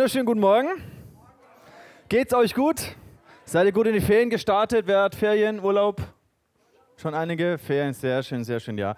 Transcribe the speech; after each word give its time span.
Wunderschönen 0.00 0.24
guten 0.24 0.40
Morgen. 0.40 0.68
Geht's 2.08 2.32
euch 2.32 2.54
gut? 2.54 2.96
Seid 3.44 3.66
ihr 3.66 3.72
gut 3.72 3.86
in 3.86 3.92
die 3.92 4.00
Ferien 4.00 4.30
gestartet? 4.30 4.86
Wer 4.86 5.02
hat 5.02 5.14
Ferien, 5.14 5.62
Urlaub? 5.62 6.00
Schon 6.96 7.12
einige 7.12 7.58
Ferien, 7.58 7.92
sehr 7.92 8.22
schön, 8.22 8.42
sehr 8.42 8.60
schön, 8.60 8.78
ja. 8.78 8.94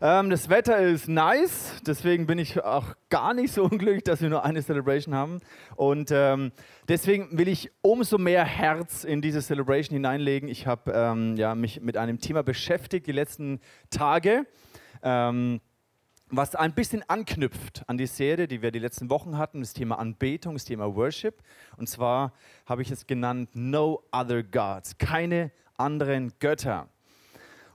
Ähm, 0.00 0.30
das 0.30 0.48
Wetter 0.48 0.78
ist 0.78 1.06
nice, 1.06 1.74
deswegen 1.86 2.26
bin 2.26 2.38
ich 2.38 2.64
auch 2.64 2.94
gar 3.10 3.34
nicht 3.34 3.52
so 3.52 3.64
unglücklich, 3.70 4.04
dass 4.04 4.22
wir 4.22 4.30
nur 4.30 4.42
eine 4.42 4.62
Celebration 4.62 5.14
haben. 5.14 5.40
Und 5.76 6.08
ähm, 6.12 6.52
deswegen 6.88 7.36
will 7.36 7.48
ich 7.48 7.70
umso 7.82 8.16
mehr 8.16 8.46
Herz 8.46 9.04
in 9.04 9.20
diese 9.20 9.42
Celebration 9.42 9.96
hineinlegen. 9.96 10.48
Ich 10.48 10.66
habe 10.66 10.90
ähm, 10.94 11.36
ja, 11.36 11.54
mich 11.54 11.82
mit 11.82 11.98
einem 11.98 12.20
Thema 12.22 12.42
beschäftigt 12.42 13.06
die 13.06 13.12
letzten 13.12 13.60
Tage. 13.90 14.46
Ähm, 15.02 15.60
was 16.30 16.54
ein 16.54 16.72
bisschen 16.72 17.02
anknüpft 17.08 17.82
an 17.86 17.98
die 17.98 18.06
Serie, 18.06 18.48
die 18.48 18.62
wir 18.62 18.70
die 18.70 18.78
letzten 18.78 19.10
Wochen 19.10 19.38
hatten, 19.38 19.60
das 19.60 19.72
Thema 19.72 19.98
Anbetung, 19.98 20.54
das 20.54 20.64
Thema 20.64 20.94
Worship. 20.94 21.42
Und 21.76 21.88
zwar 21.88 22.32
habe 22.66 22.82
ich 22.82 22.90
es 22.90 23.06
genannt 23.06 23.50
No 23.54 24.02
Other 24.12 24.42
Gods, 24.42 24.98
keine 24.98 25.50
anderen 25.76 26.32
Götter. 26.38 26.88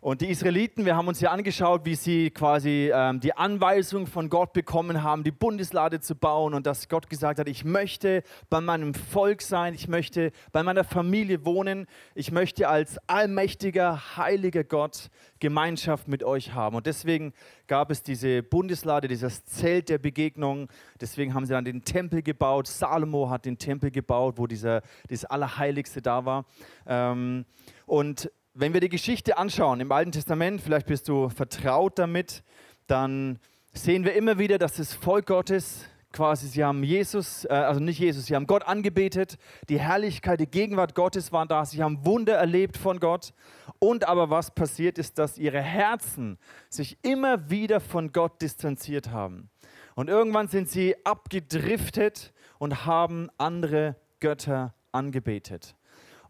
Und 0.03 0.20
die 0.20 0.30
Israeliten, 0.30 0.84
wir 0.84 0.98
haben 0.98 1.07
uns 1.07 1.21
ja 1.21 1.31
angeschaut, 1.31 1.85
wie 1.85 1.95
sie 1.95 2.30
quasi 2.30 2.91
ähm, 2.93 3.21
die 3.21 3.38
Anweisung 3.38 4.05
von 4.05 4.29
Gott 4.29 4.52
bekommen 4.52 5.02
haben, 5.02 5.23
die 5.23 5.31
Bundeslade 5.31 6.02
zu 6.02 6.13
bauen 6.13 6.53
und 6.53 6.67
dass 6.67 6.89
Gott 6.89 7.09
gesagt 7.09 7.39
hat, 7.39 7.48
ich 7.48 7.63
möchte 7.63 8.21
bei 8.49 8.59
meinem 8.59 8.95
Volk 8.95 9.41
sein, 9.41 9.73
ich 9.73 9.88
möchte 9.88 10.34
bei 10.52 10.62
meiner 10.62 10.84
Familie 10.84 11.45
wohnen, 11.45 11.88
ich 12.16 12.34
möchte 12.34 12.68
als 12.68 12.98
allmächtiger, 13.07 14.18
heiliger 14.18 14.65
Gott 14.65 15.10
Gemeinschaft 15.40 16.10
mit 16.10 16.21
euch 16.21 16.54
haben. 16.54 16.76
Und 16.76 16.85
deswegen 16.85 17.32
gab 17.67 17.90
es 17.90 18.04
diese 18.04 18.43
Bundeslade, 18.43 19.07
dieses 19.07 19.45
Zelt 19.45 19.88
der 19.88 19.99
Begegnung. 19.99 20.67
Deswegen 20.99 21.34
haben 21.34 21.45
sie 21.45 21.54
dann 21.54 21.63
den 21.63 21.85
Tempel 21.85 22.21
gebaut. 22.21 22.67
Salomo 22.67 23.29
hat 23.29 23.45
den 23.45 23.57
Tempel 23.57 23.90
gebaut, 23.90 24.34
wo 24.38 24.48
dieser, 24.48 24.82
dieses 25.10 25.23
Allerheiligste 25.23 26.01
da 26.01 26.26
war. 26.26 26.45
Ähm, 26.88 27.45
und 27.85 28.29
wenn 28.54 28.73
wir 28.73 28.82
die 28.82 28.90
Geschichte 28.90 29.37
anschauen 29.37 29.79
im 29.79 29.91
Alten 29.91 30.12
Testament, 30.12 30.62
vielleicht 30.62 30.85
bist 30.85 31.07
du 31.07 31.29
vertraut 31.29 31.98
damit, 31.98 32.43
dann 32.87 33.40
sehen 33.73 34.05
wir 34.05 34.13
immer 34.13 34.37
wieder, 34.37 34.60
dass 34.60 34.76
das 34.76 34.93
Volk 34.93 35.26
Gottes 35.26 35.85
quasi, 36.12 36.48
sie 36.48 36.63
haben 36.63 36.84
Jesus, 36.84 37.45
äh, 37.45 37.54
also 37.54 37.79
nicht 37.79 37.99
Jesus, 37.99 38.27
sie 38.27 38.35
haben 38.35 38.45
Gott 38.45 38.63
angebetet, 38.63 39.37
die 39.70 39.79
Herrlichkeit, 39.79 40.40
die 40.40 40.45
Gegenwart 40.45 40.93
Gottes 40.93 41.32
war 41.32 41.48
da, 41.48 41.65
sie 41.65 41.82
haben 41.82 42.05
Wunder 42.05 42.35
erlebt 42.35 42.77
von 42.77 42.99
Gott. 42.99 43.34
Und 43.79 44.07
aber 44.07 44.29
was 44.29 44.51
passiert 44.51 44.99
ist, 44.99 45.17
dass 45.17 45.40
ihre 45.40 45.62
Herzen 45.62 46.38
sich 46.70 46.98
immer 47.01 47.49
wieder 47.49 47.79
von 47.79 48.12
Gott 48.12 48.41
distanziert 48.41 49.10
haben. 49.10 49.49
Und 49.95 50.10
irgendwann 50.10 50.48
sind 50.48 50.70
sie 50.70 50.95
abgedriftet 51.04 52.32
und 52.60 52.85
haben 52.85 53.29
andere 53.38 53.95
Götter 54.20 54.76
angebetet. 54.91 55.76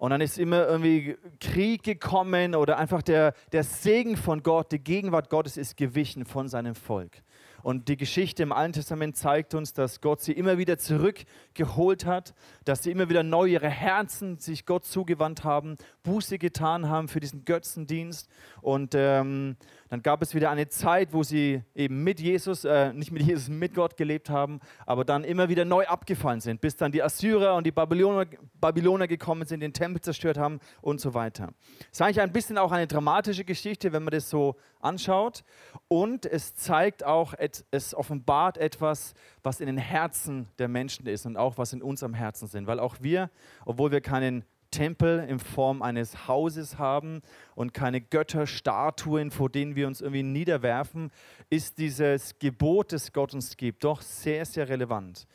Und 0.04 0.10
dann 0.10 0.20
ist 0.20 0.38
immer 0.38 0.68
irgendwie 0.68 1.16
Krieg 1.40 1.82
gekommen 1.82 2.56
oder 2.56 2.78
einfach 2.78 3.02
der, 3.02 3.34
der 3.54 3.64
Segen 3.64 4.18
von 4.18 4.44
Gott, 4.44 4.74
die 4.74 4.80
Gegenwart 4.80 5.30
Gottes 5.30 5.56
ist 5.56 5.78
gewichen 5.78 6.26
von 6.26 6.50
seinem 6.50 6.76
Volk. 6.76 7.24
Und 7.62 7.88
die 7.88 7.96
Geschichte 7.96 8.44
im 8.44 8.52
Alten 8.52 8.74
Testament 8.74 9.16
zeigt 9.16 9.54
uns, 9.54 9.72
dass 9.72 10.02
Gott 10.02 10.20
sie 10.20 10.34
immer 10.34 10.58
wieder 10.58 10.78
zurückgeholt 10.78 12.06
hat, 12.06 12.34
dass 12.66 12.84
sie 12.84 12.92
immer 12.92 13.08
wieder 13.08 13.24
neu 13.24 13.46
ihre 13.46 13.70
Herzen 13.70 14.38
sich 14.40 14.66
Gott 14.66 14.84
zugewandt 14.84 15.46
haben, 15.46 15.78
Buße 16.04 16.38
getan 16.38 16.90
haben 16.90 17.08
für 17.08 17.22
diesen 17.22 17.46
Götzendienst. 17.46 18.30
Und 18.62 18.96
ähm, 18.98 19.56
dann 19.94 20.02
gab 20.02 20.24
es 20.24 20.34
wieder 20.34 20.50
eine 20.50 20.68
Zeit, 20.70 21.14
wo 21.14 21.22
sie 21.22 21.62
eben 21.76 22.04
mit 22.04 22.20
Jesus, 22.20 22.66
äh, 22.66 22.92
nicht 22.94 23.12
mit 23.12 23.22
Jesus, 23.22 23.48
mit 23.48 23.76
Gott 23.76 23.96
gelebt 23.96 24.28
haben, 24.28 24.60
aber 24.88 25.06
dann 25.06 25.24
immer 25.24 25.50
wieder 25.50 25.66
neu 25.66 25.86
abgefallen 25.86 26.42
sind, 26.42 26.62
bis 26.62 26.76
dann 26.76 26.92
die 26.92 27.04
Assyrer 27.04 27.54
und 27.54 27.64
die 27.64 27.72
Babyloner, 27.72 28.26
Babyloner 28.60 29.08
gekommen 29.08 29.46
sind, 29.46 29.60
den 29.60 29.72
Tempel 29.72 30.02
zerstört 30.02 30.40
haben 30.40 30.60
und 30.82 31.00
so 31.00 31.14
weiter. 31.14 31.50
Es 31.92 32.00
ist 32.00 32.02
eigentlich 32.02 32.22
ein 32.22 32.32
bisschen 32.32 32.58
auch 32.58 32.72
eine 32.72 32.88
dramatische 32.88 33.46
Geschichte, 33.46 33.94
wenn 33.94 34.02
man 34.02 34.14
das 34.14 34.32
so 34.32 34.56
anschaut. 34.80 35.44
Und 35.88 36.26
es 36.26 36.56
zeigt 36.56 37.06
auch, 37.06 37.36
es 37.70 37.94
offenbart 37.94 38.58
etwas, 38.58 39.14
was 39.44 39.60
in 39.60 39.68
den 39.68 39.78
Herzen 39.78 40.48
der 40.58 40.70
Menschen 40.70 41.06
ist 41.06 41.28
und 41.28 41.38
auch 41.38 41.60
was 41.60 41.72
in 41.72 41.84
unserem 41.84 42.16
Herzen 42.16 42.48
sind. 42.48 42.66
Weil 42.66 42.80
auch 42.80 42.96
wir, 43.02 43.30
obwohl 43.64 43.92
wir 43.92 44.02
keinen 44.02 44.44
Tempel 44.74 45.20
in 45.30 45.38
Form 45.38 45.82
eines 45.84 46.28
Hauses 46.28 46.80
haben 46.80 47.22
und 47.56 47.74
keine 47.74 48.02
Götterstatuen, 48.02 49.30
vor 49.30 49.50
denen 49.50 49.76
wir 49.76 49.86
uns 49.88 50.02
irgendwie 50.02 50.24
niederwerfen, 50.24 51.12
ist 51.50 51.78
dieses 51.78 52.40
Gebot, 52.40 52.92
das 52.92 53.14
Gott 53.14 53.34
uns 53.34 53.56
gibt, 53.56 53.84
doch 53.84 54.02
sehr, 54.02 54.46
sehr 54.46 54.68
relevant. 54.68 55.28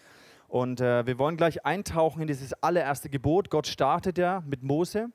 Und 0.48 0.80
äh, 0.80 1.06
wir 1.06 1.18
wollen 1.18 1.36
gleich 1.36 1.64
eintauchen 1.64 2.22
in 2.22 2.26
dieses 2.26 2.52
allererste 2.54 3.08
Gebot. 3.08 3.48
Gott 3.48 3.66
startet 3.66 4.18
ja 4.18 4.42
mit 4.46 4.62
Mose, 4.62 5.08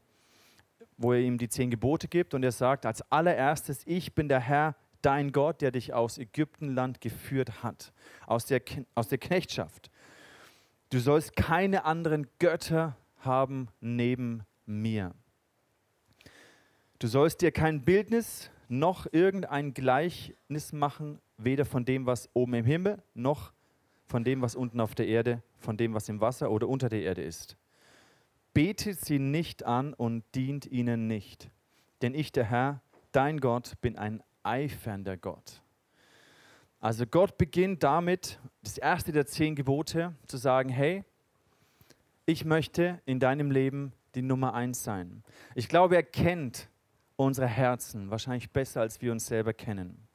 wo 0.98 1.12
er 1.12 1.20
ihm 1.20 1.38
die 1.38 1.50
zehn 1.50 1.70
Gebote 1.70 2.08
gibt 2.08 2.34
und 2.34 2.44
er 2.44 2.52
sagt 2.52 2.86
als 2.86 3.04
allererstes, 3.12 3.82
ich 3.86 4.16
bin 4.16 4.30
der 4.30 4.40
Herr, 4.40 4.76
dein 5.02 5.34
Gott, 5.34 5.62
der 5.62 5.72
dich 5.72 5.94
aus 5.94 6.18
Ägyptenland 6.18 7.02
geführt 7.02 7.62
hat, 7.62 7.92
aus 8.26 8.46
der, 8.46 8.62
aus 8.96 9.10
der 9.10 9.18
Knechtschaft. 9.18 9.92
Du 10.92 11.00
sollst 11.00 11.36
keine 11.36 11.86
anderen 11.86 12.28
Götter 12.40 12.96
haben 13.26 13.68
neben 13.80 14.44
mir. 14.66 15.14
Du 17.00 17.08
sollst 17.08 17.42
dir 17.42 17.52
kein 17.52 17.84
Bildnis 17.84 18.50
noch 18.70 19.08
irgendein 19.12 19.74
Gleichnis 19.74 20.72
machen, 20.74 21.20
weder 21.38 21.66
von 21.66 21.86
dem, 21.86 22.06
was 22.06 22.30
oben 22.34 22.54
im 22.54 22.66
Himmel, 22.66 23.02
noch 23.14 23.52
von 24.06 24.24
dem, 24.24 24.42
was 24.42 24.56
unten 24.56 24.80
auf 24.80 24.96
der 24.96 25.08
Erde, 25.08 25.42
von 25.58 25.78
dem, 25.78 25.94
was 25.94 26.10
im 26.10 26.22
Wasser 26.22 26.52
oder 26.52 26.68
unter 26.68 26.90
der 26.90 27.02
Erde 27.02 27.22
ist. 27.22 27.58
Betet 28.54 29.00
sie 29.00 29.20
nicht 29.20 29.66
an 29.66 29.94
und 29.94 30.24
dient 30.36 30.66
ihnen 30.66 31.08
nicht, 31.08 31.50
denn 32.02 32.14
ich, 32.14 32.32
der 32.32 32.46
Herr, 32.46 32.82
dein 33.12 33.40
Gott, 33.40 33.74
bin 33.82 33.98
ein 33.98 34.22
eifernder 34.44 35.18
Gott. 35.18 35.62
Also 36.80 37.06
Gott 37.06 37.38
beginnt 37.38 37.82
damit, 37.84 38.40
das 38.62 38.78
erste 38.78 39.12
der 39.12 39.26
zehn 39.26 39.56
Gebote, 39.56 40.14
zu 40.28 40.38
sagen, 40.38 40.70
hey, 40.70 41.04
ich 42.26 42.46
möchte 42.46 43.02
in 43.06 43.20
deinem 43.20 43.52
Leben 43.52 43.94
die 44.16 44.22
Nummer 44.22 44.54
eins 44.54 44.84
sein. 44.84 45.24
Ich 45.56 45.68
glaube, 45.68 45.96
er 45.96 46.04
kennt 46.04 46.70
unsere 47.16 47.48
Herzen 47.48 48.10
wahrscheinlich 48.10 48.52
besser, 48.52 48.82
als 48.82 49.02
wir 49.02 49.12
uns 49.12 49.26
selber 49.26 49.54
kennen. 49.54 50.08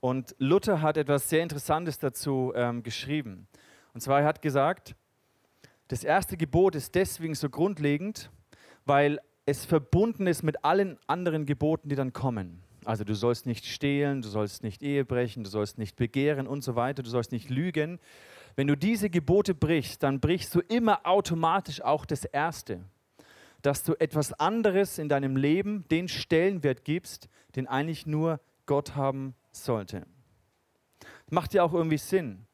Und 0.00 0.34
Luther 0.38 0.80
hat 0.80 0.96
etwas 0.96 1.28
sehr 1.28 1.42
Interessantes 1.42 1.98
dazu 1.98 2.52
ähm, 2.54 2.82
geschrieben. 2.82 3.46
Und 3.92 4.00
zwar, 4.00 4.20
er 4.20 4.26
hat 4.26 4.40
gesagt, 4.40 4.94
das 5.88 6.04
erste 6.04 6.36
Gebot 6.36 6.74
ist 6.74 6.94
deswegen 6.94 7.34
so 7.34 7.50
grundlegend, 7.50 8.30
weil 8.86 9.20
es 9.44 9.64
verbunden 9.64 10.26
ist 10.26 10.42
mit 10.42 10.64
allen 10.64 10.98
anderen 11.06 11.44
Geboten, 11.44 11.88
die 11.88 11.96
dann 11.96 12.12
kommen. 12.12 12.62
Also 12.84 13.04
du 13.04 13.14
sollst 13.14 13.46
nicht 13.46 13.66
stehlen, 13.66 14.22
du 14.22 14.28
sollst 14.28 14.62
nicht 14.62 14.82
Ehe 14.82 15.04
brechen, 15.04 15.44
du 15.44 15.50
sollst 15.50 15.78
nicht 15.78 15.96
begehren 15.96 16.46
und 16.46 16.62
so 16.62 16.76
weiter, 16.76 17.02
du 17.02 17.10
sollst 17.10 17.32
nicht 17.32 17.50
lügen. 17.50 17.98
Wenn 18.56 18.66
du 18.66 18.76
diese 18.76 19.10
Gebote 19.10 19.54
brichst, 19.54 20.02
dann 20.02 20.20
brichst 20.20 20.54
du 20.54 20.60
immer 20.60 21.06
automatisch 21.06 21.82
auch 21.82 22.06
das 22.06 22.24
Erste, 22.24 22.80
dass 23.62 23.82
du 23.84 23.94
etwas 24.00 24.32
anderes 24.32 24.98
in 24.98 25.08
deinem 25.08 25.36
Leben 25.36 25.86
den 25.88 26.08
Stellenwert 26.08 26.84
gibst, 26.84 27.28
den 27.54 27.66
eigentlich 27.66 28.06
nur 28.06 28.40
Gott 28.66 28.96
haben 28.96 29.34
sollte. 29.52 30.06
Macht 31.30 31.54
ja 31.54 31.62
auch 31.62 31.74
irgendwie 31.74 31.98
Sinn. 31.98 32.46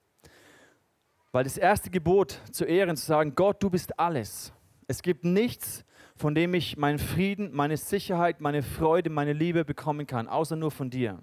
Weil 1.33 1.45
das 1.45 1.57
erste 1.57 1.91
Gebot 1.91 2.41
zu 2.51 2.65
ehren, 2.65 2.97
zu 2.97 3.07
sagen, 3.07 3.35
Gott, 3.35 3.63
du 3.63 3.71
bist 3.71 3.99
alles. 3.99 4.53
Es 4.89 5.03
gibt 5.03 5.25
nichts, 5.25 5.85
von 6.17 6.35
dem 6.35 6.55
ich 6.55 6.77
meinen 6.77 6.99
Frieden, 6.99 7.51
meine 7.53 7.77
Sicherheit, 7.77 8.41
meine 8.41 8.63
Freude, 8.63 9.11
meine 9.11 9.35
Liebe 9.35 9.65
bekommen 9.65 10.07
kann, 10.07 10.29
außer 10.29 10.57
nur 10.57 10.71
von 10.71 10.91
dir. 10.91 11.23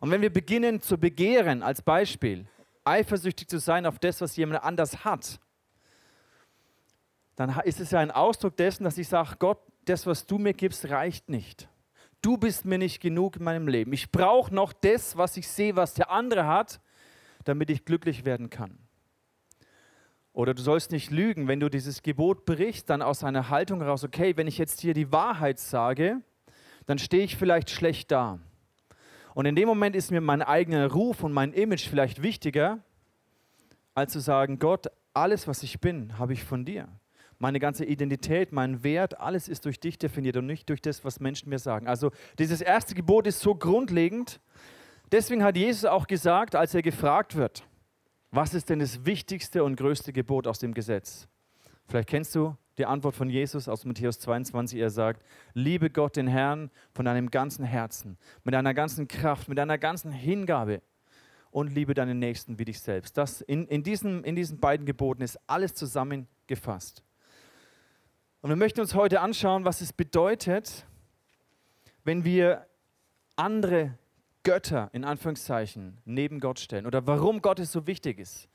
Und 0.00 0.10
wenn 0.10 0.22
wir 0.22 0.32
beginnen 0.32 0.80
zu 0.80 0.98
begehren, 0.98 1.62
als 1.62 1.82
Beispiel, 1.82 2.46
eifersüchtig 2.84 3.48
zu 3.48 3.58
sein 3.58 3.86
auf 3.86 3.98
das, 3.98 4.20
was 4.20 4.36
jemand 4.36 4.62
anders 4.62 5.04
hat, 5.04 5.40
dann 7.36 7.58
ist 7.64 7.80
es 7.80 7.90
ja 7.90 7.98
ein 7.98 8.12
Ausdruck 8.12 8.56
dessen, 8.56 8.84
dass 8.84 8.98
ich 8.98 9.08
sage, 9.08 9.36
Gott, 9.38 9.58
das, 9.84 10.06
was 10.06 10.26
du 10.26 10.38
mir 10.38 10.52
gibst, 10.52 10.88
reicht 10.88 11.28
nicht. 11.28 11.68
Du 12.22 12.38
bist 12.38 12.64
mir 12.64 12.78
nicht 12.78 13.00
genug 13.00 13.36
in 13.36 13.44
meinem 13.44 13.66
Leben. 13.66 13.92
Ich 13.92 14.10
brauche 14.10 14.54
noch 14.54 14.72
das, 14.72 15.16
was 15.16 15.36
ich 15.36 15.48
sehe, 15.48 15.76
was 15.76 15.94
der 15.94 16.10
andere 16.10 16.46
hat, 16.46 16.80
damit 17.44 17.68
ich 17.70 17.84
glücklich 17.84 18.24
werden 18.24 18.48
kann. 18.48 18.78
Oder 20.34 20.52
du 20.52 20.60
sollst 20.60 20.90
nicht 20.90 21.12
lügen, 21.12 21.46
wenn 21.46 21.60
du 21.60 21.70
dieses 21.70 22.02
Gebot 22.02 22.44
brichst, 22.44 22.90
dann 22.90 23.02
aus 23.02 23.22
einer 23.22 23.50
Haltung 23.50 23.80
heraus, 23.80 24.02
okay, 24.02 24.36
wenn 24.36 24.48
ich 24.48 24.58
jetzt 24.58 24.80
hier 24.80 24.92
die 24.92 25.12
Wahrheit 25.12 25.60
sage, 25.60 26.20
dann 26.86 26.98
stehe 26.98 27.22
ich 27.22 27.36
vielleicht 27.36 27.70
schlecht 27.70 28.10
da. 28.10 28.40
Und 29.34 29.46
in 29.46 29.54
dem 29.54 29.68
Moment 29.68 29.94
ist 29.94 30.10
mir 30.10 30.20
mein 30.20 30.42
eigener 30.42 30.90
Ruf 30.90 31.22
und 31.22 31.32
mein 31.32 31.52
Image 31.52 31.88
vielleicht 31.88 32.20
wichtiger, 32.22 32.80
als 33.94 34.12
zu 34.12 34.18
sagen, 34.18 34.58
Gott, 34.58 34.88
alles, 35.12 35.46
was 35.46 35.62
ich 35.62 35.80
bin, 35.80 36.18
habe 36.18 36.32
ich 36.32 36.42
von 36.42 36.64
dir. 36.64 36.88
Meine 37.38 37.60
ganze 37.60 37.84
Identität, 37.84 38.50
mein 38.50 38.82
Wert, 38.82 39.20
alles 39.20 39.48
ist 39.48 39.64
durch 39.64 39.78
dich 39.78 39.98
definiert 39.98 40.36
und 40.36 40.46
nicht 40.46 40.68
durch 40.68 40.82
das, 40.82 41.04
was 41.04 41.20
Menschen 41.20 41.48
mir 41.48 41.60
sagen. 41.60 41.86
Also 41.86 42.10
dieses 42.40 42.60
erste 42.60 42.96
Gebot 42.96 43.28
ist 43.28 43.38
so 43.38 43.54
grundlegend. 43.54 44.40
Deswegen 45.12 45.44
hat 45.44 45.56
Jesus 45.56 45.84
auch 45.84 46.08
gesagt, 46.08 46.56
als 46.56 46.74
er 46.74 46.82
gefragt 46.82 47.36
wird, 47.36 47.64
Was 48.34 48.52
ist 48.52 48.68
denn 48.68 48.80
das 48.80 49.06
wichtigste 49.06 49.62
und 49.62 49.76
größte 49.76 50.12
Gebot 50.12 50.48
aus 50.48 50.58
dem 50.58 50.74
Gesetz? 50.74 51.28
Vielleicht 51.86 52.08
kennst 52.08 52.34
du 52.34 52.56
die 52.78 52.84
Antwort 52.84 53.14
von 53.14 53.30
Jesus 53.30 53.68
aus 53.68 53.84
Matthäus 53.84 54.18
22. 54.18 54.80
Er 54.80 54.90
sagt, 54.90 55.24
liebe 55.52 55.88
Gott 55.88 56.16
den 56.16 56.26
Herrn 56.26 56.72
von 56.94 57.04
deinem 57.04 57.30
ganzen 57.30 57.64
Herzen, 57.64 58.18
mit 58.42 58.52
deiner 58.52 58.74
ganzen 58.74 59.06
Kraft, 59.06 59.48
mit 59.48 59.56
deiner 59.56 59.78
ganzen 59.78 60.10
Hingabe 60.10 60.82
und 61.52 61.72
liebe 61.72 61.94
deinen 61.94 62.18
Nächsten 62.18 62.58
wie 62.58 62.64
dich 62.64 62.80
selbst. 62.80 63.16
Das 63.16 63.40
in, 63.40 63.68
in, 63.68 63.84
diesen, 63.84 64.24
in 64.24 64.34
diesen 64.34 64.58
beiden 64.58 64.84
Geboten 64.84 65.22
ist 65.22 65.38
alles 65.46 65.74
zusammengefasst. 65.74 67.04
Und 68.40 68.50
wir 68.50 68.56
möchten 68.56 68.80
uns 68.80 68.96
heute 68.96 69.20
anschauen, 69.20 69.64
was 69.64 69.80
es 69.80 69.92
bedeutet, 69.92 70.88
wenn 72.02 72.24
wir 72.24 72.66
andere 73.36 73.96
Götter 74.44 74.90
in 74.92 75.04
Anführungszeichen 75.04 75.98
neben 76.04 76.38
Gott 76.38 76.60
stellen 76.60 76.86
oder 76.86 77.06
warum 77.06 77.42
Gott 77.42 77.58
es 77.58 77.72
so 77.72 77.86
wichtig 77.86 78.18
ist. 78.18 78.48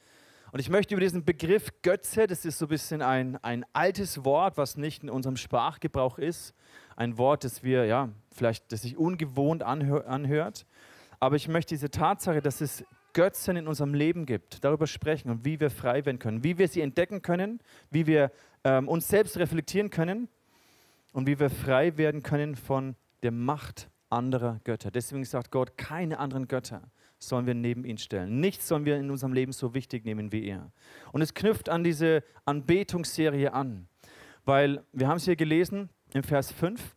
Und 0.51 0.59
ich 0.59 0.69
möchte 0.69 0.95
über 0.95 1.01
diesen 1.01 1.25
Begriff 1.25 1.69
Götze, 1.83 2.25
das 2.25 2.45
ist 2.45 2.57
so 2.57 2.65
ein 2.65 2.69
bisschen 2.69 3.01
ein, 3.01 3.37
ein 3.43 3.65
altes 3.73 4.23
Wort, 4.23 4.57
was 4.57 4.77
nicht 4.77 5.03
in 5.03 5.09
unserem 5.09 5.35
Sprachgebrauch 5.35 6.17
ist, 6.17 6.55
ein 6.95 7.17
Wort, 7.17 7.43
das 7.43 7.61
wir, 7.63 7.85
ja, 7.85 8.09
vielleicht, 8.31 8.71
das 8.71 8.81
sich 8.81 8.97
ungewohnt 8.97 9.61
anhör, 9.61 10.07
anhört. 10.07 10.65
Aber 11.19 11.35
ich 11.35 11.47
möchte 11.47 11.75
diese 11.75 11.91
Tatsache, 11.91 12.41
dass 12.41 12.61
es 12.61 12.83
Götzen 13.13 13.57
in 13.57 13.67
unserem 13.67 13.93
Leben 13.93 14.25
gibt, 14.25 14.63
darüber 14.63 14.87
sprechen 14.87 15.29
und 15.29 15.45
wie 15.45 15.59
wir 15.59 15.69
frei 15.69 16.05
werden 16.05 16.19
können, 16.19 16.43
wie 16.43 16.57
wir 16.57 16.67
sie 16.67 16.81
entdecken 16.81 17.21
können, 17.21 17.59
wie 17.91 18.07
wir 18.07 18.31
ähm, 18.63 18.87
uns 18.87 19.07
selbst 19.07 19.37
reflektieren 19.37 19.89
können 19.89 20.29
und 21.13 21.27
wie 21.27 21.39
wir 21.39 21.49
frei 21.49 21.97
werden 21.97 22.23
können 22.23 22.55
von 22.55 22.95
der 23.23 23.31
Macht 23.31 23.89
anderer 24.09 24.59
Götter. 24.63 24.91
Deswegen 24.91 25.23
sagt 25.25 25.51
Gott, 25.51 25.77
keine 25.77 26.19
anderen 26.19 26.47
Götter 26.47 26.81
sollen 27.19 27.45
wir 27.45 27.53
neben 27.53 27.83
ihn 27.85 27.97
stellen. 27.97 28.39
Nichts 28.39 28.67
sollen 28.67 28.85
wir 28.85 28.97
in 28.97 29.11
unserem 29.11 29.33
Leben 29.33 29.51
so 29.51 29.73
wichtig 29.73 30.05
nehmen 30.05 30.31
wie 30.31 30.45
er. 30.45 30.71
Und 31.11 31.21
es 31.21 31.33
knüpft 31.33 31.69
an 31.69 31.83
diese 31.83 32.23
Anbetungsserie 32.45 33.53
an, 33.53 33.87
weil 34.45 34.83
wir 34.93 35.07
haben 35.07 35.17
es 35.17 35.25
hier 35.25 35.35
gelesen 35.35 35.89
im 36.13 36.23
Vers 36.23 36.51
5, 36.51 36.95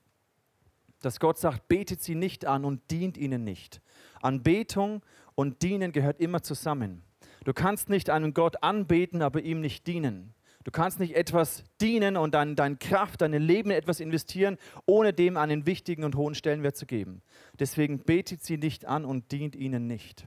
dass 1.01 1.19
Gott 1.19 1.39
sagt, 1.39 1.69
betet 1.69 2.01
sie 2.01 2.15
nicht 2.15 2.47
an 2.47 2.65
und 2.65 2.91
dient 2.91 3.19
ihnen 3.19 3.43
nicht. 3.43 3.81
Anbetung 4.23 5.03
und 5.35 5.63
Dienen 5.63 5.93
gehört 5.93 6.21
immer 6.21 6.43
zusammen. 6.43 7.03
Du 7.45 7.53
kannst 7.53 7.89
nicht 7.89 8.09
einen 8.09 8.35
Gott 8.35 8.63
anbeten, 8.63 9.21
aber 9.21 9.43
ihm 9.43 9.61
nicht 9.61 9.87
dienen. 9.89 10.35
Du 10.65 10.71
kannst 10.71 11.01
nicht 11.01 11.17
etwas 11.17 11.65
dienen 11.81 12.17
und 12.17 12.35
dann 12.35 12.55
deine 12.55 12.77
Kraft, 12.77 13.21
dein 13.21 13.33
Leben 13.33 13.71
in 13.71 13.77
etwas 13.77 14.01
investieren, 14.01 14.59
ohne 14.87 15.13
dem 15.13 15.37
einen 15.37 15.67
wichtigen 15.67 16.05
und 16.05 16.17
hohen 16.17 16.35
Stellenwert 16.35 16.77
zu 16.77 16.87
geben. 16.87 17.23
Deswegen 17.59 17.99
betet 18.01 18.45
sie 18.45 18.59
nicht 18.59 18.85
an 18.85 19.05
und 19.05 19.33
dient 19.33 19.57
ihnen 19.57 19.87
nicht. 19.87 20.27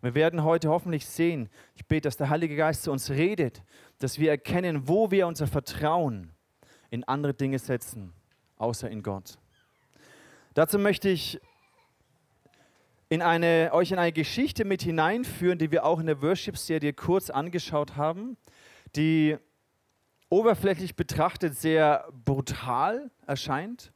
Wir 0.00 0.14
werden 0.14 0.44
heute 0.44 0.68
hoffentlich 0.68 1.06
sehen, 1.06 1.48
ich 1.74 1.86
bete, 1.86 2.02
dass 2.02 2.18
der 2.18 2.28
Heilige 2.28 2.56
Geist 2.56 2.82
zu 2.82 2.92
uns 2.92 3.10
redet, 3.10 3.62
dass 3.98 4.18
wir 4.18 4.30
erkennen, 4.30 4.86
wo 4.86 5.10
wir 5.10 5.26
unser 5.26 5.46
Vertrauen 5.46 6.32
in 6.90 7.04
andere 7.04 7.32
Dinge 7.32 7.58
setzen, 7.58 8.12
außer 8.56 8.90
in 8.90 9.02
Gott. 9.02 9.38
Dazu 10.52 10.78
möchte 10.78 11.08
ich 11.08 11.40
in 13.08 13.22
eine, 13.22 13.70
euch 13.72 13.92
in 13.92 13.98
eine 13.98 14.12
Geschichte 14.12 14.64
mit 14.64 14.82
hineinführen, 14.82 15.58
die 15.58 15.70
wir 15.70 15.84
auch 15.84 16.00
in 16.00 16.06
der 16.06 16.20
Worship-Serie 16.20 16.92
kurz 16.92 17.30
angeschaut 17.30 17.96
haben, 17.96 18.36
die 18.96 19.36
oberflächlich 20.34 20.96
betrachtet 20.96 21.56
sehr 21.56 22.08
brutal 22.24 23.08
erscheint 23.24 23.92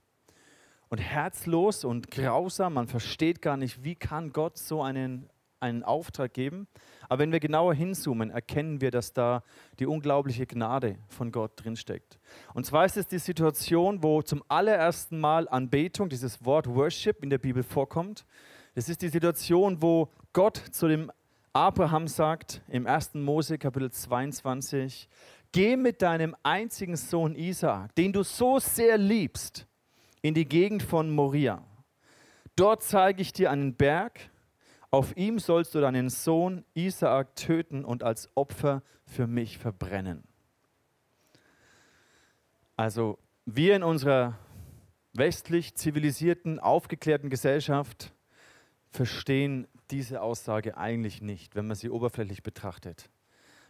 und 0.88 0.98
herzlos 0.98 1.84
und 1.84 2.12
grausam. 2.12 2.74
Man 2.74 2.86
versteht 2.86 3.42
gar 3.42 3.56
nicht, 3.56 3.82
wie 3.82 3.96
kann 3.96 4.32
Gott 4.32 4.56
so 4.56 4.80
einen, 4.80 5.28
einen 5.58 5.82
Auftrag 5.82 6.32
geben. 6.32 6.68
Aber 7.08 7.18
wenn 7.18 7.32
wir 7.32 7.40
genauer 7.40 7.74
hinzoomen, 7.74 8.30
erkennen 8.30 8.80
wir, 8.80 8.92
dass 8.92 9.12
da 9.12 9.42
die 9.80 9.86
unglaubliche 9.86 10.46
Gnade 10.46 10.98
von 11.08 11.32
Gott 11.32 11.52
drinsteckt. 11.56 12.20
Und 12.54 12.64
zwar 12.64 12.84
ist 12.84 12.96
es 12.96 13.08
die 13.08 13.18
Situation, 13.18 14.04
wo 14.04 14.22
zum 14.22 14.44
allerersten 14.46 15.18
Mal 15.18 15.48
Anbetung, 15.48 16.08
dieses 16.08 16.44
Wort 16.44 16.68
Worship 16.68 17.24
in 17.24 17.30
der 17.30 17.38
Bibel 17.38 17.64
vorkommt. 17.64 18.24
Das 18.76 18.88
ist 18.88 19.02
die 19.02 19.08
Situation, 19.08 19.82
wo 19.82 20.08
Gott 20.32 20.56
zu 20.56 20.86
dem 20.86 21.10
Abraham 21.58 22.06
sagt 22.06 22.62
im 22.68 22.86
1. 22.86 23.14
Mose 23.14 23.58
Kapitel 23.58 23.90
22, 23.90 25.08
Geh 25.52 25.76
mit 25.76 26.02
deinem 26.02 26.36
einzigen 26.42 26.96
Sohn 26.96 27.34
Isaak, 27.34 27.94
den 27.94 28.12
du 28.12 28.22
so 28.22 28.58
sehr 28.58 28.98
liebst, 28.98 29.66
in 30.20 30.34
die 30.34 30.46
Gegend 30.46 30.82
von 30.82 31.10
Moria. 31.10 31.64
Dort 32.54 32.82
zeige 32.82 33.22
ich 33.22 33.32
dir 33.32 33.50
einen 33.50 33.74
Berg, 33.74 34.30
auf 34.90 35.16
ihm 35.16 35.38
sollst 35.38 35.74
du 35.74 35.80
deinen 35.80 36.10
Sohn 36.10 36.64
Isaak 36.74 37.34
töten 37.36 37.84
und 37.84 38.02
als 38.02 38.30
Opfer 38.34 38.82
für 39.06 39.26
mich 39.26 39.58
verbrennen. 39.58 40.24
Also 42.76 43.18
wir 43.46 43.74
in 43.74 43.82
unserer 43.82 44.38
westlich 45.14 45.74
zivilisierten, 45.74 46.58
aufgeklärten 46.58 47.30
Gesellschaft 47.30 48.12
verstehen 48.90 49.66
diese 49.90 50.20
Aussage 50.20 50.76
eigentlich 50.76 51.22
nicht, 51.22 51.54
wenn 51.54 51.66
man 51.66 51.76
sie 51.76 51.90
oberflächlich 51.90 52.42
betrachtet 52.42 53.10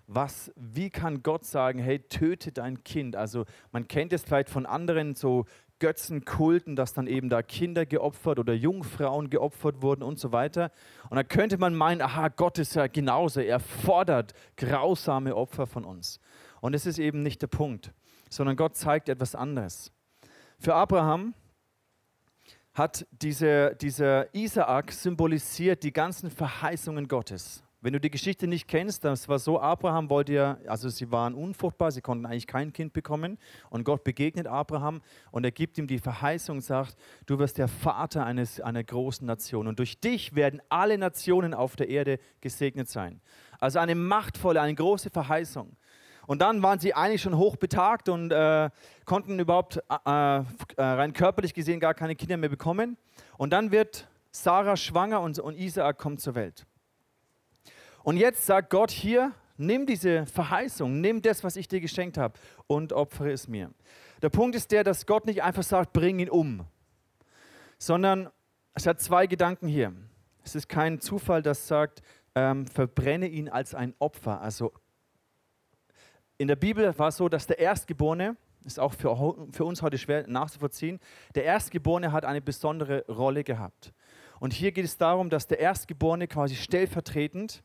was, 0.08 0.50
wie 0.56 0.88
kann 0.88 1.22
Gott 1.22 1.44
sagen, 1.44 1.78
hey, 1.78 2.00
töte 2.00 2.50
dein 2.50 2.82
Kind? 2.82 3.14
Also 3.14 3.44
man 3.72 3.86
kennt 3.86 4.12
es 4.12 4.24
vielleicht 4.24 4.48
von 4.48 4.64
anderen 4.66 5.14
so 5.14 5.44
Götzenkulten, 5.78 6.74
dass 6.74 6.94
dann 6.94 7.06
eben 7.06 7.28
da 7.28 7.42
Kinder 7.42 7.86
geopfert 7.86 8.38
oder 8.38 8.54
Jungfrauen 8.54 9.30
geopfert 9.30 9.82
wurden 9.82 10.02
und 10.02 10.18
so 10.18 10.32
weiter. 10.32 10.72
Und 11.10 11.16
da 11.16 11.22
könnte 11.22 11.58
man 11.58 11.74
meinen, 11.74 12.00
aha, 12.00 12.28
Gott 12.28 12.58
ist 12.58 12.74
ja 12.74 12.86
genauso, 12.86 13.40
er 13.40 13.60
fordert 13.60 14.32
grausame 14.56 15.36
Opfer 15.36 15.66
von 15.66 15.84
uns. 15.84 16.20
Und 16.60 16.74
es 16.74 16.86
ist 16.86 16.98
eben 16.98 17.22
nicht 17.22 17.42
der 17.42 17.46
Punkt, 17.46 17.92
sondern 18.30 18.56
Gott 18.56 18.76
zeigt 18.76 19.10
etwas 19.10 19.34
anderes. 19.34 19.92
Für 20.58 20.74
Abraham 20.74 21.34
hat 22.72 23.06
dieser, 23.10 23.74
dieser 23.74 24.34
Isaak 24.34 24.90
symbolisiert 24.90 25.82
die 25.82 25.92
ganzen 25.92 26.30
Verheißungen 26.30 27.08
Gottes. 27.08 27.62
Wenn 27.80 27.92
du 27.92 28.00
die 28.00 28.10
Geschichte 28.10 28.48
nicht 28.48 28.66
kennst, 28.66 29.04
das 29.04 29.28
war 29.28 29.38
so, 29.38 29.60
Abraham 29.60 30.10
wollte 30.10 30.32
ja, 30.32 30.58
also 30.66 30.88
sie 30.88 31.12
waren 31.12 31.34
unfruchtbar, 31.34 31.92
sie 31.92 32.00
konnten 32.00 32.26
eigentlich 32.26 32.48
kein 32.48 32.72
Kind 32.72 32.92
bekommen 32.92 33.38
und 33.70 33.84
Gott 33.84 34.02
begegnet 34.02 34.48
Abraham 34.48 35.00
und 35.30 35.44
er 35.44 35.52
gibt 35.52 35.78
ihm 35.78 35.86
die 35.86 36.00
Verheißung, 36.00 36.60
sagt, 36.60 36.96
du 37.26 37.38
wirst 37.38 37.56
der 37.56 37.68
Vater 37.68 38.26
eines, 38.26 38.60
einer 38.60 38.82
großen 38.82 39.24
Nation 39.24 39.68
und 39.68 39.78
durch 39.78 40.00
dich 40.00 40.34
werden 40.34 40.60
alle 40.68 40.98
Nationen 40.98 41.54
auf 41.54 41.76
der 41.76 41.88
Erde 41.88 42.18
gesegnet 42.40 42.88
sein. 42.88 43.20
Also 43.60 43.78
eine 43.78 43.94
machtvolle, 43.94 44.60
eine 44.60 44.74
große 44.74 45.10
Verheißung. 45.10 45.76
Und 46.26 46.42
dann 46.42 46.62
waren 46.64 46.80
sie 46.80 46.94
eigentlich 46.94 47.22
schon 47.22 47.36
hochbetagt 47.36 48.08
und 48.08 48.32
äh, 48.32 48.70
konnten 49.04 49.38
überhaupt 49.38 49.76
äh, 49.76 50.08
äh, 50.08 50.42
rein 50.76 51.12
körperlich 51.12 51.54
gesehen 51.54 51.78
gar 51.78 51.94
keine 51.94 52.16
Kinder 52.16 52.36
mehr 52.36 52.50
bekommen. 52.50 52.96
Und 53.36 53.52
dann 53.52 53.70
wird 53.70 54.08
Sarah 54.32 54.76
schwanger 54.76 55.20
und, 55.20 55.38
und 55.38 55.56
Isaak 55.56 55.96
kommt 55.96 56.20
zur 56.20 56.34
Welt. 56.34 56.66
Und 58.08 58.16
jetzt 58.16 58.46
sagt 58.46 58.70
Gott 58.70 58.90
hier, 58.90 59.32
nimm 59.58 59.84
diese 59.84 60.24
Verheißung, 60.24 60.98
nimm 60.98 61.20
das, 61.20 61.44
was 61.44 61.56
ich 61.56 61.68
dir 61.68 61.78
geschenkt 61.78 62.16
habe 62.16 62.38
und 62.66 62.94
opfere 62.94 63.30
es 63.32 63.48
mir. 63.48 63.70
Der 64.22 64.30
Punkt 64.30 64.56
ist 64.56 64.72
der, 64.72 64.82
dass 64.82 65.04
Gott 65.04 65.26
nicht 65.26 65.42
einfach 65.42 65.62
sagt, 65.62 65.92
bring 65.92 66.18
ihn 66.18 66.30
um, 66.30 66.64
sondern 67.76 68.30
es 68.72 68.86
hat 68.86 68.98
zwei 69.02 69.26
Gedanken 69.26 69.68
hier. 69.68 69.92
Es 70.42 70.54
ist 70.54 70.70
kein 70.70 71.02
Zufall, 71.02 71.42
das 71.42 71.68
sagt, 71.68 72.00
ähm, 72.34 72.66
verbrenne 72.66 73.28
ihn 73.28 73.50
als 73.50 73.74
ein 73.74 73.94
Opfer. 73.98 74.40
Also 74.40 74.72
in 76.38 76.48
der 76.48 76.56
Bibel 76.56 76.98
war 76.98 77.08
es 77.08 77.18
so, 77.18 77.28
dass 77.28 77.46
der 77.46 77.58
Erstgeborene, 77.58 78.38
ist 78.64 78.80
auch 78.80 78.94
für, 78.94 79.36
für 79.52 79.66
uns 79.66 79.82
heute 79.82 79.98
schwer 79.98 80.26
nachzuvollziehen, 80.26 80.98
der 81.34 81.44
Erstgeborene 81.44 82.10
hat 82.10 82.24
eine 82.24 82.40
besondere 82.40 83.04
Rolle 83.06 83.44
gehabt. 83.44 83.92
Und 84.40 84.54
hier 84.54 84.72
geht 84.72 84.86
es 84.86 84.96
darum, 84.96 85.28
dass 85.28 85.46
der 85.46 85.58
Erstgeborene 85.58 86.26
quasi 86.26 86.54
stellvertretend 86.54 87.62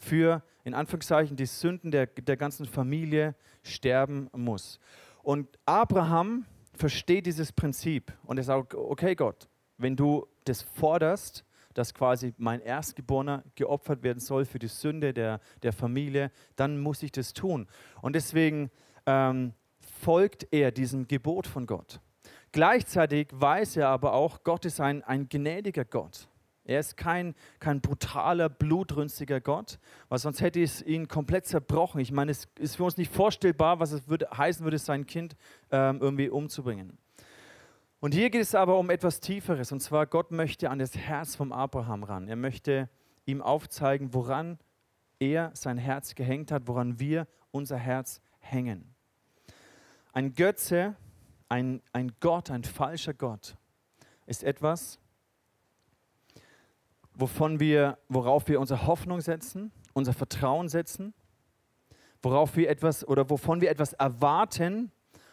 für, 0.00 0.42
in 0.64 0.74
Anführungszeichen, 0.74 1.36
die 1.36 1.46
Sünden 1.46 1.90
der, 1.90 2.06
der 2.06 2.36
ganzen 2.36 2.66
Familie 2.66 3.34
sterben 3.62 4.28
muss. 4.32 4.80
Und 5.22 5.58
Abraham 5.66 6.46
versteht 6.74 7.26
dieses 7.26 7.52
Prinzip 7.52 8.12
und 8.24 8.38
er 8.38 8.44
sagt, 8.44 8.74
okay 8.74 9.14
Gott, 9.14 9.48
wenn 9.78 9.96
du 9.96 10.26
das 10.44 10.62
forderst, 10.62 11.44
dass 11.74 11.94
quasi 11.94 12.34
mein 12.36 12.60
Erstgeborener 12.60 13.44
geopfert 13.54 14.02
werden 14.02 14.18
soll 14.18 14.44
für 14.44 14.58
die 14.58 14.68
Sünde 14.68 15.14
der, 15.14 15.40
der 15.62 15.72
Familie, 15.72 16.32
dann 16.56 16.80
muss 16.80 17.02
ich 17.02 17.12
das 17.12 17.32
tun. 17.32 17.68
Und 18.02 18.14
deswegen 18.14 18.70
ähm, 19.06 19.52
folgt 20.00 20.48
er 20.50 20.72
diesem 20.72 21.06
Gebot 21.06 21.46
von 21.46 21.66
Gott. 21.66 22.00
Gleichzeitig 22.52 23.28
weiß 23.32 23.76
er 23.76 23.88
aber 23.88 24.14
auch, 24.14 24.42
Gott 24.42 24.64
ist 24.64 24.80
ein, 24.80 25.04
ein 25.04 25.28
gnädiger 25.28 25.84
Gott. 25.84 26.28
Er 26.70 26.78
ist 26.78 26.96
kein, 26.96 27.34
kein 27.58 27.80
brutaler, 27.80 28.48
blutrünstiger 28.48 29.40
Gott, 29.40 29.80
weil 30.08 30.20
sonst 30.20 30.40
hätte 30.40 30.62
es 30.62 30.80
ihn 30.80 31.08
komplett 31.08 31.44
zerbrochen. 31.44 32.00
Ich 32.00 32.12
meine, 32.12 32.30
es 32.30 32.46
ist 32.60 32.76
für 32.76 32.84
uns 32.84 32.96
nicht 32.96 33.12
vorstellbar, 33.12 33.80
was 33.80 33.90
es 33.90 34.06
würde, 34.06 34.30
heißen 34.30 34.62
würde, 34.62 34.78
sein 34.78 35.04
Kind 35.04 35.34
ähm, 35.72 35.98
irgendwie 36.00 36.28
umzubringen. 36.28 36.96
Und 37.98 38.14
hier 38.14 38.30
geht 38.30 38.42
es 38.42 38.54
aber 38.54 38.78
um 38.78 38.88
etwas 38.88 39.18
Tieferes, 39.18 39.72
und 39.72 39.80
zwar 39.80 40.06
Gott 40.06 40.30
möchte 40.30 40.70
an 40.70 40.78
das 40.78 40.96
Herz 40.96 41.34
vom 41.34 41.50
Abraham 41.50 42.04
ran. 42.04 42.28
Er 42.28 42.36
möchte 42.36 42.88
ihm 43.26 43.42
aufzeigen, 43.42 44.14
woran 44.14 44.56
er 45.18 45.50
sein 45.54 45.76
Herz 45.76 46.14
gehängt 46.14 46.52
hat, 46.52 46.68
woran 46.68 47.00
wir 47.00 47.26
unser 47.50 47.78
Herz 47.78 48.20
hängen. 48.38 48.94
Ein 50.12 50.34
Götze, 50.34 50.94
ein, 51.48 51.82
ein 51.92 52.12
Gott, 52.20 52.48
ein 52.48 52.62
falscher 52.62 53.12
Gott, 53.12 53.56
ist 54.26 54.44
etwas, 54.44 54.99
wovon 57.20 57.60
wir, 57.60 57.98
worauf 58.08 58.48
wir 58.48 58.60
unsere 58.60 58.86
Hoffnung 58.86 59.20
setzen, 59.20 59.70
unser 59.92 60.12
Vertrauen 60.12 60.68
setzen, 60.68 61.14
worauf 62.22 62.56
wir 62.56 62.68
etwas 62.70 63.06
oder 63.06 63.28
wovon 63.30 63.60
wir 63.60 63.70
etwas 63.70 63.92
erwarten, 63.92 64.90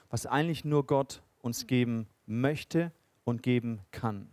was 0.10 0.26
eigentlich 0.26 0.66
nur 0.66 0.86
Gott 0.86 1.22
uns 1.42 1.68
geben 1.68 2.08
möchte 2.26 2.92
und 3.24 3.44
geben 3.44 3.82
kann. 3.92 4.30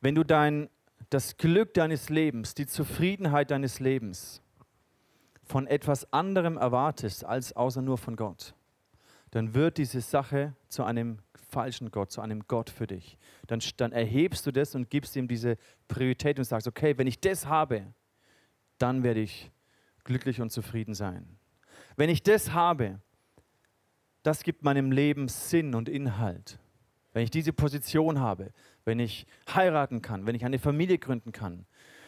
Wenn 0.00 0.14
du 0.14 0.24
dein, 0.24 0.68
das 1.10 1.36
Glück 1.36 1.74
deines 1.74 2.08
Lebens, 2.08 2.54
die 2.54 2.66
Zufriedenheit 2.66 3.50
deines 3.50 3.80
Lebens 3.80 4.42
von 5.44 5.66
etwas 5.66 6.12
anderem 6.12 6.56
erwartest 6.56 7.24
als 7.24 7.54
außer 7.54 7.82
nur 7.82 7.98
von 7.98 8.16
Gott, 8.16 8.54
dann 9.36 9.52
wird 9.52 9.76
diese 9.76 10.00
Sache 10.00 10.54
zu 10.68 10.82
einem 10.82 11.18
falschen 11.50 11.90
Gott, 11.90 12.10
zu 12.10 12.22
einem 12.22 12.46
Gott 12.48 12.70
für 12.70 12.86
dich. 12.86 13.18
Dann, 13.46 13.60
dann 13.76 13.92
erhebst 13.92 14.46
du 14.46 14.50
das 14.50 14.74
und 14.74 14.88
gibst 14.88 15.14
ihm 15.14 15.28
diese 15.28 15.58
Priorität 15.88 16.38
und 16.38 16.46
sagst, 16.46 16.66
okay, 16.66 16.96
wenn 16.96 17.06
ich 17.06 17.20
das 17.20 17.44
habe, 17.44 17.92
dann 18.78 19.02
werde 19.02 19.20
ich 19.20 19.50
glücklich 20.04 20.40
und 20.40 20.48
zufrieden 20.48 20.94
sein. 20.94 21.36
Wenn 21.96 22.08
ich 22.08 22.22
das 22.22 22.54
habe, 22.54 22.98
das 24.22 24.42
gibt 24.42 24.62
meinem 24.64 24.90
Leben 24.90 25.28
Sinn 25.28 25.74
und 25.74 25.90
Inhalt. 25.90 26.58
Wenn 27.12 27.22
ich 27.22 27.30
diese 27.30 27.52
Position 27.52 28.18
habe, 28.18 28.54
wenn 28.86 28.98
ich 28.98 29.26
heiraten 29.54 30.00
kann, 30.00 30.24
wenn 30.24 30.34
ich 30.34 30.46
eine 30.46 30.58
Familie 30.58 30.96
gründen 30.96 31.32
kann. 31.32 31.66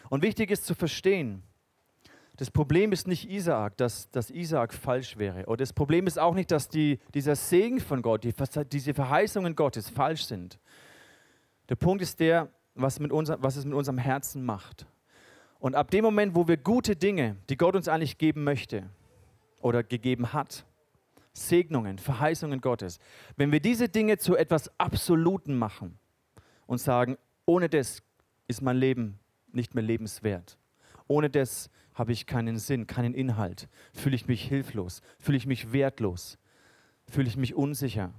Und 0.09 0.23
wichtig 0.23 0.51
ist 0.51 0.65
zu 0.65 0.75
verstehen, 0.75 1.43
das 2.39 2.53
Problem 2.53 2.93
ist 2.93 3.09
nicht 3.09 3.29
Isaak, 3.29 3.77
dass, 3.79 4.13
dass 4.13 4.31
Isaak 4.31 4.73
falsch 4.73 5.19
wäre. 5.19 5.45
Oder 5.47 5.57
das 5.57 5.73
Problem 5.73 6.07
ist 6.07 6.21
auch 6.21 6.35
nicht, 6.35 6.53
dass 6.53 6.69
die, 6.69 7.01
dieser 7.13 7.35
Segen 7.35 7.81
von 7.81 8.01
Gott, 8.01 8.23
die, 8.23 8.33
diese 8.71 8.95
Verheißungen 8.95 9.57
Gottes 9.57 9.91
falsch 9.91 10.25
sind. 10.25 10.61
Der 11.69 11.75
Punkt 11.75 12.01
ist 12.01 12.21
der, 12.21 12.49
was, 12.77 13.01
mit 13.01 13.11
unser, 13.11 13.43
was 13.43 13.57
es 13.57 13.65
mit 13.65 13.75
unserem 13.75 13.99
Herzen 13.99 14.45
macht. 14.45 14.87
Und 15.59 15.75
ab 15.75 15.91
dem 15.91 16.05
Moment, 16.05 16.37
wo 16.37 16.47
wir 16.47 16.57
gute 16.57 16.95
Dinge, 16.95 17.35
die 17.51 17.57
Gott 17.57 17.75
uns 17.75 17.89
eigentlich 17.89 18.19
geben 18.19 18.45
möchte 18.45 18.89
oder 19.61 19.83
gegeben 19.83 20.33
hat, 20.33 20.65
Segnungen, 21.33 21.99
Verheißungen 21.99 22.61
Gottes, 22.61 23.01
wenn 23.37 23.51
wir 23.51 23.59
diese 23.59 23.89
Dinge 23.89 24.17
zu 24.17 24.37
etwas 24.37 24.71
Absoluten 24.79 25.59
machen 25.59 25.99
und 26.69 26.79
sagen, 26.79 27.19
ohne 27.47 27.69
das 27.69 28.01
ist 28.47 28.63
mein 28.63 28.77
Leben 28.77 29.19
nicht 29.51 29.75
mehr 29.75 29.83
lebenswert, 29.83 30.57
ohne 31.09 31.31
das 31.31 31.69
habe 31.99 32.13
ich 32.13 32.27
keinen 32.27 32.59
Sinn, 32.59 32.87
keinen 32.87 33.13
Inhalt, 33.13 33.69
fühle 33.93 34.15
ich 34.15 34.29
mich 34.29 34.47
hilflos, 34.47 35.03
fühle 35.19 35.37
ich 35.37 35.47
mich 35.47 35.73
wertlos, 35.73 36.39
fühle 37.09 37.27
ich 37.27 37.37
mich 37.37 37.55
unsicher, 37.55 38.13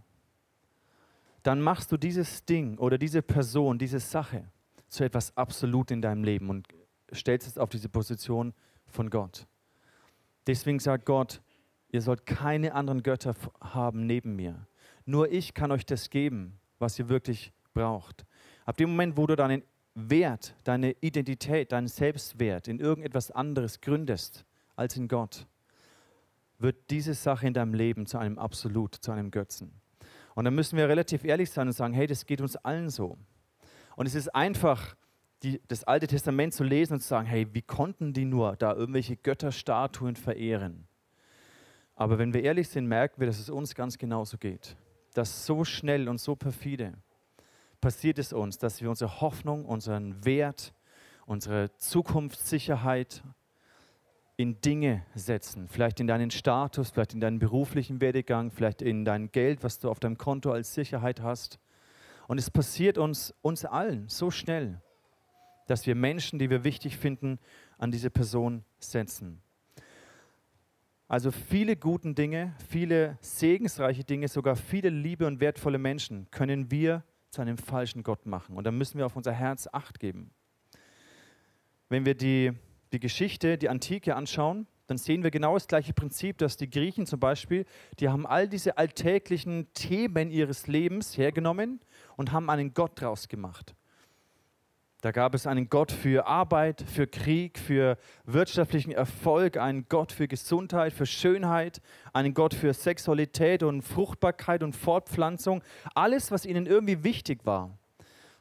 dann 1.44 1.62
machst 1.62 1.92
du 1.92 1.98
dieses 1.98 2.44
Ding 2.44 2.78
oder 2.78 2.98
diese 2.98 3.22
Person, 3.22 3.80
diese 3.80 4.00
Sache 4.00 4.52
zu 4.90 5.06
etwas 5.06 5.36
absolut 5.38 5.92
in 5.92 6.02
deinem 6.02 6.24
Leben 6.24 6.50
und 6.50 6.68
stellst 7.14 7.48
es 7.48 7.58
auf 7.58 7.70
diese 7.70 7.88
Position 7.88 8.54
von 8.88 9.10
Gott. 9.10 9.48
Deswegen 10.46 10.80
sagt 10.80 11.06
Gott, 11.06 11.42
ihr 11.90 12.02
sollt 12.02 12.26
keine 12.26 12.74
anderen 12.74 13.02
Götter 13.02 13.34
haben 13.62 14.06
neben 14.06 14.36
mir. 14.36 14.68
Nur 15.06 15.32
ich 15.32 15.54
kann 15.54 15.72
euch 15.72 15.86
das 15.86 16.10
geben, 16.10 16.60
was 16.80 17.00
ihr 17.00 17.08
wirklich 17.08 17.54
braucht. 17.74 18.26
Ab 18.66 18.78
dem 18.78 18.90
Moment, 18.90 19.16
wo 19.16 19.26
du 19.26 19.36
deinen 19.36 19.64
Wert, 19.96 20.56
deine 20.64 20.92
Identität, 21.02 21.72
deinen 21.72 21.88
Selbstwert 21.88 22.68
in 22.68 22.80
irgendetwas 22.80 23.32
anderes 23.32 23.82
gründest 23.82 24.46
als 24.76 24.96
in 24.96 25.08
Gott, 25.08 25.48
wird 26.58 26.90
diese 26.90 27.14
Sache 27.14 27.48
in 27.48 27.54
deinem 27.54 27.74
Leben 27.74 28.06
zu 28.06 28.18
einem 28.18 28.38
Absolut, 28.38 28.96
zu 28.96 29.12
einem 29.12 29.32
Götzen. 29.32 29.72
Und 30.36 30.46
dann 30.46 30.56
müssen 30.56 30.78
wir 30.78 30.88
relativ 30.88 31.24
ehrlich 31.24 31.50
sein 31.50 31.68
und 31.68 31.74
sagen, 31.74 31.94
hey, 31.94 32.08
das 32.08 32.26
geht 32.26 32.42
uns 32.42 32.56
allen 32.56 32.90
so. 32.90 33.18
Und 33.96 34.06
es 34.06 34.16
ist 34.16 34.30
einfach, 34.30 34.96
die, 35.44 35.62
das 35.68 35.84
Alte 35.84 36.08
Testament 36.08 36.54
zu 36.54 36.64
lesen 36.64 36.94
und 36.94 37.02
zu 37.02 37.08
sagen, 37.08 37.28
hey, 37.28 37.48
wie 37.54 37.62
konnten 37.62 38.14
die 38.14 38.26
nur 38.26 38.56
da 38.56 38.74
irgendwelche 38.74 39.18
Götterstatuen 39.18 40.16
verehren? 40.16 40.88
Aber 41.96 42.18
wenn 42.18 42.34
wir 42.34 42.44
ehrlich 42.44 42.70
sind, 42.70 42.88
merken 42.88 43.20
wir, 43.20 43.28
dass 43.28 43.40
es 43.40 43.50
uns 43.50 43.76
ganz 43.76 43.98
genauso 43.98 44.38
geht. 44.38 44.78
Dass 45.14 45.46
so 45.46 45.66
schnell 45.66 46.08
und 46.08 46.20
so 46.20 46.36
perfide 46.36 46.94
passiert 47.82 48.20
es 48.20 48.34
uns, 48.34 48.58
dass 48.58 48.82
wir 48.82 48.90
unsere 48.90 49.22
Hoffnung, 49.22 49.66
unseren 49.66 50.26
Wert, 50.26 50.74
unsere 51.26 51.76
Zukunftssicherheit 51.78 53.24
in 54.38 54.62
Dinge 54.62 55.06
setzen. 55.16 55.68
Vielleicht 55.68 56.00
in 56.00 56.08
deinen 56.08 56.32
Status, 56.32 56.92
vielleicht 56.92 57.14
in 57.14 57.20
deinen 57.20 57.40
beruflichen 57.40 58.00
Werdegang, 58.00 58.52
vielleicht 58.52 58.82
in 58.82 59.04
dein 59.04 59.32
Geld, 59.32 59.64
was 59.64 59.80
du 59.80 59.90
auf 59.90 60.00
deinem 60.00 60.18
Konto 60.18 60.52
als 60.52 60.74
Sicherheit 60.74 61.22
hast. 61.22 61.60
Und 62.28 62.38
es 62.38 62.50
passiert 62.50 62.98
uns, 62.98 63.34
uns 63.42 63.66
allen 63.66 64.08
so 64.08 64.32
schnell, 64.32 64.82
dass 65.68 65.86
wir 65.86 65.96
Menschen, 65.96 66.40
die 66.40 66.50
wir 66.50 66.64
wichtig 66.64 66.98
finden, 66.98 67.38
an 67.78 67.92
diese 67.92 68.10
Person 68.10 68.64
setzen. 68.80 69.42
Also 71.08 71.32
viele 71.32 71.76
guten 71.76 72.16
Dinge, 72.16 72.54
viele 72.70 73.18
segensreiche 73.20 74.04
Dinge, 74.04 74.28
sogar 74.28 74.56
viele 74.56 74.90
liebe 74.90 75.26
und 75.26 75.40
wertvolle 75.40 75.80
Menschen 75.80 76.28
können 76.32 76.72
wir 76.72 77.04
zu 77.32 77.42
einem 77.42 77.58
falschen 77.58 78.04
Gott 78.04 78.26
machen. 78.26 78.58
Und 78.58 78.64
da 78.64 78.72
müssen 78.72 78.98
wir 78.98 79.06
auf 79.06 79.16
unser 79.16 79.34
Herz 79.34 79.68
acht 79.72 80.00
geben. 80.00 80.32
Wenn 81.90 82.06
wir 82.06 82.16
die, 82.16 82.54
die 82.92 83.00
Geschichte, 83.00 83.58
die 83.58 83.70
Antike 83.70 84.16
anschauen, 84.16 84.68
dann 84.88 84.98
sehen 84.98 85.22
wir 85.22 85.30
genau 85.30 85.54
das 85.54 85.68
gleiche 85.68 85.94
Prinzip, 85.94 86.40
dass 86.40 86.58
die 86.58 86.70
Griechen 86.70 87.06
zum 87.06 87.20
Beispiel, 87.20 87.66
die 88.00 88.10
haben 88.10 88.26
all 88.26 88.48
diese 88.48 88.78
alltäglichen 88.78 89.72
Themen 89.74 90.32
ihres 90.32 90.66
Lebens 90.66 91.16
hergenommen 91.16 91.80
und 92.18 92.32
haben 92.32 92.50
einen 92.50 92.74
Gott 92.74 93.00
draus 93.00 93.28
gemacht. 93.28 93.76
Da 95.02 95.12
gab 95.12 95.34
es 95.34 95.48
einen 95.48 95.70
Gott 95.70 95.94
für 95.94 96.28
Arbeit, 96.28 96.84
für 96.86 97.08
Krieg, 97.08 97.58
für 97.58 97.98
wirtschaftlichen 98.26 98.92
Erfolg, 98.92 99.56
einen 99.56 99.88
Gott 99.88 100.12
für 100.12 100.28
Gesundheit, 100.28 100.92
für 100.92 101.06
Schönheit, 101.06 101.82
einen 102.12 102.34
Gott 102.34 102.54
für 102.54 102.74
Sexualität 102.74 103.64
und 103.64 103.82
Fruchtbarkeit 103.82 104.62
und 104.62 104.76
Fortpflanzung. 104.76 105.64
Alles, 105.96 106.32
was 106.32 106.46
ihnen 106.46 106.66
irgendwie 106.66 107.02
wichtig 107.06 107.46
war, 107.46 107.78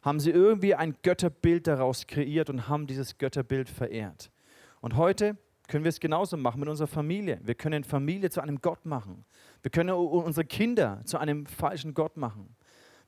haben 0.03 0.19
sie 0.19 0.31
irgendwie 0.31 0.75
ein 0.75 0.97
Götterbild 1.05 1.69
daraus 1.69 2.09
kreiert 2.09 2.51
und 2.51 2.69
haben 2.69 2.89
dieses 2.89 3.19
Götterbild 3.19 3.69
verehrt. 3.69 4.33
Und 4.81 4.97
heute 4.97 5.37
können 5.69 5.85
wir 5.85 5.91
es 5.91 6.01
genauso 6.01 6.37
machen 6.37 6.59
mit 6.59 6.69
unserer 6.69 6.89
Familie. 6.89 7.39
Wir 7.45 7.55
können 7.55 7.85
Familie 7.85 8.31
zu 8.31 8.41
einem 8.41 8.61
Gott 8.61 8.85
machen. 8.85 9.25
Wir 9.63 9.71
können 9.71 9.91
unsere 9.91 10.45
Kinder 10.45 11.03
zu 11.05 11.19
einem 11.19 11.47
falschen 11.47 11.95
Gott 11.95 12.17
machen. 12.17 12.57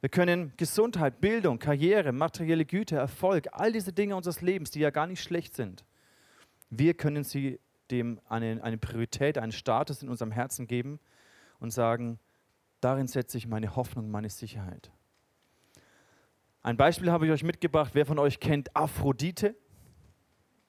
Wir 0.00 0.08
können 0.08 0.52
Gesundheit, 0.56 1.20
Bildung, 1.20 1.58
Karriere, 1.58 2.12
materielle 2.12 2.64
Güter, 2.64 2.96
Erfolg, 2.96 3.48
all 3.52 3.72
diese 3.72 3.92
Dinge 3.92 4.16
unseres 4.16 4.40
Lebens, 4.40 4.70
die 4.70 4.80
ja 4.80 4.90
gar 4.90 5.06
nicht 5.06 5.22
schlecht 5.22 5.54
sind, 5.54 5.84
wir 6.70 6.94
können 6.94 7.24
sie 7.24 7.58
dem 7.90 8.20
eine, 8.28 8.62
eine 8.62 8.78
Priorität, 8.78 9.36
einen 9.36 9.52
Status 9.52 10.02
in 10.02 10.08
unserem 10.08 10.30
Herzen 10.30 10.66
geben 10.66 11.00
und 11.58 11.70
sagen, 11.70 12.18
darin 12.80 13.08
setze 13.08 13.36
ich 13.36 13.46
meine 13.46 13.76
Hoffnung, 13.76 14.10
meine 14.10 14.30
Sicherheit. 14.30 14.90
Ein 16.62 16.76
Beispiel 16.76 17.10
habe 17.10 17.26
ich 17.26 17.32
euch 17.32 17.42
mitgebracht. 17.42 17.90
Wer 17.94 18.06
von 18.06 18.18
euch 18.18 18.38
kennt 18.38 18.74
Aphrodite? 18.76 19.54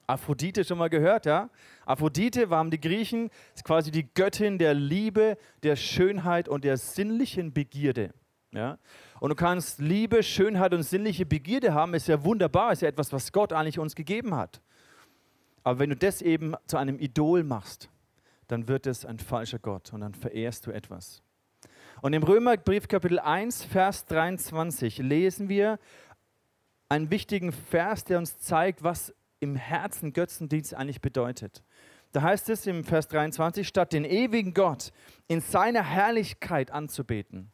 Aphrodite 0.06 0.64
schon 0.64 0.78
mal 0.78 0.90
gehört, 0.90 1.26
ja? 1.26 1.48
Aphrodite 1.86 2.50
waren 2.50 2.70
die 2.70 2.80
Griechen, 2.80 3.30
ist 3.54 3.64
quasi 3.64 3.90
die 3.90 4.12
Göttin 4.12 4.58
der 4.58 4.74
Liebe, 4.74 5.38
der 5.62 5.76
Schönheit 5.76 6.48
und 6.48 6.64
der 6.64 6.76
sinnlichen 6.76 7.52
Begierde. 7.52 8.12
Ja? 8.52 8.78
Und 9.22 9.28
du 9.28 9.36
kannst 9.36 9.78
Liebe, 9.78 10.24
Schönheit 10.24 10.74
und 10.74 10.82
sinnliche 10.82 11.24
Begierde 11.24 11.72
haben, 11.74 11.94
ist 11.94 12.08
ja 12.08 12.24
wunderbar, 12.24 12.72
ist 12.72 12.82
ja 12.82 12.88
etwas, 12.88 13.12
was 13.12 13.30
Gott 13.30 13.52
eigentlich 13.52 13.78
uns 13.78 13.94
gegeben 13.94 14.34
hat. 14.34 14.60
Aber 15.62 15.78
wenn 15.78 15.90
du 15.90 15.94
das 15.94 16.22
eben 16.22 16.56
zu 16.66 16.76
einem 16.76 16.98
Idol 16.98 17.44
machst, 17.44 17.88
dann 18.48 18.66
wird 18.66 18.88
es 18.88 19.06
ein 19.06 19.20
falscher 19.20 19.60
Gott 19.60 19.92
und 19.92 20.00
dann 20.00 20.12
verehrst 20.12 20.66
du 20.66 20.72
etwas. 20.72 21.22
Und 22.00 22.14
im 22.14 22.24
Römerbrief 22.24 22.88
Kapitel 22.88 23.20
1, 23.20 23.62
Vers 23.62 24.06
23 24.06 24.98
lesen 24.98 25.48
wir 25.48 25.78
einen 26.88 27.12
wichtigen 27.12 27.52
Vers, 27.52 28.02
der 28.02 28.18
uns 28.18 28.40
zeigt, 28.40 28.82
was 28.82 29.14
im 29.38 29.54
Herzen 29.54 30.12
Götzendienst 30.12 30.74
eigentlich 30.74 31.00
bedeutet. 31.00 31.62
Da 32.10 32.22
heißt 32.22 32.50
es 32.50 32.66
im 32.66 32.82
Vers 32.82 33.06
23, 33.06 33.68
statt 33.68 33.92
den 33.92 34.04
ewigen 34.04 34.52
Gott 34.52 34.92
in 35.28 35.40
seiner 35.40 35.84
Herrlichkeit 35.84 36.72
anzubeten 36.72 37.51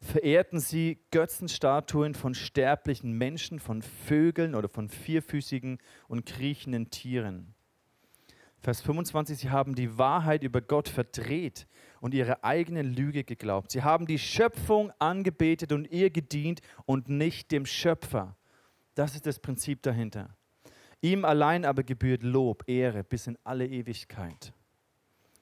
verehrten 0.00 0.60
sie 0.60 1.00
Götzenstatuen 1.10 2.14
von 2.14 2.34
sterblichen 2.34 3.12
Menschen, 3.12 3.58
von 3.58 3.82
Vögeln 3.82 4.54
oder 4.54 4.68
von 4.68 4.88
vierfüßigen 4.88 5.78
und 6.06 6.26
kriechenden 6.26 6.90
Tieren. 6.90 7.54
Vers 8.60 8.80
25, 8.80 9.38
sie 9.38 9.50
haben 9.50 9.74
die 9.74 9.98
Wahrheit 9.98 10.42
über 10.42 10.60
Gott 10.60 10.88
verdreht 10.88 11.68
und 12.00 12.12
ihre 12.12 12.42
eigene 12.42 12.82
Lüge 12.82 13.22
geglaubt. 13.22 13.70
Sie 13.70 13.82
haben 13.82 14.06
die 14.06 14.18
Schöpfung 14.18 14.92
angebetet 14.98 15.72
und 15.72 15.90
ihr 15.90 16.10
gedient 16.10 16.60
und 16.84 17.08
nicht 17.08 17.52
dem 17.52 17.66
Schöpfer. 17.66 18.36
Das 18.94 19.14
ist 19.14 19.26
das 19.26 19.38
Prinzip 19.38 19.82
dahinter. 19.82 20.36
Ihm 21.00 21.24
allein 21.24 21.64
aber 21.64 21.84
gebührt 21.84 22.24
Lob, 22.24 22.64
Ehre 22.66 23.04
bis 23.04 23.28
in 23.28 23.38
alle 23.44 23.66
Ewigkeit. 23.66 24.52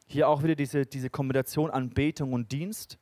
Hier 0.06 0.28
auch 0.28 0.42
wieder 0.42 0.54
diese, 0.54 0.84
diese 0.84 1.08
Kombination 1.08 1.70
Anbetung 1.70 2.34
und 2.34 2.52
Dienst. 2.52 2.98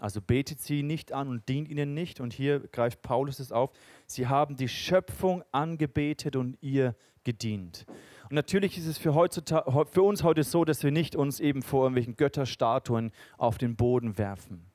Also 0.00 0.20
betet 0.20 0.60
sie 0.60 0.82
nicht 0.82 1.12
an 1.12 1.28
und 1.28 1.48
dient 1.48 1.68
ihnen 1.68 1.94
nicht. 1.94 2.20
Und 2.20 2.32
hier 2.32 2.60
greift 2.60 3.02
Paulus 3.02 3.38
es 3.38 3.52
auf. 3.52 3.70
Sie 4.06 4.26
haben 4.26 4.56
die 4.56 4.68
Schöpfung 4.68 5.44
angebetet 5.52 6.36
und 6.36 6.56
ihr 6.60 6.94
gedient. 7.24 7.86
Und 8.30 8.34
natürlich 8.34 8.78
ist 8.78 8.86
es 8.86 8.98
für, 8.98 9.14
heutzutage, 9.14 9.86
für 9.86 10.02
uns 10.02 10.22
heute 10.22 10.44
so, 10.44 10.64
dass 10.64 10.82
wir 10.82 10.90
nicht 10.90 11.16
uns 11.16 11.40
eben 11.40 11.62
vor 11.62 11.82
irgendwelchen 11.82 12.16
Götterstatuen 12.16 13.12
auf 13.38 13.58
den 13.58 13.76
Boden 13.76 14.18
werfen. 14.18 14.70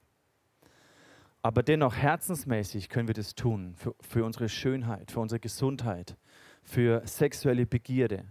Aber 1.42 1.64
dennoch 1.64 1.96
herzensmäßig 1.96 2.90
können 2.90 3.08
wir 3.08 3.14
das 3.14 3.36
tun 3.36 3.76
für, 3.78 3.96
für 4.02 4.26
unsere 4.26 4.50
Schönheit, 4.50 5.12
für 5.12 5.20
unsere 5.20 5.40
Gesundheit, 5.40 6.18
für 6.64 7.04
sexuelle 7.06 7.66
Begierde, 7.66 8.26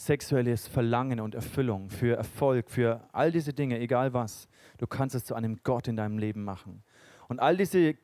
sexuelles 0.00 0.66
Verlangen 0.66 1.20
und 1.20 1.34
Erfüllung, 1.34 1.90
für 1.90 2.16
Erfolg, 2.16 2.70
für 2.70 3.06
all 3.12 3.30
diese 3.30 3.52
Dinge, 3.52 3.78
egal 3.78 4.14
was. 4.14 4.48
Du 4.78 4.86
kannst 4.86 5.14
es 5.14 5.26
zu 5.26 5.34
einem 5.34 5.58
Gott 5.62 5.88
in 5.88 5.96
deinem 5.96 6.16
Leben 6.16 6.42
machen. 6.42 6.82
Und 7.28 7.38
all 7.38 7.56
diese, 7.56 7.96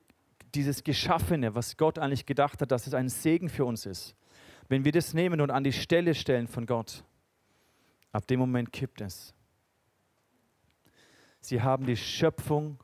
dieses 0.55 0.85
Geschaffene, 0.85 1.55
was 1.55 1.79
Gott 1.79 1.99
eigentlich 1.99 2.27
gedacht 2.27 2.61
hat, 2.61 2.71
dass 2.71 2.87
es 2.87 2.93
ein 2.93 3.09
Segen 3.09 3.49
für 3.49 3.65
uns 3.65 3.87
ist, 3.87 4.15
wenn 4.69 4.85
wir 4.85 4.93
das 4.93 5.15
nehmen 5.15 5.41
und 5.41 5.51
an 5.51 5.65
die 5.65 5.73
Stelle 5.73 6.15
stellen 6.15 6.49
von 6.49 6.67
Gott, 6.67 7.03
ab 8.13 8.27
dem 8.27 8.41
Moment 8.41 8.73
kippt 8.75 9.01
es. 9.01 9.35
Sie 11.41 11.63
haben 11.63 11.87
die 11.87 11.97
Schöpfung, 11.97 12.79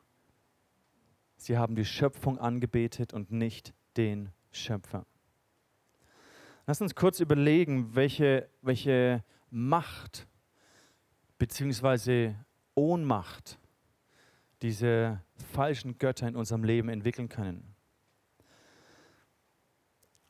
sie 1.36 1.58
haben 1.58 1.74
die 1.74 1.84
Schöpfung 1.84 2.38
angebetet 2.38 3.12
und 3.12 3.30
nicht 3.30 3.74
den 3.98 4.30
Schöpfer. 4.52 5.04
Lass 6.72 6.80
uns 6.80 6.94
kurz 6.94 7.20
überlegen, 7.20 7.94
welche, 7.94 8.48
welche 8.62 9.22
Macht 9.50 10.26
bzw. 11.36 12.32
Ohnmacht 12.74 13.58
diese 14.62 15.20
falschen 15.52 15.98
Götter 15.98 16.26
in 16.26 16.34
unserem 16.34 16.64
Leben 16.64 16.88
entwickeln 16.88 17.28
können. 17.28 17.74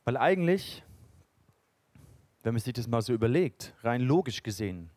Weil 0.03 0.17
eigentlich, 0.17 0.83
wenn 2.41 2.53
man 2.53 2.59
sich 2.59 2.73
das 2.73 2.89
mal 2.89 3.01
so 3.01 3.13
überlegt, 3.13 3.73
rein 3.81 4.01
logisch 4.01 4.43
gesehen, 4.43 4.89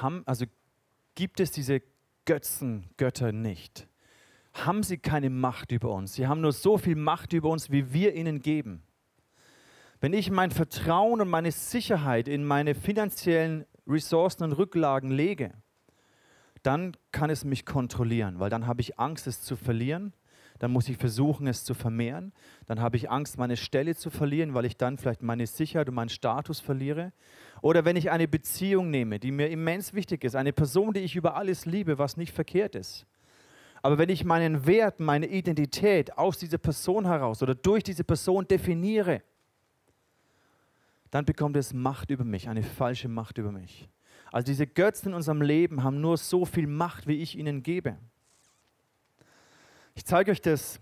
haben, 0.00 0.22
also 0.24 0.46
gibt 1.14 1.40
es 1.40 1.50
diese 1.50 1.82
Götzengötter 2.24 3.32
nicht. 3.32 3.86
Haben 4.54 4.82
sie 4.82 4.96
keine 4.96 5.28
Macht 5.28 5.72
über 5.72 5.92
uns. 5.92 6.14
Sie 6.14 6.26
haben 6.26 6.40
nur 6.40 6.52
so 6.52 6.78
viel 6.78 6.96
Macht 6.96 7.34
über 7.34 7.50
uns, 7.50 7.70
wie 7.70 7.92
wir 7.92 8.14
ihnen 8.14 8.40
geben. 8.40 8.82
Wenn 10.00 10.12
ich 10.12 10.30
mein 10.30 10.50
Vertrauen 10.50 11.20
und 11.20 11.28
meine 11.28 11.52
Sicherheit 11.52 12.28
in 12.28 12.44
meine 12.44 12.74
finanziellen 12.74 13.64
Ressourcen 13.86 14.44
und 14.44 14.52
Rücklagen 14.52 15.10
lege, 15.10 15.52
dann 16.62 16.96
kann 17.12 17.30
es 17.30 17.44
mich 17.44 17.64
kontrollieren, 17.64 18.38
weil 18.38 18.50
dann 18.50 18.66
habe 18.66 18.80
ich 18.80 18.98
Angst, 18.98 19.26
es 19.26 19.40
zu 19.40 19.56
verlieren. 19.56 20.12
Dann 20.58 20.70
muss 20.70 20.88
ich 20.88 20.96
versuchen, 20.96 21.46
es 21.46 21.64
zu 21.64 21.74
vermehren. 21.74 22.32
Dann 22.66 22.80
habe 22.80 22.96
ich 22.96 23.10
Angst, 23.10 23.38
meine 23.38 23.56
Stelle 23.56 23.94
zu 23.94 24.08
verlieren, 24.08 24.54
weil 24.54 24.64
ich 24.64 24.76
dann 24.76 24.96
vielleicht 24.96 25.22
meine 25.22 25.46
Sicherheit 25.46 25.88
und 25.88 25.94
meinen 25.94 26.08
Status 26.08 26.60
verliere. 26.60 27.12
Oder 27.60 27.84
wenn 27.84 27.96
ich 27.96 28.10
eine 28.10 28.26
Beziehung 28.26 28.90
nehme, 28.90 29.18
die 29.18 29.32
mir 29.32 29.48
immens 29.48 29.92
wichtig 29.92 30.24
ist, 30.24 30.34
eine 30.34 30.54
Person, 30.54 30.94
die 30.94 31.00
ich 31.00 31.14
über 31.14 31.36
alles 31.36 31.66
liebe, 31.66 31.98
was 31.98 32.16
nicht 32.16 32.32
verkehrt 32.32 32.74
ist. 32.74 33.06
Aber 33.82 33.98
wenn 33.98 34.08
ich 34.08 34.24
meinen 34.24 34.66
Wert, 34.66 34.98
meine 34.98 35.26
Identität 35.26 36.16
aus 36.16 36.38
dieser 36.38 36.58
Person 36.58 37.04
heraus 37.04 37.42
oder 37.42 37.54
durch 37.54 37.82
diese 37.82 38.02
Person 38.02 38.48
definiere, 38.48 39.22
dann 41.10 41.24
bekommt 41.24 41.56
es 41.56 41.72
Macht 41.72 42.10
über 42.10 42.24
mich, 42.24 42.48
eine 42.48 42.62
falsche 42.62 43.08
Macht 43.08 43.38
über 43.38 43.52
mich. 43.52 43.88
Also 44.32 44.46
diese 44.46 44.66
Götzen 44.66 45.08
in 45.08 45.14
unserem 45.14 45.42
Leben 45.42 45.82
haben 45.82 46.00
nur 46.00 46.16
so 46.16 46.44
viel 46.44 46.66
Macht, 46.66 47.06
wie 47.06 47.16
ich 47.16 47.38
ihnen 47.38 47.62
gebe. 47.62 47.96
Ich 49.94 50.04
zeige 50.04 50.30
euch 50.30 50.42
das. 50.42 50.80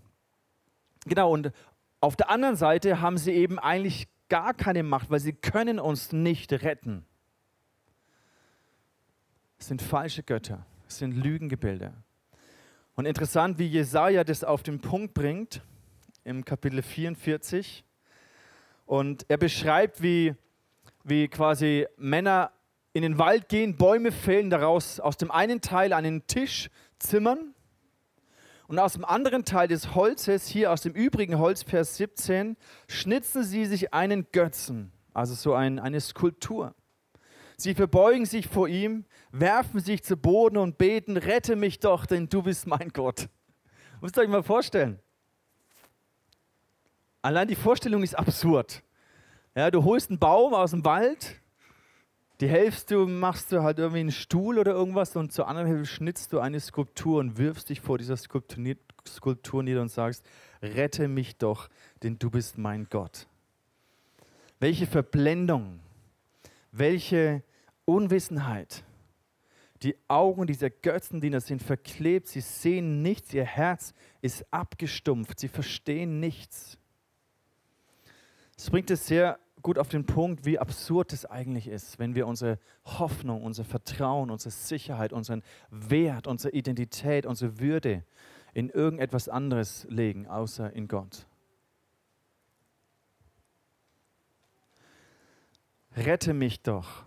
Genau, 1.05 1.31
und 1.31 1.51
auf 2.01 2.15
der 2.15 2.29
anderen 2.29 2.55
Seite 2.55 3.01
haben 3.01 3.17
sie 3.17 3.31
eben 3.31 3.59
eigentlich 3.59 4.07
gar 4.29 4.53
keine 4.53 4.83
Macht, 4.83 5.09
weil 5.09 5.19
sie 5.19 5.33
können 5.33 5.79
uns 5.79 6.11
nicht 6.11 6.51
retten. 6.51 7.05
Es 9.57 9.67
sind 9.67 9.81
falsche 9.81 10.23
Götter, 10.23 10.65
es 10.87 10.97
sind 10.97 11.13
Lügengebilde. 11.13 11.93
Und 12.95 13.05
interessant, 13.05 13.59
wie 13.59 13.67
Jesaja 13.67 14.23
das 14.23 14.43
auf 14.43 14.63
den 14.63 14.79
Punkt 14.79 15.13
bringt, 15.13 15.61
im 16.23 16.43
Kapitel 16.43 16.81
44. 16.81 17.85
Und 18.85 19.25
er 19.27 19.37
beschreibt, 19.37 20.01
wie, 20.01 20.35
wie 21.03 21.27
quasi 21.27 21.87
Männer 21.97 22.51
in 22.93 23.01
den 23.01 23.17
Wald 23.17 23.49
gehen, 23.49 23.75
Bäume 23.75 24.11
fällen, 24.11 24.49
daraus 24.49 24.99
aus 24.99 25.17
dem 25.17 25.31
einen 25.31 25.61
Teil 25.61 25.91
einen 25.91 26.27
Tisch 26.27 26.69
zimmern 26.97 27.53
und 28.67 28.79
aus 28.79 28.93
dem 28.93 29.05
anderen 29.05 29.43
Teil 29.43 29.67
des 29.67 29.95
Holzes, 29.95 30.47
hier 30.47 30.71
aus 30.71 30.81
dem 30.81 30.93
übrigen 30.93 31.37
Holz, 31.37 31.63
Vers 31.63 31.97
17, 31.97 32.57
schnitzen 32.87 33.43
sie 33.43 33.65
sich 33.65 33.93
einen 33.93 34.27
Götzen, 34.31 34.91
also 35.13 35.33
so 35.33 35.53
ein, 35.53 35.79
eine 35.79 35.99
Skulptur. 35.99 36.73
Sie 37.57 37.73
verbeugen 37.73 38.25
sich 38.25 38.47
vor 38.47 38.67
ihm, 38.67 39.05
werfen 39.31 39.79
sich 39.79 40.03
zu 40.03 40.17
Boden 40.17 40.57
und 40.57 40.77
beten, 40.77 41.17
rette 41.17 41.55
mich 41.55 41.79
doch, 41.79 42.05
denn 42.05 42.27
du 42.27 42.43
bist 42.43 42.67
mein 42.67 42.89
Gott. 42.89 43.29
Müsst 44.01 44.17
ihr 44.17 44.23
euch 44.23 44.29
mal 44.29 44.43
vorstellen. 44.43 44.99
Allein 47.25 47.47
die 47.47 47.55
Vorstellung 47.55 48.03
ist 48.03 48.13
absurd. 48.13 48.83
Ja, 49.55 49.71
du 49.71 49.83
holst 49.83 50.11
einen 50.11 50.19
Baum 50.19 50.53
aus 50.53 50.69
dem 50.69 50.85
Wald, 50.85 51.41
die 52.39 52.47
Hälfte 52.47 52.97
machst 52.97 53.51
du 53.51 53.63
halt 53.63 53.79
irgendwie 53.79 54.01
einen 54.01 54.11
Stuhl 54.11 54.59
oder 54.59 54.73
irgendwas 54.73 55.15
und 55.15 55.33
zur 55.33 55.47
anderen 55.47 55.67
Hälfte 55.67 55.87
schnitzt 55.87 56.33
du 56.33 56.39
eine 56.39 56.59
Skulptur 56.59 57.19
und 57.19 57.39
wirfst 57.39 57.69
dich 57.69 57.81
vor 57.81 57.97
dieser 57.97 58.15
Skulptur 58.15 59.63
nieder 59.63 59.81
und 59.81 59.89
sagst, 59.89 60.23
rette 60.61 61.07
mich 61.07 61.35
doch, 61.37 61.67
denn 62.03 62.19
du 62.19 62.29
bist 62.29 62.59
mein 62.59 62.85
Gott. 62.91 63.25
Welche 64.59 64.85
Verblendung, 64.85 65.79
welche 66.71 67.41
Unwissenheit. 67.85 68.83
Die 69.81 69.97
Augen 70.07 70.45
dieser 70.45 70.69
Götzendiener 70.69 71.41
sind 71.41 71.63
verklebt, 71.63 72.27
sie 72.27 72.41
sehen 72.41 73.01
nichts, 73.01 73.33
ihr 73.33 73.45
Herz 73.45 73.95
ist 74.21 74.45
abgestumpft, 74.51 75.39
sie 75.39 75.47
verstehen 75.47 76.19
nichts. 76.19 76.77
Es 78.57 78.69
bringt 78.69 78.89
es 78.89 79.07
sehr 79.07 79.39
gut 79.61 79.77
auf 79.79 79.89
den 79.89 80.05
Punkt, 80.05 80.45
wie 80.45 80.59
absurd 80.59 81.11
es 81.11 81.25
eigentlich 81.25 81.67
ist, 81.67 81.97
wenn 81.97 82.13
wir 82.15 82.27
unsere 82.27 82.59
Hoffnung, 82.85 83.43
unser 83.43 83.65
Vertrauen, 83.65 84.29
unsere 84.29 84.51
Sicherheit, 84.51 85.11
unseren 85.11 85.41
Wert, 85.71 86.27
unsere 86.27 86.53
Identität, 86.53 87.25
unsere 87.25 87.59
Würde 87.59 88.03
in 88.53 88.69
irgendetwas 88.69 89.27
anderes 89.27 89.85
legen, 89.89 90.27
außer 90.27 90.71
in 90.71 90.87
Gott. 90.87 91.25
Rette 95.95 96.33
mich 96.33 96.61
doch. 96.61 97.03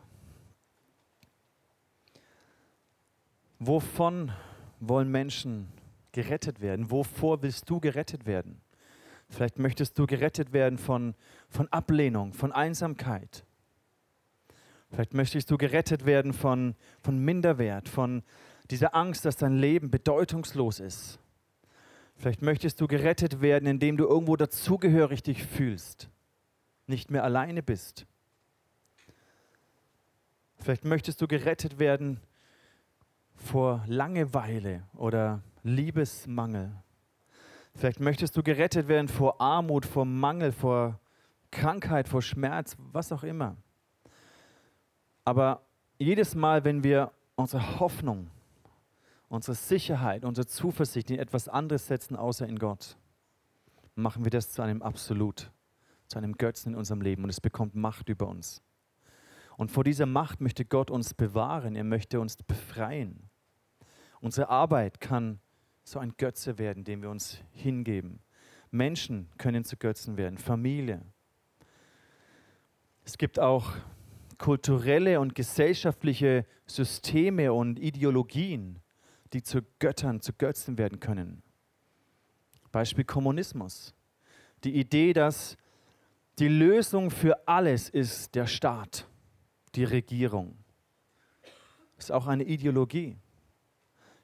Wovon 3.59 4.33
wollen 4.81 5.11
Menschen 5.11 5.69
gerettet 6.13 6.61
werden? 6.61 6.91
Wovor 6.91 7.43
willst 7.43 7.69
du 7.71 7.81
gerettet 7.81 8.27
werden? 8.27 8.61
Vielleicht 9.31 9.59
möchtest 9.59 9.99
du 9.99 10.07
gerettet 10.07 10.53
werden 10.53 10.79
von, 10.79 11.15
von 11.49 11.69
Ablehnung, 11.69 12.33
von 12.33 12.53
Einsamkeit. 12.53 13.45
Vielleicht 14.91 15.15
möchtest 15.15 15.51
du 15.51 15.59
gerettet 15.59 16.07
werden 16.07 16.33
von, 16.33 16.75
von 17.01 17.19
Minderwert, 17.19 17.89
von 17.89 18.23
dieser 18.71 18.95
Angst, 18.95 19.25
dass 19.25 19.37
dein 19.37 19.57
Leben 19.57 19.91
bedeutungslos 19.91 20.81
ist. 20.81 21.19
Vielleicht 22.17 22.43
möchtest 22.43 22.81
du 22.81 22.87
gerettet 22.87 23.41
werden, 23.41 23.67
indem 23.67 23.97
du 23.97 24.07
irgendwo 24.07 24.37
dazugehörig 24.37 25.23
dich 25.23 25.45
fühlst, 25.45 26.09
nicht 26.87 27.11
mehr 27.11 27.23
alleine 27.23 27.63
bist. 27.63 28.07
Vielleicht 30.59 30.85
möchtest 30.85 31.21
du 31.21 31.29
gerettet 31.29 31.79
werden 31.79 32.21
vor 33.37 33.85
Langeweile 33.87 34.83
oder 34.95 35.43
Liebesmangel. 35.63 36.73
Vielleicht 37.75 38.01
möchtest 38.01 38.37
du 38.37 38.43
gerettet 38.43 38.89
werden 38.89 39.07
vor 39.07 39.41
Armut, 39.41 39.87
vor 39.87 40.05
Mangel, 40.05 40.51
vor 40.51 40.99
Krankheit, 41.51 42.09
vor 42.09 42.23
Schmerz, 42.23 42.77
was 42.79 43.13
auch 43.13 43.23
immer. 43.23 43.57
Aber 45.25 45.63
jedes 45.99 46.35
Mal, 46.35 46.65
wenn 46.65 46.85
wir 46.85 47.13
unsere 47.37 47.81
Hoffnung, 47.81 48.31
unsere 49.29 49.55
Sicherheit, 49.55 50.25
unsere 50.25 50.47
Zuversicht 50.47 51.11
in 51.11 51.19
etwas 51.19 51.49
anderes 51.49 51.87
setzen, 51.87 52.17
außer 52.17 52.47
in 52.47 52.59
Gott, 52.59 52.97
machen 53.95 54.25
wir 54.25 54.31
das 54.31 54.53
zu 54.53 54.63
einem 54.63 54.83
Absolut, 54.83 55.51
zu 56.07 56.19
einem 56.19 56.37
Götzen 56.37 56.73
in 56.73 56.79
unserem 56.79 57.01
Leben 57.01 57.25
und 57.25 57.31
es 57.31 57.41
bekommt 57.41 57.75
Macht 57.75 58.09
über 58.09 58.27
uns. 58.29 58.63
Und 59.57 59.73
vor 59.73 59.85
dieser 59.85 60.07
Macht 60.07 60.41
möchte 60.41 60.65
Gott 60.65 60.91
uns 60.91 61.15
bewahren, 61.15 61.75
er 61.75 61.85
möchte 61.85 62.21
uns 62.21 62.37
befreien. 62.37 63.29
Unsere 64.21 64.49
Arbeit 64.49 65.01
kann 65.01 65.41
so 65.83 65.99
ein 65.99 66.15
Götze 66.17 66.59
werden, 66.59 66.85
dem 66.85 67.03
wir 67.03 67.11
uns 67.11 67.39
hingeben. 67.51 68.21
Menschen 68.71 69.29
können 69.37 69.65
zu 69.65 69.77
Götzen 69.77 70.17
werden, 70.17 70.39
Familie. 70.39 71.03
Es 73.09 73.17
gibt 73.17 73.41
auch 73.41 73.73
kulturelle 74.37 75.19
und 75.19 75.35
gesellschaftliche 75.35 76.45
Systeme 76.67 77.55
und 77.55 77.79
Ideologien, 77.79 78.81
die 79.33 79.43
zu 79.43 79.63
Göttern, 79.79 80.21
zu 80.21 80.35
Götzen 80.35 80.77
werden 80.77 81.01
können. 81.01 81.43
Beispiel 82.71 83.05
Kommunismus. 83.05 83.95
Die 84.63 84.79
Idee, 84.79 85.15
dass 85.15 85.57
die 86.39 86.49
Lösung 86.49 87.11
für 87.11 87.49
alles 87.49 87.89
ist 87.89 88.35
der 88.35 88.47
Staat, 88.47 89.09
die 89.75 89.85
Regierung. 89.85 90.59
Ist 91.97 92.13
auch 92.13 92.27
eine 92.27 92.45
Ideologie. 92.45 93.17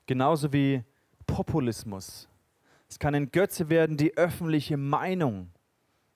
Genauso 0.04 0.52
wie 0.52 0.84
Populismus. 1.26 2.28
Es 2.86 2.98
kann 2.98 3.14
ein 3.14 3.32
Götze 3.32 3.70
werden, 3.70 3.96
die 3.96 4.14
öffentliche 4.18 4.76
Meinung 4.76 5.53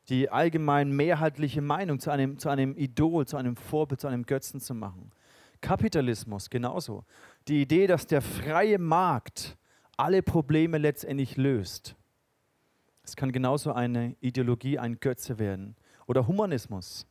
die 0.09 0.31
allgemein 0.31 0.90
mehrheitliche 0.90 1.61
Meinung 1.61 2.01
zu 2.01 2.11
einem, 2.11 2.38
zu 2.38 2.49
einem 2.49 2.77
Idol, 2.77 3.27
zu 3.27 3.37
einem 3.37 3.57
Vorbild, 3.57 4.01
zu 4.01 4.09
einem 4.09 4.25
Götzen 4.25 4.61
zu 4.61 4.75
machen. 4.75 5.12
Kapitalismus 5.61 6.51
genauso. 6.51 7.05
Die 7.49 7.62
Idee, 7.62 7.87
dass 7.87 8.07
der 8.07 8.23
freie 8.23 8.79
Markt 8.79 9.57
alle 9.97 10.23
Probleme 10.23 10.79
letztendlich 10.79 11.37
löst. 11.37 11.97
Es 13.03 13.16
kann 13.16 13.33
genauso 13.33 13.73
eine 13.73 14.16
Ideologie, 14.21 14.79
ein 14.79 15.01
Götze 15.01 15.38
werden. 15.38 15.77
Oder 16.07 16.27
Humanismus. 16.27 17.07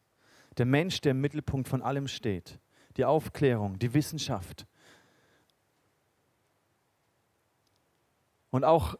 Der 0.58 0.66
Mensch, 0.66 1.02
der 1.02 1.12
im 1.12 1.22
Mittelpunkt 1.22 1.68
von 1.68 1.82
allem 1.82 2.08
steht. 2.08 2.60
Die 2.96 3.06
Aufklärung, 3.06 3.78
die 3.78 3.94
Wissenschaft. 3.94 4.66
Und 8.50 8.64
auch 8.64 8.96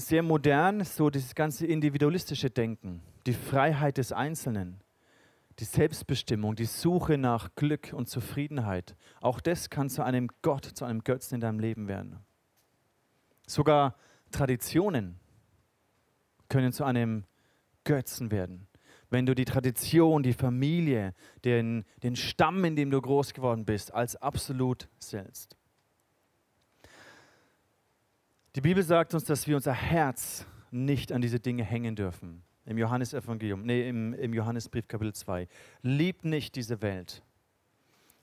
sehr 0.00 0.22
modern, 0.22 0.84
so 0.84 1.10
dieses 1.10 1.34
ganze 1.34 1.66
individualistische 1.66 2.50
Denken, 2.50 3.02
die 3.26 3.32
Freiheit 3.32 3.98
des 3.98 4.12
Einzelnen, 4.12 4.80
die 5.58 5.64
Selbstbestimmung, 5.64 6.56
die 6.56 6.64
Suche 6.64 7.18
nach 7.18 7.54
Glück 7.54 7.92
und 7.92 8.08
Zufriedenheit. 8.08 8.96
Auch 9.20 9.40
das 9.40 9.70
kann 9.70 9.90
zu 9.90 10.02
einem 10.02 10.28
Gott, 10.42 10.64
zu 10.64 10.84
einem 10.84 11.04
Götzen 11.04 11.36
in 11.36 11.40
deinem 11.40 11.60
Leben 11.60 11.86
werden. 11.86 12.20
Sogar 13.46 13.96
Traditionen 14.30 15.20
können 16.48 16.72
zu 16.72 16.84
einem 16.84 17.24
Götzen 17.84 18.30
werden. 18.30 18.66
Wenn 19.10 19.26
du 19.26 19.34
die 19.34 19.44
Tradition, 19.44 20.22
die 20.22 20.32
Familie, 20.32 21.14
den, 21.44 21.84
den 22.02 22.16
Stamm, 22.16 22.64
in 22.64 22.76
dem 22.76 22.90
du 22.90 23.00
groß 23.00 23.34
geworden 23.34 23.64
bist, 23.64 23.92
als 23.92 24.16
absolut 24.16 24.88
selbst. 24.98 25.56
Die 28.56 28.60
Bibel 28.60 28.82
sagt 28.82 29.14
uns, 29.14 29.24
dass 29.24 29.46
wir 29.46 29.54
unser 29.54 29.72
Herz 29.72 30.44
nicht 30.72 31.12
an 31.12 31.20
diese 31.20 31.38
Dinge 31.38 31.62
hängen 31.62 31.94
dürfen. 31.94 32.42
Im 32.64 32.78
Johannesevangelium, 32.78 33.62
nee, 33.62 33.88
im, 33.88 34.12
im 34.14 34.34
Johannesbrief 34.34 34.88
Kapitel 34.88 35.12
2. 35.12 35.46
Liebt 35.82 36.24
nicht 36.24 36.56
diese 36.56 36.82
Welt 36.82 37.22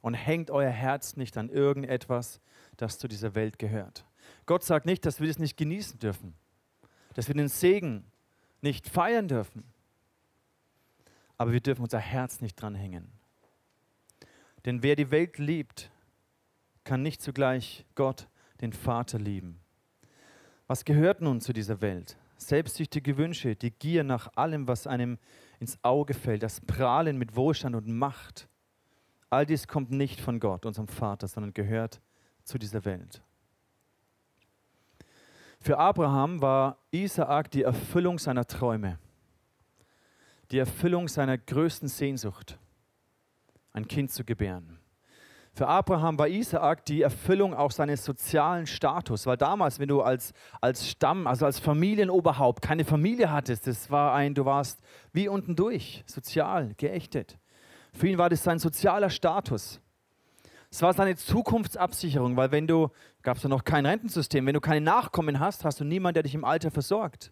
und 0.01 0.15
hängt 0.15 0.51
euer 0.51 0.69
Herz 0.69 1.15
nicht 1.15 1.37
an 1.37 1.49
irgendetwas, 1.49 2.41
das 2.75 2.99
zu 2.99 3.07
dieser 3.07 3.35
Welt 3.35 3.57
gehört. 3.57 4.05
Gott 4.45 4.63
sagt 4.63 4.85
nicht, 4.85 5.05
dass 5.05 5.21
wir 5.21 5.27
das 5.27 5.39
nicht 5.39 5.55
genießen 5.55 5.99
dürfen, 5.99 6.33
dass 7.13 7.29
wir 7.29 7.35
den 7.35 7.47
Segen 7.47 8.03
nicht 8.61 8.87
feiern 8.89 9.29
dürfen, 9.29 9.63
aber 11.37 11.53
wir 11.53 11.61
dürfen 11.61 11.83
unser 11.83 11.99
Herz 11.99 12.41
nicht 12.41 12.61
dran 12.61 12.75
hängen. 12.75 13.11
Denn 14.65 14.83
wer 14.83 14.97
die 14.97 15.09
Welt 15.09 15.37
liebt, 15.37 15.89
kann 16.83 17.01
nicht 17.01 17.21
zugleich 17.21 17.85
Gott, 17.95 18.27
den 18.59 18.73
Vater, 18.73 19.19
lieben. 19.19 19.61
Was 20.67 20.84
gehört 20.84 21.21
nun 21.21 21.39
zu 21.39 21.53
dieser 21.53 21.80
Welt? 21.82 22.17
Selbstsüchtige 22.38 23.17
Wünsche, 23.17 23.56
die 23.56 23.71
Gier 23.71 24.03
nach 24.03 24.30
allem, 24.36 24.67
was 24.67 24.86
einem 24.86 25.17
ins 25.60 25.80
Auge 25.82 26.13
fällt, 26.13 26.43
das 26.43 26.62
Prahlen 26.62 27.17
mit 27.17 27.36
Wohlstand 27.36 27.75
und 27.75 27.88
Macht. 27.88 28.47
All 29.30 29.45
dies 29.45 29.67
kommt 29.67 29.91
nicht 29.91 30.19
von 30.19 30.39
Gott, 30.39 30.65
unserem 30.65 30.88
Vater, 30.88 31.27
sondern 31.27 31.53
gehört 31.53 32.01
zu 32.43 32.58
dieser 32.58 32.86
Welt. 32.86 33.21
Für 35.60 35.77
Abraham 35.80 36.41
war 36.41 36.77
Isaak 36.91 37.49
die 37.51 37.63
Erfüllung 37.63 38.19
seiner 38.19 38.45
Träume, 38.45 38.99
die 40.51 40.60
Erfüllung 40.60 41.08
seiner 41.08 41.38
größten 41.38 41.88
Sehnsucht, 41.88 42.60
ein 43.73 43.88
Kind 43.88 44.12
zu 44.12 44.23
gebären. 44.23 44.80
Für 45.57 45.67
Abraham 45.67 46.19
war 46.19 46.27
Isaak 46.27 46.85
die 46.85 47.01
Erfüllung 47.01 47.55
auch 47.55 47.71
seines 47.71 48.05
sozialen 48.05 48.67
Status, 48.67 49.25
weil 49.25 49.37
damals, 49.37 49.79
wenn 49.79 49.87
du 49.87 50.03
als, 50.03 50.31
als 50.61 50.87
Stamm, 50.87 51.25
also 51.25 51.47
als 51.47 51.57
Familienoberhaupt 51.57 52.61
keine 52.61 52.85
Familie 52.85 53.31
hattest, 53.31 53.65
das 53.65 53.89
war 53.89 54.13
ein, 54.13 54.35
du 54.35 54.45
warst 54.45 54.79
wie 55.13 55.27
unten 55.27 55.55
durch, 55.55 56.03
sozial, 56.05 56.75
geächtet. 56.77 57.39
Für 57.91 58.07
ihn 58.07 58.19
war 58.19 58.29
das 58.29 58.43
sein 58.43 58.59
sozialer 58.59 59.09
Status. 59.09 59.81
Es 60.69 60.83
war 60.83 60.93
seine 60.93 61.15
Zukunftsabsicherung, 61.15 62.37
weil 62.37 62.51
wenn 62.51 62.67
du, 62.67 62.89
gab 63.23 63.37
es 63.37 63.43
ja 63.43 63.49
noch 63.49 63.63
kein 63.63 63.87
Rentensystem, 63.87 64.45
wenn 64.45 64.53
du 64.53 64.61
keine 64.61 64.81
Nachkommen 64.81 65.39
hast, 65.39 65.65
hast 65.65 65.79
du 65.79 65.85
niemanden, 65.85 66.13
der 66.13 66.23
dich 66.23 66.35
im 66.35 66.45
Alter 66.45 66.69
versorgt. 66.69 67.31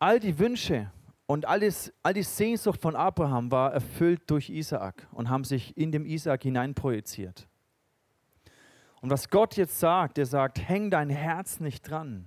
All 0.00 0.18
die 0.18 0.40
Wünsche, 0.40 0.90
und 1.32 1.46
alles, 1.46 1.90
all 2.02 2.12
die 2.12 2.22
Sehnsucht 2.22 2.82
von 2.82 2.94
Abraham 2.94 3.50
war 3.50 3.72
erfüllt 3.72 4.20
durch 4.26 4.50
Isaak 4.50 5.08
und 5.12 5.30
haben 5.30 5.44
sich 5.44 5.74
in 5.78 5.90
dem 5.90 6.04
Isaak 6.04 6.42
hineinprojiziert. 6.42 7.48
Und 9.00 9.08
was 9.08 9.30
Gott 9.30 9.56
jetzt 9.56 9.80
sagt, 9.80 10.18
er 10.18 10.26
sagt, 10.26 10.68
häng 10.68 10.90
dein 10.90 11.08
Herz 11.08 11.58
nicht 11.58 11.88
dran. 11.88 12.26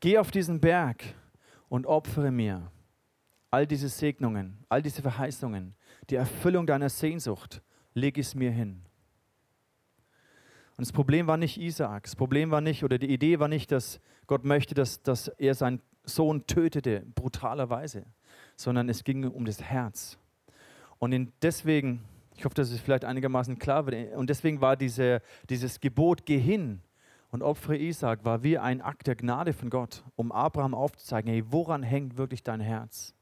Geh 0.00 0.16
auf 0.16 0.30
diesen 0.30 0.58
Berg 0.58 1.04
und 1.68 1.86
opfere 1.86 2.30
mir 2.30 2.72
all 3.50 3.66
diese 3.66 3.90
Segnungen, 3.90 4.64
all 4.70 4.80
diese 4.80 5.02
Verheißungen, 5.02 5.74
die 6.08 6.16
Erfüllung 6.16 6.66
deiner 6.66 6.88
Sehnsucht, 6.88 7.60
leg 7.92 8.16
es 8.16 8.34
mir 8.34 8.50
hin. 8.50 8.86
Und 10.78 10.86
das 10.86 10.92
Problem 10.92 11.26
war 11.26 11.36
nicht 11.36 11.58
Isaak, 11.58 12.04
das 12.04 12.16
Problem 12.16 12.50
war 12.50 12.62
nicht, 12.62 12.84
oder 12.84 12.96
die 12.96 13.12
Idee 13.12 13.38
war 13.38 13.48
nicht, 13.48 13.70
dass 13.70 14.00
Gott 14.28 14.44
möchte, 14.44 14.74
dass, 14.74 15.02
dass 15.02 15.26
er 15.26 15.54
sein 15.54 15.80
Sohn 16.04 16.46
tötete, 16.46 17.04
brutalerweise, 17.14 18.04
sondern 18.56 18.88
es 18.88 19.02
ging 19.02 19.24
um 19.24 19.44
das 19.44 19.60
Herz. 19.60 20.18
Und 20.98 21.32
deswegen, 21.42 22.04
ich 22.36 22.44
hoffe, 22.44 22.54
dass 22.54 22.70
es 22.70 22.80
vielleicht 22.80 23.04
einigermaßen 23.04 23.58
klar 23.58 23.86
wird, 23.86 24.14
und 24.14 24.30
deswegen 24.30 24.60
war 24.60 24.76
diese, 24.76 25.22
dieses 25.48 25.80
Gebot, 25.80 26.26
geh 26.26 26.38
hin 26.38 26.80
und 27.30 27.42
opfere 27.42 27.76
Isaac, 27.76 28.24
war 28.24 28.42
wie 28.42 28.58
ein 28.58 28.80
Akt 28.80 29.06
der 29.06 29.16
Gnade 29.16 29.52
von 29.52 29.70
Gott, 29.70 30.04
um 30.14 30.30
Abraham 30.30 30.74
aufzuzeigen, 30.74 31.30
hey, 31.30 31.44
woran 31.48 31.82
hängt 31.82 32.16
wirklich 32.16 32.42
dein 32.42 32.60
Herz? 32.60 33.14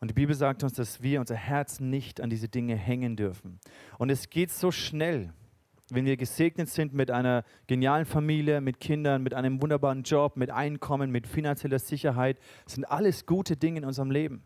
Und 0.00 0.08
die 0.08 0.14
Bibel 0.14 0.34
sagt 0.34 0.64
uns, 0.64 0.72
dass 0.72 1.00
wir 1.00 1.20
unser 1.20 1.36
Herz 1.36 1.78
nicht 1.78 2.20
an 2.20 2.28
diese 2.28 2.48
Dinge 2.48 2.74
hängen 2.74 3.14
dürfen. 3.14 3.60
Und 3.98 4.10
es 4.10 4.30
geht 4.30 4.50
so 4.50 4.72
schnell 4.72 5.32
wenn 5.90 6.04
wir 6.04 6.16
gesegnet 6.16 6.68
sind 6.68 6.94
mit 6.94 7.10
einer 7.10 7.44
genialen 7.66 8.04
Familie, 8.04 8.60
mit 8.60 8.80
Kindern, 8.80 9.22
mit 9.22 9.34
einem 9.34 9.60
wunderbaren 9.60 10.02
Job, 10.02 10.36
mit 10.36 10.50
Einkommen, 10.50 11.10
mit 11.10 11.26
finanzieller 11.26 11.78
Sicherheit, 11.78 12.38
sind 12.66 12.84
alles 12.84 13.26
gute 13.26 13.56
Dinge 13.56 13.80
in 13.80 13.84
unserem 13.84 14.10
Leben. 14.10 14.42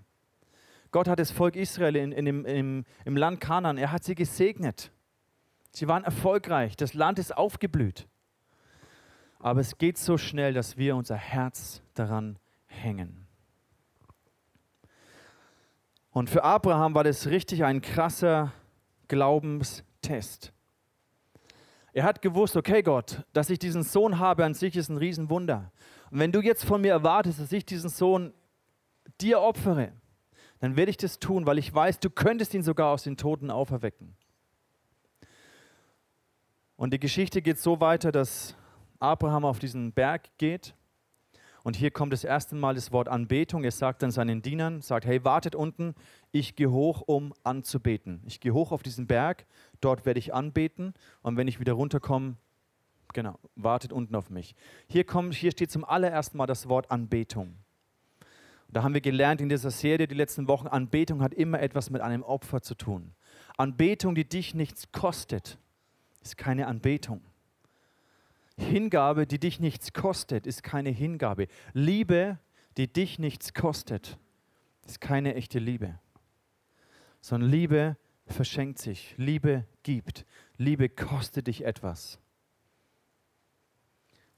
Gott 0.90 1.09
hat 1.09 1.18
das 1.18 1.31
Volk 1.31 1.57
Israel 1.57 1.96
in, 1.96 2.12
in, 2.12 2.44
im, 2.44 2.85
im 3.05 3.16
Land 3.16 3.40
Kanaan, 3.40 3.77
er 3.77 3.92
hat 3.92 4.05
sie 4.05 4.14
gesegnet. 4.14 4.90
Sie 5.72 5.88
waren 5.88 6.05
erfolgreich, 6.05 6.77
das 6.77 6.94
Land 6.94 7.18
ist 7.18 7.37
aufgeblüht. 7.37 8.09
Aber 9.38 9.61
es 9.61 9.77
geht 9.79 9.99
so 9.99 10.16
schnell, 10.16 10.55
dass 10.55 10.77
wir 10.79 10.96
unser 10.96 11.16
Herz 11.16 11.83
daran 11.94 12.38
hängen. 12.66 13.27
Und 16.11 16.31
für 16.31 16.42
Abraham 16.42 16.94
war 16.94 17.05
das 17.05 17.27
richtig 17.27 17.62
ein 17.62 17.83
krasser 17.83 18.53
Glaubenstest. 19.07 20.55
Er 21.96 22.04
hat 22.04 22.20
gewusst, 22.20 22.56
okay 22.56 22.82
Gott, 22.82 23.22
dass 23.32 23.48
ich 23.48 23.59
diesen 23.59 23.82
Sohn 23.82 24.18
habe 24.18 24.44
an 24.44 24.52
sich 24.52 24.76
ist 24.76 24.90
ein 24.90 24.98
Riesenwunder. 24.98 25.72
Und 26.11 26.18
wenn 26.18 26.30
du 26.30 26.42
jetzt 26.42 26.62
von 26.62 26.82
mir 26.82 26.92
erwartest, 26.92 27.40
dass 27.40 27.50
ich 27.52 27.64
diesen 27.64 27.88
Sohn 27.88 28.35
dir 29.18 29.40
opfere, 29.40 29.92
dann 30.61 30.76
werde 30.76 30.90
ich 30.90 30.98
das 30.98 31.18
tun, 31.20 31.46
weil 31.46 31.56
ich 31.56 31.74
weiß, 31.74 31.98
du 32.00 32.11
könntest 32.11 32.52
ihn 32.52 32.62
sogar 32.62 32.92
aus 32.92 33.04
den 33.04 33.16
Toten 33.16 33.50
auferwecken. 33.50 34.14
Und 36.76 36.92
die 36.92 37.00
Geschichte 37.00 37.40
geht 37.40 37.59
so 37.59 37.80
weiter, 37.80 38.12
dass 38.12 38.54
Abraham 38.98 39.46
auf 39.46 39.59
diesen 39.59 39.92
Berg 39.92 40.28
geht 40.37 40.74
und 41.66 41.74
hier 41.74 41.90
kommt 41.90 42.12
das 42.12 42.22
erste 42.22 42.54
Mal 42.54 42.76
das 42.76 42.92
Wort 42.92 43.09
Anbetung. 43.09 43.64
Er 43.64 43.72
sagt 43.72 44.00
dann 44.04 44.12
seinen 44.12 44.40
Dienern, 44.40 44.82
sagt, 44.82 45.04
hey, 45.04 45.24
wartet 45.24 45.56
unten, 45.56 45.96
ich 46.30 46.54
gehe 46.54 46.70
hoch, 46.70 47.02
um 47.04 47.35
anzubeten. 47.42 48.22
Ich 48.24 48.38
gehe 48.38 48.54
hoch 48.54 48.70
auf 48.70 48.85
diesen 48.85 49.09
Berg, 49.09 49.46
dort 49.80 50.06
werde 50.06 50.18
ich 50.18 50.34
anbeten 50.34 50.94
und 51.22 51.36
wenn 51.36 51.48
ich 51.48 51.60
wieder 51.60 51.74
runterkomme, 51.74 52.36
genau, 53.12 53.38
wartet 53.54 53.92
unten 53.92 54.14
auf 54.14 54.30
mich. 54.30 54.54
Hier, 54.88 55.04
kommt, 55.04 55.34
hier 55.34 55.50
steht 55.50 55.70
zum 55.70 55.84
allerersten 55.84 56.36
Mal 56.38 56.46
das 56.46 56.68
Wort 56.68 56.90
Anbetung. 56.90 57.56
Da 58.68 58.82
haben 58.82 58.94
wir 58.94 59.00
gelernt 59.00 59.40
in 59.40 59.48
dieser 59.48 59.70
Serie 59.70 60.08
die 60.08 60.14
letzten 60.14 60.48
Wochen, 60.48 60.66
Anbetung 60.66 61.22
hat 61.22 61.34
immer 61.34 61.60
etwas 61.60 61.90
mit 61.90 62.02
einem 62.02 62.22
Opfer 62.22 62.62
zu 62.62 62.74
tun. 62.74 63.12
Anbetung, 63.56 64.14
die 64.14 64.28
dich 64.28 64.54
nichts 64.54 64.90
kostet, 64.92 65.58
ist 66.20 66.36
keine 66.36 66.66
Anbetung. 66.66 67.22
Hingabe, 68.58 69.26
die 69.26 69.38
dich 69.38 69.60
nichts 69.60 69.92
kostet, 69.92 70.46
ist 70.46 70.62
keine 70.62 70.90
Hingabe. 70.90 71.46
Liebe, 71.72 72.38
die 72.76 72.92
dich 72.92 73.18
nichts 73.18 73.54
kostet, 73.54 74.18
ist 74.84 75.00
keine 75.00 75.34
echte 75.34 75.58
Liebe. 75.58 75.98
Sondern 77.20 77.50
Liebe 77.50 77.96
verschenkt 78.26 78.78
sich, 78.78 79.14
Liebe 79.16 79.66
gibt, 79.82 80.26
Liebe 80.56 80.88
kostet 80.88 81.46
dich 81.46 81.64
etwas. 81.64 82.18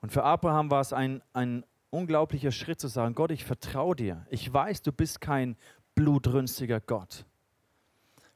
Und 0.00 0.12
für 0.12 0.24
Abraham 0.24 0.70
war 0.70 0.80
es 0.80 0.92
ein, 0.92 1.22
ein 1.32 1.64
unglaublicher 1.90 2.52
Schritt 2.52 2.80
zu 2.80 2.88
sagen, 2.88 3.14
Gott, 3.14 3.30
ich 3.30 3.44
vertraue 3.44 3.96
dir. 3.96 4.26
Ich 4.30 4.52
weiß, 4.52 4.82
du 4.82 4.92
bist 4.92 5.20
kein 5.20 5.56
blutrünstiger 5.94 6.80
Gott. 6.80 7.24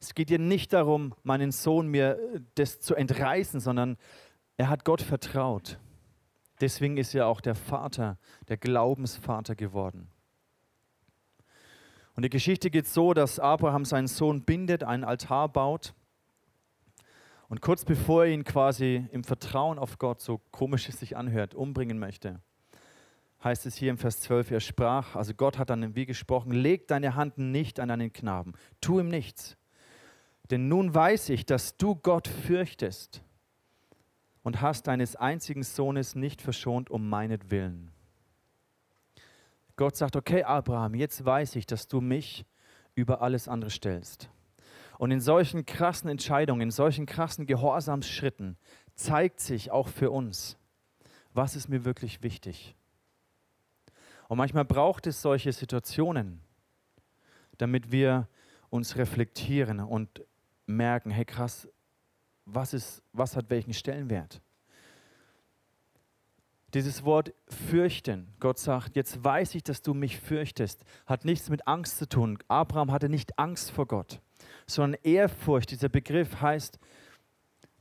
Es 0.01 0.15
geht 0.15 0.31
dir 0.31 0.41
nicht 0.41 0.73
darum, 0.73 1.15
meinen 1.23 1.53
Sohn 1.53 1.87
mir 1.87 2.19
äh, 2.19 2.41
das 2.57 2.81
zu 2.81 2.97
entreißen, 2.97 3.61
sondern 3.61 3.97
er 4.57 4.69
hat 4.69 4.85
Gott 4.85 5.01
vertraut. 5.01 5.79
Deswegen 6.61 6.97
ist 6.97 7.15
er 7.15 7.27
auch 7.27 7.41
der 7.41 7.55
Vater, 7.55 8.19
der 8.49 8.57
Glaubensvater 8.57 9.55
geworden. 9.55 10.09
Und 12.23 12.27
die 12.27 12.31
Geschichte 12.31 12.71
geht 12.71 12.87
so, 12.87 13.15
dass 13.15 13.41
Abraham 13.41 13.85
seinen 13.85 14.07
Sohn 14.07 14.45
bindet, 14.45 14.85
einen 14.85 15.03
Altar 15.03 15.49
baut. 15.49 15.93
Und 17.49 17.61
kurz 17.61 17.85
bevor 17.85 18.27
er 18.27 18.31
ihn 18.31 18.45
quasi 18.45 19.09
im 19.11 19.25
Vertrauen 19.25 19.77
auf 19.77 19.99
Gott, 19.99 20.21
so 20.21 20.39
komisch 20.53 20.89
es 20.89 21.01
sich 21.01 21.17
anhört, 21.17 21.53
umbringen 21.53 21.99
möchte, 21.99 22.41
heißt 23.43 23.67
es 23.67 23.75
hier 23.75 23.91
im 23.91 23.99
Vers 23.99 24.21
12, 24.21 24.53
er 24.53 24.61
sprach, 24.61 25.17
also 25.17 25.35
Gott 25.35 25.59
hat 25.59 25.71
dann 25.71 25.97
wie 25.97 26.07
gesprochen, 26.07 26.53
leg 26.53 26.87
deine 26.87 27.17
Hand 27.17 27.39
nicht 27.39 27.81
an 27.81 27.91
einen 27.91 28.13
Knaben, 28.13 28.53
tu 28.81 29.01
ihm 29.01 29.09
nichts. 29.09 29.57
Denn 30.49 30.69
nun 30.69 30.95
weiß 30.95 31.29
ich, 31.31 31.45
dass 31.45 31.77
du 31.77 31.97
Gott 31.97 32.29
fürchtest 32.29 33.25
und 34.45 34.61
hast 34.61 34.87
deines 34.87 35.17
einzigen 35.17 35.65
Sohnes 35.65 36.15
nicht 36.15 36.41
verschont 36.41 36.89
um 36.89 37.09
meinetwillen. 37.09 37.92
Gott 39.77 39.97
sagt, 39.97 40.17
okay 40.17 40.43
Abraham, 40.43 40.95
jetzt 40.95 41.25
weiß 41.25 41.57
ich, 41.57 41.67
dass 41.67 41.89
du 41.89 42.01
mich 42.01 42.45
über 42.95 43.23
alles 43.23 43.49
andere 43.49 43.71
stellst. 43.71 44.29
Und 44.99 45.11
in 45.11 45.21
solchen 45.21 45.67
krassen 45.67 46.09
Entscheidungen, 46.09 46.61
in 46.61 46.71
solchen 46.71 47.07
krassen 47.07 47.47
Gehorsamsschritten 47.47 48.57
zeigt 48.95 49.41
sich 49.41 49.71
auch 49.71 49.89
für 49.89 50.11
uns, 50.11 50.57
was 51.33 51.57
ist 51.57 51.69
mir 51.69 51.85
wirklich 51.85 52.23
wichtig. 52.23 52.77
Und 54.29 54.39
manchmal 54.39 54.65
braucht 54.65 55.07
es 55.07 55.21
solche 55.21 55.53
Situationen, 55.53 56.41
damit 57.59 57.91
wir 57.91 58.29
uns 58.71 58.97
reflektieren 58.97 59.81
und 59.81 60.23
merken, 60.67 61.11
hey 61.11 61.25
krass, 61.25 61.69
was, 62.45 62.73
ist, 62.73 63.03
was 63.13 63.37
hat 63.37 63.51
welchen 63.51 63.75
Stellenwert? 63.75 64.41
Dieses 66.75 67.05
Wort 67.05 67.35
fürchten, 67.49 68.29
Gott 68.41 68.59
sagt, 68.59 68.97
jetzt 68.97 69.23
weiß 69.23 69.55
ich, 69.57 69.63
dass 69.63 69.83
du 69.83 69.93
mich 69.93 70.19
fürchtest, 70.19 70.85
hat 71.07 71.25
nichts 71.25 71.51
mit 71.51 71.67
Angst 71.69 71.99
zu 71.99 72.09
tun. 72.09 72.39
Abraham 72.49 72.91
hatte 72.91 73.11
nicht 73.11 73.39
Angst 73.39 73.71
vor 73.71 73.87
Gott, 73.87 74.21
sondern 74.67 74.99
Ehrfurcht. 75.03 75.71
Dieser 75.71 75.91
Begriff 75.91 76.41
heißt, 76.41 76.79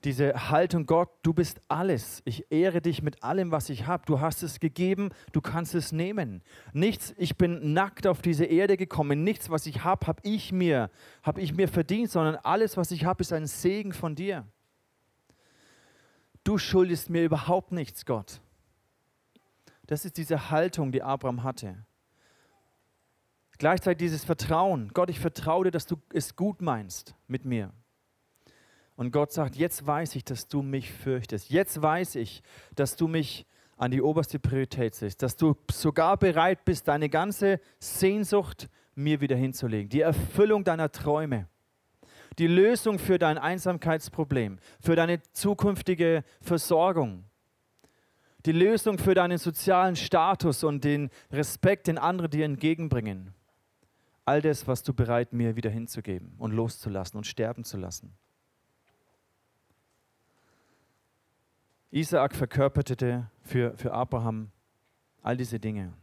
diese 0.03 0.49
Haltung, 0.49 0.87
Gott, 0.87 1.09
du 1.21 1.31
bist 1.31 1.61
alles. 1.67 2.21
Ich 2.25 2.51
ehre 2.51 2.81
dich 2.81 3.03
mit 3.03 3.23
allem, 3.23 3.51
was 3.51 3.69
ich 3.69 3.85
habe. 3.85 4.03
Du 4.05 4.19
hast 4.19 4.41
es 4.41 4.59
gegeben, 4.59 5.11
du 5.31 5.41
kannst 5.41 5.75
es 5.75 5.91
nehmen. 5.91 6.41
Nichts, 6.73 7.13
ich 7.17 7.37
bin 7.37 7.73
nackt 7.73 8.07
auf 8.07 8.21
diese 8.21 8.45
Erde 8.45 8.77
gekommen. 8.77 9.23
Nichts, 9.23 9.49
was 9.51 9.67
ich 9.67 9.83
habe, 9.83 10.07
habe 10.07 10.19
ich 10.23 10.51
mir, 10.51 10.89
habe 11.21 11.39
ich 11.39 11.53
mir 11.53 11.67
verdient, 11.67 12.09
sondern 12.09 12.35
alles, 12.37 12.77
was 12.77 12.91
ich 12.91 13.05
habe, 13.05 13.21
ist 13.21 13.31
ein 13.31 13.45
Segen 13.45 13.93
von 13.93 14.15
dir. 14.15 14.47
Du 16.43 16.57
schuldest 16.57 17.11
mir 17.11 17.23
überhaupt 17.23 17.71
nichts, 17.71 18.05
Gott. 18.05 18.41
Das 19.91 20.05
ist 20.05 20.15
diese 20.15 20.49
Haltung, 20.49 20.93
die 20.93 21.03
Abraham 21.03 21.43
hatte. 21.43 21.75
Gleichzeitig 23.57 23.97
dieses 23.97 24.23
Vertrauen. 24.23 24.89
Gott, 24.93 25.09
ich 25.09 25.19
vertraue 25.19 25.65
dir, 25.65 25.71
dass 25.71 25.85
du 25.85 25.97
es 26.13 26.37
gut 26.37 26.61
meinst 26.61 27.13
mit 27.27 27.43
mir. 27.43 27.73
Und 28.95 29.11
Gott 29.11 29.33
sagt, 29.33 29.57
jetzt 29.57 29.85
weiß 29.85 30.15
ich, 30.15 30.23
dass 30.23 30.47
du 30.47 30.61
mich 30.61 30.93
fürchtest. 30.93 31.49
Jetzt 31.49 31.81
weiß 31.81 32.15
ich, 32.15 32.41
dass 32.73 32.95
du 32.95 33.09
mich 33.09 33.45
an 33.75 33.91
die 33.91 34.01
oberste 34.01 34.39
Priorität 34.39 34.95
setzt, 34.95 35.23
dass 35.23 35.35
du 35.35 35.57
sogar 35.69 36.15
bereit 36.15 36.63
bist, 36.63 36.87
deine 36.87 37.09
ganze 37.09 37.59
Sehnsucht 37.77 38.69
mir 38.95 39.19
wieder 39.19 39.35
hinzulegen, 39.35 39.89
die 39.89 39.99
Erfüllung 39.99 40.63
deiner 40.63 40.93
Träume, 40.93 41.49
die 42.39 42.47
Lösung 42.47 42.97
für 42.97 43.19
dein 43.19 43.37
Einsamkeitsproblem, 43.37 44.57
für 44.79 44.95
deine 44.95 45.21
zukünftige 45.33 46.23
Versorgung, 46.39 47.25
die 48.45 48.51
Lösung 48.51 48.97
für 48.97 49.13
deinen 49.13 49.37
sozialen 49.37 49.95
Status 49.95 50.63
und 50.63 50.83
den 50.83 51.09
Respekt, 51.31 51.87
den 51.87 51.97
andere 51.97 52.29
dir 52.29 52.45
entgegenbringen. 52.45 53.33
All 54.25 54.41
das, 54.41 54.67
was 54.67 54.83
du 54.83 54.93
bereit 54.93 55.33
mir 55.33 55.55
wieder 55.55 55.69
hinzugeben 55.69 56.33
und 56.37 56.51
loszulassen 56.51 57.17
und 57.17 57.25
sterben 57.25 57.63
zu 57.63 57.77
lassen. 57.77 58.13
Isaak 61.91 62.35
verkörperte 62.35 63.29
für, 63.41 63.77
für 63.77 63.91
Abraham 63.93 64.51
all 65.21 65.35
diese 65.35 65.59
Dinge. 65.59 65.93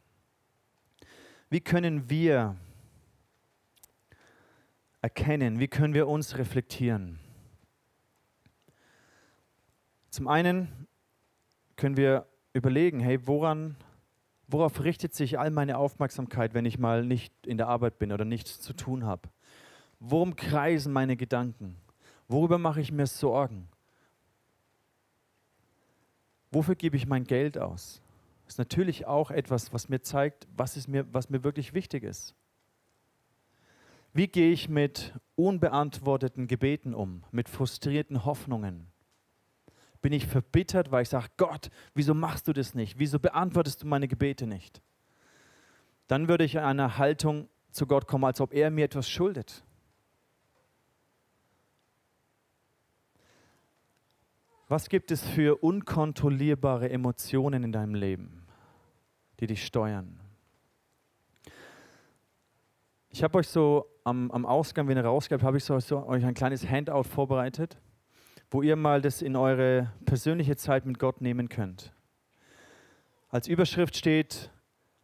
Wie 1.48 1.60
können 1.60 2.10
wir 2.10 2.56
erkennen, 5.00 5.58
wie 5.60 5.68
können 5.68 5.94
wir 5.94 6.06
uns 6.06 6.36
reflektieren? 6.36 7.18
Zum 10.10 10.28
einen 10.28 10.86
können 11.76 11.96
wir 11.96 12.27
überlegen, 12.52 13.00
hey, 13.00 13.26
woran, 13.26 13.76
worauf 14.46 14.82
richtet 14.82 15.14
sich 15.14 15.38
all 15.38 15.50
meine 15.50 15.78
Aufmerksamkeit, 15.78 16.54
wenn 16.54 16.64
ich 16.64 16.78
mal 16.78 17.04
nicht 17.04 17.32
in 17.46 17.56
der 17.56 17.68
Arbeit 17.68 17.98
bin 17.98 18.12
oder 18.12 18.24
nichts 18.24 18.60
zu 18.60 18.72
tun 18.72 19.04
habe? 19.04 19.28
Worum 20.00 20.36
kreisen 20.36 20.92
meine 20.92 21.16
Gedanken? 21.16 21.76
Worüber 22.28 22.58
mache 22.58 22.80
ich 22.80 22.92
mir 22.92 23.06
Sorgen? 23.06 23.68
Wofür 26.50 26.74
gebe 26.74 26.96
ich 26.96 27.06
mein 27.06 27.24
Geld 27.24 27.58
aus? 27.58 28.00
Das 28.44 28.54
ist 28.54 28.58
natürlich 28.58 29.06
auch 29.06 29.30
etwas, 29.30 29.72
was 29.72 29.88
mir 29.88 30.00
zeigt, 30.00 30.46
was, 30.56 30.76
ist 30.76 30.88
mir, 30.88 31.06
was 31.12 31.28
mir 31.28 31.44
wirklich 31.44 31.74
wichtig 31.74 32.04
ist. 32.04 32.34
Wie 34.14 34.26
gehe 34.26 34.50
ich 34.50 34.68
mit 34.68 35.14
unbeantworteten 35.36 36.46
Gebeten 36.46 36.94
um, 36.94 37.24
mit 37.30 37.48
frustrierten 37.48 38.24
Hoffnungen? 38.24 38.86
Bin 40.00 40.12
ich 40.12 40.26
verbittert, 40.26 40.90
weil 40.90 41.02
ich 41.02 41.08
sage, 41.08 41.28
Gott, 41.36 41.70
wieso 41.94 42.14
machst 42.14 42.48
du 42.48 42.52
das 42.52 42.74
nicht? 42.74 42.98
Wieso 42.98 43.18
beantwortest 43.18 43.82
du 43.82 43.86
meine 43.86 44.08
Gebete 44.08 44.46
nicht? 44.46 44.80
Dann 46.06 46.28
würde 46.28 46.44
ich 46.44 46.54
in 46.54 46.60
eine 46.60 46.98
Haltung 46.98 47.48
zu 47.70 47.86
Gott 47.86 48.06
kommen, 48.06 48.24
als 48.24 48.40
ob 48.40 48.54
er 48.54 48.70
mir 48.70 48.84
etwas 48.84 49.08
schuldet. 49.08 49.64
Was 54.68 54.90
gibt 54.90 55.10
es 55.10 55.26
für 55.26 55.62
unkontrollierbare 55.62 56.90
Emotionen 56.90 57.64
in 57.64 57.72
deinem 57.72 57.94
Leben, 57.94 58.46
die 59.40 59.46
dich 59.46 59.64
steuern? 59.64 60.20
Ich 63.08 63.22
habe 63.22 63.38
euch 63.38 63.48
so 63.48 63.86
am, 64.04 64.30
am, 64.30 64.44
Ausgang, 64.44 64.86
wenn 64.86 64.98
ihr 64.98 65.04
rausgeht, 65.04 65.42
habe 65.42 65.56
ich 65.56 65.64
so, 65.64 65.80
so, 65.80 66.06
euch 66.06 66.24
ein 66.24 66.34
kleines 66.34 66.68
Handout 66.68 67.04
vorbereitet, 67.04 67.78
wo 68.50 68.62
ihr 68.62 68.76
mal 68.76 69.00
das 69.00 69.22
in 69.22 69.36
eure 69.36 69.92
persönliche 70.04 70.56
Zeit 70.56 70.86
mit 70.86 70.98
Gott 70.98 71.20
nehmen 71.20 71.48
könnt. 71.48 71.92
Als 73.28 73.46
Überschrift 73.46 73.96
steht, 73.96 74.50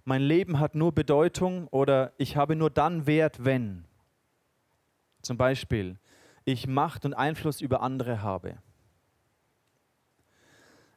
mein 0.04 0.22
Leben 0.22 0.60
hat 0.60 0.74
nur 0.74 0.92
Bedeutung 0.92 1.68
oder 1.68 2.12
ich 2.16 2.36
habe 2.36 2.56
nur 2.56 2.70
dann 2.70 3.06
Wert, 3.06 3.44
wenn. 3.44 3.84
Zum 5.22 5.36
Beispiel, 5.36 5.98
ich 6.44 6.66
Macht 6.66 7.04
und 7.04 7.14
Einfluss 7.14 7.60
über 7.60 7.82
andere 7.82 8.22
habe 8.22 8.58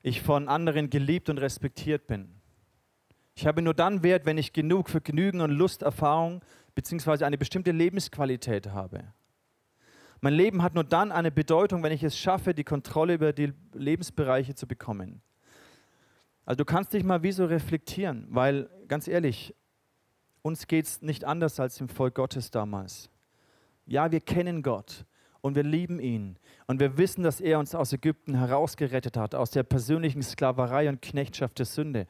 ich 0.07 0.21
von 0.21 0.47
anderen 0.47 0.89
geliebt 0.89 1.29
und 1.29 1.37
respektiert 1.37 2.07
bin. 2.07 2.29
Ich 3.35 3.45
habe 3.45 3.61
nur 3.61 3.73
dann 3.73 4.03
Wert, 4.03 4.25
wenn 4.25 4.37
ich 4.37 4.53
genug 4.53 4.89
Vergnügen 4.89 5.41
und 5.41 5.51
Lusterfahrung 5.51 6.41
bzw. 6.75 7.25
eine 7.25 7.37
bestimmte 7.37 7.71
Lebensqualität 7.71 8.67
habe. 8.69 9.03
Mein 10.21 10.33
Leben 10.33 10.63
hat 10.63 10.73
nur 10.73 10.83
dann 10.83 11.11
eine 11.11 11.31
Bedeutung, 11.31 11.83
wenn 11.83 11.91
ich 11.91 12.03
es 12.03 12.17
schaffe, 12.17 12.53
die 12.53 12.63
Kontrolle 12.63 13.13
über 13.13 13.33
die 13.33 13.53
Lebensbereiche 13.73 14.55
zu 14.55 14.67
bekommen. 14.67 15.21
Also 16.45 16.57
du 16.57 16.65
kannst 16.65 16.93
dich 16.93 17.03
mal 17.03 17.23
wie 17.23 17.31
so 17.31 17.45
reflektieren, 17.45 18.25
weil 18.29 18.69
ganz 18.87 19.07
ehrlich, 19.07 19.53
uns 20.41 20.67
geht 20.67 20.85
es 20.85 21.01
nicht 21.01 21.25
anders 21.25 21.59
als 21.59 21.79
im 21.81 21.89
Volk 21.89 22.15
Gottes 22.15 22.51
damals. 22.51 23.09
Ja, 23.85 24.11
wir 24.11 24.21
kennen 24.21 24.63
Gott 24.63 25.05
und 25.41 25.55
wir 25.55 25.63
lieben 25.63 25.99
ihn. 25.99 26.37
Und 26.65 26.79
wir 26.79 26.97
wissen, 26.97 27.23
dass 27.23 27.41
er 27.41 27.59
uns 27.59 27.75
aus 27.75 27.93
Ägypten 27.93 28.35
herausgerettet 28.35 29.17
hat, 29.17 29.35
aus 29.35 29.51
der 29.51 29.63
persönlichen 29.63 30.23
Sklaverei 30.23 30.89
und 30.89 31.01
Knechtschaft 31.01 31.59
der 31.59 31.65
Sünde. 31.65 32.07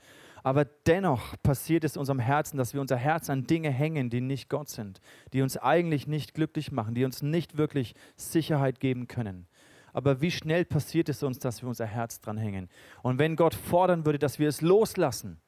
Aber 0.47 0.63
dennoch 0.63 1.35
passiert 1.43 1.83
es 1.83 1.97
unserem 1.97 2.19
Herzen, 2.19 2.55
dass 2.55 2.73
wir 2.73 2.79
unser 2.79 2.95
Herz 2.95 3.29
an 3.29 3.43
Dinge 3.43 3.69
hängen, 3.69 4.09
die 4.09 4.21
nicht 4.21 4.47
Gott 4.47 4.69
sind, 4.69 5.01
die 5.33 5.41
uns 5.41 5.57
eigentlich 5.57 6.07
nicht 6.07 6.33
glücklich 6.33 6.71
machen, 6.71 6.95
die 6.95 7.03
uns 7.03 7.21
nicht 7.21 7.57
wirklich 7.57 7.95
Sicherheit 8.15 8.79
geben 8.79 9.09
können. 9.09 9.47
Aber 9.91 10.21
wie 10.21 10.31
schnell 10.31 10.63
passiert 10.63 11.09
es 11.09 11.21
uns, 11.21 11.39
dass 11.39 11.61
wir 11.61 11.67
unser 11.67 11.85
Herz 11.85 12.21
dran 12.21 12.37
hängen? 12.37 12.69
Und 13.03 13.19
wenn 13.19 13.35
Gott 13.35 13.55
fordern 13.55 14.05
würde, 14.05 14.19
dass 14.19 14.39
wir 14.39 14.47
es 14.47 14.61
loslassen, 14.61 15.41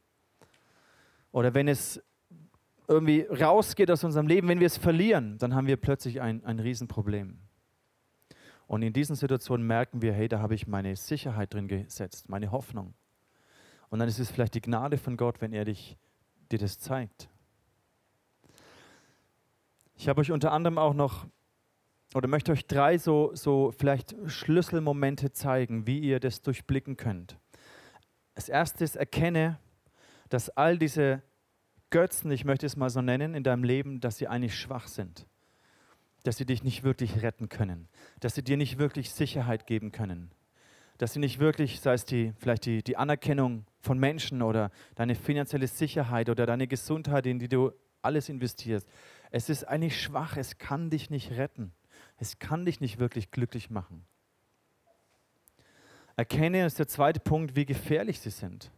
oder 1.32 1.54
wenn 1.54 1.70
es 1.70 2.04
irgendwie 2.90 3.22
rausgeht 3.22 3.90
aus 3.92 4.04
unserem 4.04 4.28
Leben, 4.28 4.50
wenn 4.50 4.60
wir 4.60 4.68
es 4.68 4.76
verlieren, 4.76 5.38
dann 5.38 5.56
haben 5.56 5.68
wir 5.68 5.78
plötzlich 5.78 6.20
ein, 6.20 6.44
ein 6.44 6.60
Riesenproblem. 6.60 7.40
Und 8.68 8.82
in 8.82 8.92
diesen 8.92 9.16
Situationen 9.16 9.66
merken 9.66 10.02
wir, 10.02 10.12
hey, 10.12 10.28
da 10.28 10.40
habe 10.42 10.56
ich 10.56 10.68
meine 10.68 10.94
Sicherheit 10.98 11.54
drin 11.54 11.70
gesetzt, 11.70 12.28
meine 12.28 12.52
Hoffnung. 12.52 12.96
Und 13.90 14.00
dann 14.00 14.08
ist 14.08 14.20
es 14.20 14.30
vielleicht 14.30 14.56
die 14.56 14.62
Gnade 14.62 14.98
von 14.98 15.18
Gott, 15.18 15.42
wenn 15.42 15.54
er 15.54 15.66
dich, 15.66 15.98
dir 16.52 16.60
das 16.60 16.80
zeigt. 16.80 17.30
Ich 19.96 20.08
habe 20.08 20.22
euch 20.22 20.32
unter 20.32 20.52
anderem 20.52 20.78
auch 20.78 20.94
noch 20.94 21.26
oder 22.16 22.28
möchte 22.28 22.52
euch 22.52 22.66
drei 22.66 22.98
so, 22.98 23.32
so 23.36 23.72
vielleicht 23.78 24.16
Schlüsselmomente 24.26 25.32
zeigen, 25.32 25.86
wie 25.86 26.00
ihr 26.00 26.20
das 26.20 26.42
durchblicken 26.42 26.98
könnt. 26.98 27.38
Das 28.34 28.50
erste 28.50 28.84
ist, 28.84 28.96
erkenne, 28.96 29.60
dass 30.30 30.50
all 30.50 30.78
diese 30.78 31.22
Götzen, 31.90 32.32
ich 32.32 32.46
möchte 32.46 32.66
es 32.66 32.76
mal 32.76 32.90
so 32.90 33.02
nennen, 33.02 33.36
in 33.36 33.44
deinem 33.44 33.64
Leben, 33.64 34.00
dass 34.00 34.18
sie 34.18 34.28
eigentlich 34.28 34.58
schwach 34.58 34.88
sind. 34.88 35.28
Dass 36.24 36.38
sie 36.38 36.46
dich 36.46 36.64
nicht 36.64 36.84
wirklich 36.84 37.22
retten 37.22 37.50
können. 37.50 37.88
Dass 38.20 38.36
sie 38.36 38.44
dir 38.44 38.58
nicht 38.58 38.78
wirklich 38.78 39.12
Sicherheit 39.12 39.68
geben 39.68 39.92
können. 39.92 40.32
Dass 40.98 41.14
sie 41.14 41.20
nicht 41.20 41.40
wirklich, 41.40 41.80
sei 41.80 41.94
es 41.94 42.06
die, 42.06 42.34
vielleicht 42.38 42.66
die, 42.66 42.84
die 42.84 42.98
Anerkennung 42.98 43.66
von 43.80 44.00
Menschen 44.00 44.42
oder 44.42 44.72
deine 44.96 45.16
finanzielle 45.16 45.68
Sicherheit 45.68 46.30
oder 46.30 46.46
deine 46.46 46.68
Gesundheit, 46.68 47.26
in 47.26 47.40
die 47.40 47.48
du 47.48 47.72
alles 48.02 48.30
investierst. 48.30 48.88
Es 49.32 49.50
ist 49.50 49.64
eigentlich 49.66 50.02
schwach, 50.02 50.38
es 50.38 50.58
kann 50.58 50.90
dich 50.90 51.10
nicht 51.10 51.32
retten. 51.32 51.74
Es 52.18 52.40
kann 52.40 52.66
dich 52.66 52.82
nicht 52.82 53.00
wirklich 53.00 53.32
glücklich 53.32 53.70
machen. 53.70 54.06
Erkenne, 56.16 56.66
ist 56.66 56.80
der 56.80 56.88
zweite 56.88 57.20
Punkt, 57.20 57.56
wie 57.56 57.66
gefährlich 57.66 58.20
sie 58.20 58.30
sind. 58.30 58.72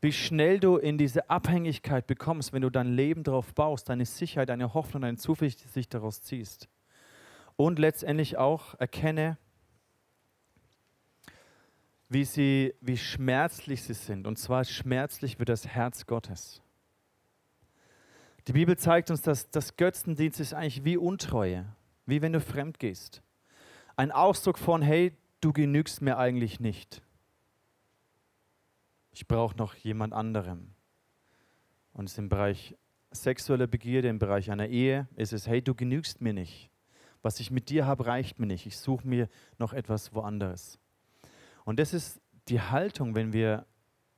Wie 0.00 0.12
schnell 0.12 0.60
du 0.60 0.76
in 0.76 0.98
diese 0.98 1.28
Abhängigkeit 1.28 2.06
bekommst, 2.06 2.52
wenn 2.52 2.62
du 2.62 2.70
dein 2.70 2.92
Leben 2.92 3.22
darauf 3.22 3.54
baust, 3.54 3.88
deine 3.88 4.06
Sicherheit, 4.06 4.48
deine 4.48 4.72
Hoffnung, 4.72 5.02
deine 5.02 5.16
Zuversicht 5.16 5.92
daraus 5.92 6.22
ziehst. 6.22 6.68
Und 7.56 7.78
letztendlich 7.78 8.36
auch 8.36 8.74
erkenne, 8.78 9.38
wie, 12.08 12.24
sie, 12.24 12.74
wie 12.80 12.96
schmerzlich 12.96 13.82
sie 13.82 13.94
sind. 13.94 14.26
Und 14.26 14.38
zwar 14.38 14.64
schmerzlich 14.64 15.38
wird 15.38 15.48
das 15.48 15.66
Herz 15.66 16.06
Gottes. 16.06 16.62
Die 18.46 18.52
Bibel 18.52 18.76
zeigt 18.78 19.10
uns, 19.10 19.22
dass 19.22 19.50
das 19.50 19.76
Götzendienst 19.76 20.38
ist 20.38 20.54
eigentlich 20.54 20.84
wie 20.84 20.96
Untreue, 20.96 21.66
wie 22.06 22.22
wenn 22.22 22.32
du 22.32 22.40
fremd 22.40 22.78
gehst. 22.78 23.22
Ein 23.96 24.12
Ausdruck 24.12 24.58
von, 24.58 24.82
hey, 24.82 25.12
du 25.40 25.52
genügst 25.52 26.00
mir 26.00 26.16
eigentlich 26.16 26.60
nicht. 26.60 27.02
Ich 29.10 29.26
brauche 29.26 29.56
noch 29.56 29.74
jemand 29.74 30.12
anderem. 30.12 30.72
Und 31.92 32.04
es 32.04 32.12
ist 32.12 32.18
im 32.18 32.28
Bereich 32.28 32.76
sexueller 33.10 33.66
Begierde, 33.66 34.08
im 34.08 34.18
Bereich 34.18 34.50
einer 34.50 34.68
Ehe, 34.68 35.08
ist 35.16 35.32
es, 35.32 35.46
hey, 35.46 35.62
du 35.62 35.74
genügst 35.74 36.20
mir 36.20 36.34
nicht. 36.34 36.70
Was 37.22 37.40
ich 37.40 37.50
mit 37.50 37.70
dir 37.70 37.86
habe, 37.86 38.06
reicht 38.06 38.38
mir 38.38 38.46
nicht. 38.46 38.66
Ich 38.66 38.76
suche 38.76 39.08
mir 39.08 39.28
noch 39.58 39.72
etwas 39.72 40.14
woanders. 40.14 40.78
Und 41.66 41.80
das 41.80 41.92
ist 41.92 42.20
die 42.48 42.60
Haltung, 42.60 43.16
wenn 43.16 43.32
wir 43.32 43.66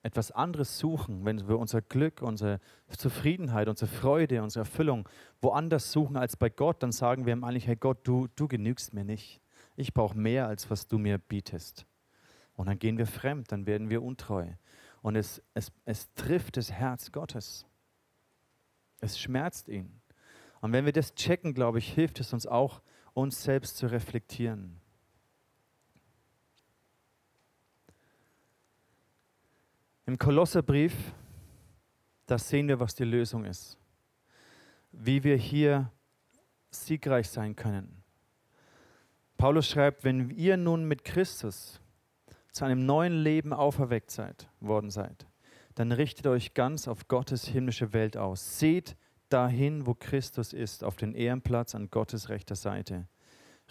etwas 0.02 0.30
anderes 0.30 0.78
suchen, 0.78 1.24
wenn 1.24 1.48
wir 1.48 1.58
unser 1.58 1.80
Glück, 1.80 2.20
unsere 2.20 2.61
Zufriedenheit, 2.96 3.68
unsere 3.68 3.90
Freude, 3.90 4.42
unsere 4.42 4.61
Erfüllung 4.64 5.08
woanders 5.40 5.90
suchen 5.90 6.16
als 6.18 6.37
bei 6.37 6.50
Gott, 6.50 6.82
dann 6.82 6.92
sagen 6.92 7.24
wir 7.24 7.32
ihm 7.32 7.44
eigentlich, 7.44 7.66
hey 7.66 7.74
Gott, 7.74 8.06
du, 8.06 8.28
du 8.37 8.48
genügst 8.48 8.92
mir 8.92 9.04
nicht. 9.04 9.40
Ich 9.76 9.94
brauche 9.94 10.16
mehr, 10.16 10.46
als 10.46 10.70
was 10.70 10.88
du 10.88 10.98
mir 10.98 11.16
bietest. 11.16 11.87
Und 12.54 12.66
dann 12.66 12.78
gehen 12.78 12.98
wir 12.98 13.06
fremd, 13.06 13.50
dann 13.50 13.66
werden 13.66 13.88
wir 13.88 14.02
untreu. 14.02 14.46
Und 15.00 15.16
es, 15.16 15.42
es, 15.54 15.72
es 15.87 16.12
trifft 16.14 16.58
das 16.58 16.70
Herz 16.70 17.12
Gottes. 17.12 17.64
Es 19.00 19.18
schmerzt 19.18 19.68
ihn. 19.68 20.02
Und 20.61 20.72
wenn 20.72 20.84
wir 20.84 20.92
das 20.92 21.14
checken, 21.14 21.54
glaube 21.54 21.78
ich, 21.78 21.90
hilft 21.92 22.20
es 22.20 22.34
uns 22.34 22.46
auch, 22.46 22.82
uns 23.14 23.42
selbst 23.42 23.78
zu 23.78 23.87
reflektieren. 23.87 24.80
Im 30.09 30.18
Kolosserbrief, 30.18 30.94
da 32.25 32.38
sehen 32.38 32.66
wir, 32.66 32.81
was 32.81 32.94
die 32.94 33.05
Lösung 33.05 33.44
ist. 33.44 33.77
Wie 34.90 35.23
wir 35.23 35.37
hier 35.37 35.92
siegreich 36.71 37.29
sein 37.29 37.55
können. 37.55 38.03
Paulus 39.37 39.68
schreibt, 39.68 40.05
wenn 40.05 40.31
ihr 40.31 40.57
nun 40.57 40.87
mit 40.87 41.05
Christus 41.05 41.83
zu 42.53 42.64
einem 42.64 42.87
neuen 42.87 43.23
Leben 43.23 43.53
auferweckt 43.53 44.11
seid, 44.11 44.49
worden 44.61 44.88
seid, 44.88 45.27
dann 45.75 45.92
richtet 45.92 46.27
euch 46.27 46.55
ganz 46.55 46.88
auf 46.88 47.09
Gottes 47.09 47.47
himmlische 47.47 47.92
Welt 47.92 48.16
aus. 48.16 48.59
Seht 48.59 48.97
dahin, 49.29 49.87
wo 49.87 49.92
Christus 49.92 50.55
ist, 50.55 50.85
auf 50.85 50.97
den 50.97 51.12
Ehrenplatz 51.12 51.75
an 51.75 51.90
Gottes 51.90 52.31
rechter 52.31 52.57
Seite. 52.57 53.07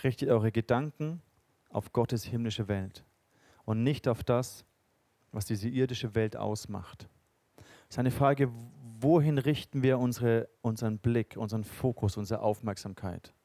Richtet 0.03 0.29
eure 0.29 0.51
Gedanken 0.51 1.23
auf 1.71 1.93
Gottes 1.93 2.25
himmlische 2.25 2.67
Welt 2.67 3.03
und 3.65 3.81
nicht 3.81 4.07
auf 4.07 4.23
das, 4.23 4.66
was 5.37 5.45
diese 5.45 5.69
irdische 5.69 6.15
Welt 6.15 6.35
ausmacht. 6.35 7.07
Es 7.57 7.91
ist 7.91 7.99
eine 7.99 8.09
Frage, 8.09 8.51
wohin 8.99 9.37
richten 9.37 9.83
wir 9.83 9.99
unsere, 9.99 10.49
unseren 10.63 10.97
Blick, 10.97 11.37
unseren 11.37 11.63
Fokus, 11.63 12.17
unsere 12.17 12.41
Aufmerksamkeit? 12.41 13.35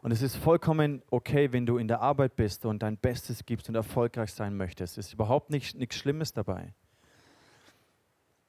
Und 0.00 0.10
es 0.10 0.22
ist 0.22 0.36
vollkommen 0.36 1.02
okay, 1.10 1.52
wenn 1.52 1.66
du 1.66 1.76
in 1.76 1.86
der 1.86 2.00
Arbeit 2.00 2.34
bist 2.34 2.64
und 2.64 2.82
dein 2.82 2.96
Bestes 2.96 3.44
gibst 3.44 3.68
und 3.68 3.74
erfolgreich 3.74 4.32
sein 4.32 4.56
möchtest. 4.56 4.96
Es 4.96 5.08
ist 5.08 5.12
überhaupt 5.12 5.50
nicht, 5.50 5.76
nichts 5.76 5.96
Schlimmes 5.96 6.32
dabei. 6.32 6.72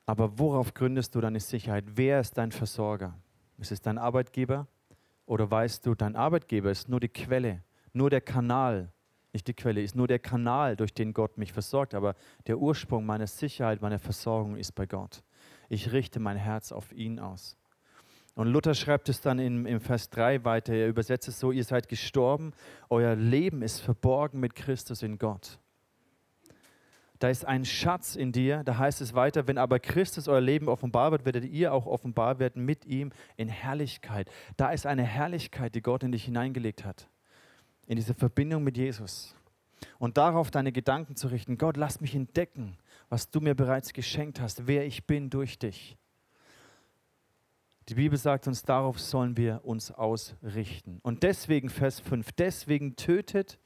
Aber 0.06 0.39
worauf 0.39 0.74
gründest 0.74 1.13
du 1.15 1.20
deine 1.20 1.41
Sicherheit? 1.41 1.84
Wer 1.96 2.22
ist 2.22 2.38
dein 2.38 2.54
Versorger? 2.54 3.13
Ist 3.58 3.74
es 3.74 3.82
dein 3.82 3.98
Arbeitgeber? 3.98 4.67
Oder 5.26 5.52
weißt 5.52 5.86
du, 5.86 5.96
dein 5.96 6.15
Arbeitgeber 6.15 6.72
ist 6.72 6.88
nur 6.88 7.02
die 7.02 7.10
Quelle, 7.10 7.62
nur 7.91 8.10
der 8.10 8.22
Kanal, 8.22 8.94
nicht 9.34 9.48
die 9.48 9.54
Quelle, 9.54 9.82
ist 9.82 9.96
nur 9.96 10.08
der 10.08 10.20
Kanal, 10.20 10.76
durch 10.76 10.94
den 10.94 11.13
Gott 11.13 11.38
mich 11.38 11.54
versorgt, 11.54 11.94
aber 11.94 12.15
der 12.48 12.58
Ursprung 12.58 13.06
meiner 13.06 13.28
Sicherheit, 13.28 13.82
meiner 13.82 14.00
Versorgung 14.00 14.58
ist 14.58 14.74
bei 14.74 14.86
Gott. 14.86 15.24
Ich 15.70 15.91
richte 15.91 16.20
mein 16.20 16.38
Herz 16.38 16.72
auf 16.72 16.91
ihn 16.91 17.20
aus. 17.20 17.58
Und 18.36 18.48
Luther 18.48 18.74
schreibt 18.74 19.10
es 19.10 19.22
dann 19.22 19.39
im, 19.39 19.65
im 19.65 19.82
Vers 19.82 20.10
3 20.10 20.44
weiter, 20.44 20.74
er 20.74 20.88
übersetzt 20.88 21.28
es 21.28 21.39
so, 21.39 21.52
ihr 21.52 21.63
seid 21.63 21.89
gestorben, 21.89 22.54
euer 22.89 23.15
Leben 23.15 23.62
ist 23.62 23.80
verborgen 23.80 24.39
mit 24.39 24.56
Christus 24.56 25.04
in 25.04 25.17
Gott. 25.17 25.60
Da 27.20 27.30
ist 27.30 27.46
ein 27.46 27.65
Schatz 27.65 28.15
in 28.15 28.32
dir, 28.32 28.63
da 28.63 28.80
heißt 28.80 29.00
es 29.00 29.13
weiter, 29.13 29.48
wenn 29.48 29.60
aber 29.60 29.80
Christus 29.80 30.28
euer 30.28 30.41
Leben 30.41 30.67
offenbar 30.67 31.12
wird, 31.12 31.24
werdet 31.24 31.46
ihr 31.46 31.72
auch 31.72 31.86
offenbar 31.86 32.39
werden 32.39 32.65
mit 32.65 32.86
ihm 32.86 33.12
in 33.38 33.48
Herrlichkeit. 33.48 34.30
Da 34.58 34.72
ist 34.72 34.88
eine 34.88 35.04
Herrlichkeit, 35.04 35.76
die 35.76 35.82
Gott 35.82 36.04
in 36.04 36.12
dich 36.12 36.26
hineingelegt 36.26 36.84
hat 36.84 37.08
in 37.88 37.96
diese 37.96 38.13
Verbindung 38.13 38.63
mit 38.63 38.78
Jesus 38.78 39.36
und 40.00 40.17
darauf 40.17 40.52
deine 40.52 40.72
Gedanken 40.72 41.15
zu 41.15 41.28
richten. 41.28 41.58
Gott, 41.58 41.78
lass 41.78 42.02
mich 42.02 42.15
entdecken, 42.15 42.78
was 43.10 43.30
du 43.30 43.41
mir 43.41 43.56
bereits 43.56 43.94
geschenkt 43.94 44.39
hast, 44.39 44.67
wer 44.67 44.86
ich 44.86 45.06
bin 45.06 45.30
durch 45.30 45.60
dich. 45.60 45.98
Die 47.89 47.96
Bibel 47.96 48.17
sagt 48.17 48.48
uns, 48.48 48.63
darauf 48.63 49.00
sollen 49.00 49.36
wir 49.38 49.62
uns 49.63 49.91
ausrichten. 49.91 51.00
Und 51.02 51.24
deswegen, 51.24 51.70
Vers 51.70 52.00
5, 52.00 52.32
deswegen 52.34 52.96
tötet 52.96 53.60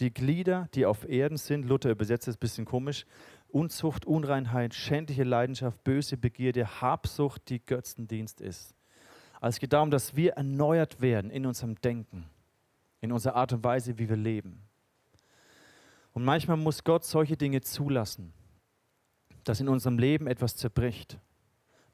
die 0.00 0.12
Glieder, 0.12 0.68
die 0.74 0.86
auf 0.86 1.08
Erden 1.08 1.36
sind, 1.36 1.66
Luther 1.66 1.90
übersetzt 1.90 2.26
es 2.28 2.36
ein 2.36 2.40
bisschen 2.40 2.64
komisch, 2.64 3.06
Unzucht, 3.48 4.06
Unreinheit, 4.06 4.74
schändliche 4.74 5.22
Leidenschaft, 5.22 5.84
böse 5.84 6.16
Begierde, 6.16 6.80
Habsucht, 6.80 7.48
die 7.48 7.64
Götzendienst 7.64 8.40
ist. 8.40 8.74
Also 9.40 9.56
es 9.56 9.60
geht 9.60 9.72
darum, 9.72 9.90
dass 9.90 10.16
wir 10.16 10.32
erneuert 10.32 11.00
werden 11.00 11.30
in 11.30 11.46
unserem 11.46 11.76
Denken 11.80 12.26
in 13.04 13.12
unserer 13.12 13.36
Art 13.36 13.52
und 13.52 13.62
Weise, 13.62 13.98
wie 13.98 14.08
wir 14.08 14.16
leben. 14.16 14.62
Und 16.14 16.24
manchmal 16.24 16.56
muss 16.56 16.84
Gott 16.84 17.04
solche 17.04 17.36
Dinge 17.36 17.60
zulassen, 17.60 18.32
dass 19.44 19.60
in 19.60 19.68
unserem 19.68 19.98
Leben 19.98 20.26
etwas 20.26 20.56
zerbricht, 20.56 21.18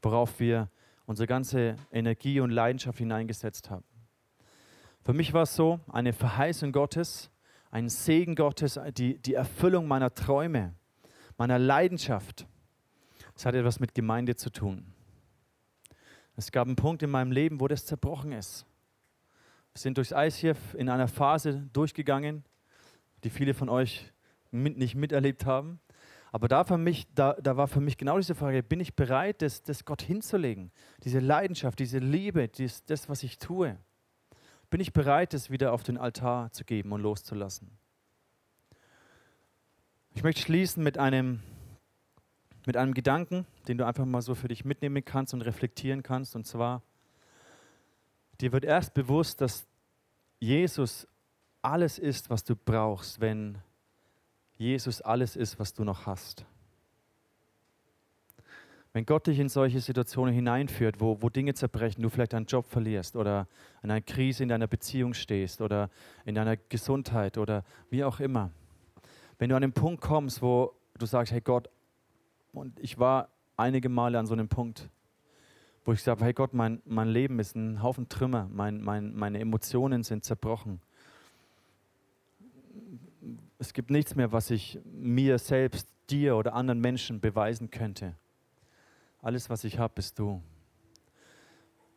worauf 0.02 0.38
wir 0.38 0.70
unsere 1.06 1.26
ganze 1.26 1.74
Energie 1.90 2.38
und 2.38 2.50
Leidenschaft 2.50 2.98
hineingesetzt 2.98 3.70
haben. 3.70 3.84
Für 5.02 5.12
mich 5.12 5.32
war 5.32 5.42
es 5.42 5.56
so, 5.56 5.80
eine 5.88 6.12
Verheißung 6.12 6.70
Gottes, 6.70 7.30
ein 7.72 7.88
Segen 7.88 8.36
Gottes, 8.36 8.78
die, 8.96 9.18
die 9.18 9.34
Erfüllung 9.34 9.88
meiner 9.88 10.14
Träume, 10.14 10.74
meiner 11.36 11.58
Leidenschaft. 11.58 12.46
Es 13.34 13.44
hat 13.44 13.56
etwas 13.56 13.80
mit 13.80 13.94
Gemeinde 13.94 14.36
zu 14.36 14.50
tun. 14.50 14.92
Es 16.36 16.52
gab 16.52 16.68
einen 16.68 16.76
Punkt 16.76 17.02
in 17.02 17.10
meinem 17.10 17.32
Leben, 17.32 17.60
wo 17.60 17.66
das 17.66 17.84
zerbrochen 17.84 18.30
ist. 18.30 18.64
Sind 19.80 19.96
durchs 19.96 20.12
Eis 20.12 20.36
hier 20.36 20.56
in 20.74 20.90
einer 20.90 21.08
Phase 21.08 21.66
durchgegangen, 21.72 22.44
die 23.24 23.30
viele 23.30 23.54
von 23.54 23.70
euch 23.70 24.12
mit, 24.50 24.76
nicht 24.76 24.94
miterlebt 24.94 25.46
haben. 25.46 25.80
Aber 26.32 26.48
da, 26.48 26.64
für 26.64 26.76
mich, 26.76 27.06
da, 27.14 27.32
da 27.40 27.56
war 27.56 27.66
für 27.66 27.80
mich 27.80 27.96
genau 27.96 28.18
diese 28.18 28.34
Frage, 28.34 28.62
bin 28.62 28.78
ich 28.78 28.94
bereit, 28.94 29.40
das, 29.40 29.62
das 29.62 29.86
Gott 29.86 30.02
hinzulegen? 30.02 30.70
Diese 31.02 31.18
Leidenschaft, 31.18 31.78
diese 31.78 31.98
Liebe, 31.98 32.46
dies, 32.48 32.84
das, 32.84 33.08
was 33.08 33.22
ich 33.22 33.38
tue. 33.38 33.78
Bin 34.68 34.82
ich 34.82 34.92
bereit, 34.92 35.32
das 35.32 35.48
wieder 35.48 35.72
auf 35.72 35.82
den 35.82 35.96
Altar 35.96 36.52
zu 36.52 36.66
geben 36.66 36.92
und 36.92 37.00
loszulassen? 37.00 37.70
Ich 40.12 40.22
möchte 40.22 40.42
schließen 40.42 40.84
mit 40.84 40.98
einem, 40.98 41.40
mit 42.66 42.76
einem 42.76 42.92
Gedanken, 42.92 43.46
den 43.66 43.78
du 43.78 43.86
einfach 43.86 44.04
mal 44.04 44.20
so 44.20 44.34
für 44.34 44.48
dich 44.48 44.66
mitnehmen 44.66 45.02
kannst 45.06 45.32
und 45.32 45.40
reflektieren 45.40 46.02
kannst. 46.02 46.36
Und 46.36 46.46
zwar, 46.46 46.82
dir 48.42 48.52
wird 48.52 48.66
erst 48.66 48.92
bewusst, 48.92 49.40
dass 49.40 49.69
Jesus 50.40 51.06
alles 51.62 51.98
ist, 51.98 52.30
was 52.30 52.42
du 52.42 52.56
brauchst, 52.56 53.20
wenn 53.20 53.58
Jesus 54.56 55.00
alles 55.02 55.36
ist, 55.36 55.58
was 55.58 55.74
du 55.74 55.84
noch 55.84 56.06
hast. 56.06 56.44
Wenn 58.92 59.06
Gott 59.06 59.28
dich 59.28 59.38
in 59.38 59.48
solche 59.48 59.80
Situationen 59.80 60.34
hineinführt, 60.34 61.00
wo, 61.00 61.22
wo 61.22 61.28
Dinge 61.28 61.54
zerbrechen, 61.54 62.02
du 62.02 62.08
vielleicht 62.08 62.32
deinen 62.32 62.46
Job 62.46 62.66
verlierst 62.66 63.14
oder 63.14 63.46
in 63.82 63.90
einer 63.90 64.00
Krise 64.00 64.42
in 64.42 64.48
deiner 64.48 64.66
Beziehung 64.66 65.14
stehst 65.14 65.60
oder 65.60 65.90
in 66.24 66.34
deiner 66.34 66.56
Gesundheit 66.56 67.38
oder 67.38 67.62
wie 67.90 68.02
auch 68.02 68.18
immer. 68.18 68.50
Wenn 69.38 69.50
du 69.50 69.56
an 69.56 69.62
den 69.62 69.72
Punkt 69.72 70.00
kommst, 70.00 70.42
wo 70.42 70.74
du 70.98 71.06
sagst, 71.06 71.32
hey 71.32 71.40
Gott, 71.40 71.70
und 72.52 72.80
ich 72.80 72.98
war 72.98 73.28
einige 73.56 73.88
Male 73.88 74.18
an 74.18 74.26
so 74.26 74.32
einem 74.32 74.48
Punkt, 74.48 74.88
wo 75.84 75.92
ich 75.92 76.02
sage, 76.02 76.24
hey 76.24 76.32
Gott, 76.32 76.54
mein, 76.54 76.82
mein 76.84 77.08
Leben 77.08 77.38
ist 77.38 77.56
ein 77.56 77.82
Haufen 77.82 78.08
Trümmer, 78.08 78.48
mein, 78.52 78.80
mein, 78.82 79.14
meine 79.14 79.40
Emotionen 79.40 80.02
sind 80.02 80.24
zerbrochen. 80.24 80.80
Es 83.58 83.72
gibt 83.72 83.90
nichts 83.90 84.14
mehr, 84.14 84.32
was 84.32 84.50
ich 84.50 84.78
mir 84.84 85.38
selbst, 85.38 85.88
dir 86.08 86.36
oder 86.36 86.54
anderen 86.54 86.80
Menschen 86.80 87.20
beweisen 87.20 87.70
könnte. 87.70 88.16
Alles, 89.22 89.50
was 89.50 89.64
ich 89.64 89.78
habe, 89.78 89.94
bist 89.94 90.18
du. 90.18 90.42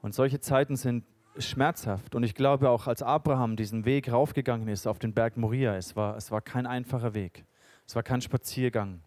Und 0.01 0.13
solche 0.13 0.39
Zeiten 0.39 0.75
sind 0.75 1.05
schmerzhaft. 1.38 2.15
Und 2.15 2.23
ich 2.23 2.36
glaube 2.36 2.69
auch, 2.69 2.88
als 2.88 3.01
Abraham 3.01 3.55
diesen 3.55 3.86
Weg 3.86 4.11
raufgegangen 4.11 4.67
ist 4.67 4.88
auf 4.88 4.99
den 4.99 5.13
Berg 5.13 5.38
Moria, 5.38 5.75
es 5.75 5.95
war, 5.95 6.15
es 6.15 6.31
war 6.31 6.41
kein 6.41 6.67
einfacher 6.67 7.13
Weg. 7.13 7.45
Es 7.88 7.95
war 7.95 8.03
kein 8.03 8.21
Spaziergang, 8.21 9.01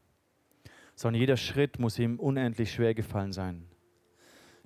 sondern 0.95 1.21
jeder 1.21 1.37
Schritt 1.37 1.79
muss 1.79 1.99
ihm 1.99 2.19
unendlich 2.19 2.73
schwer 2.73 2.95
gefallen 2.95 3.33
sein. 3.33 3.65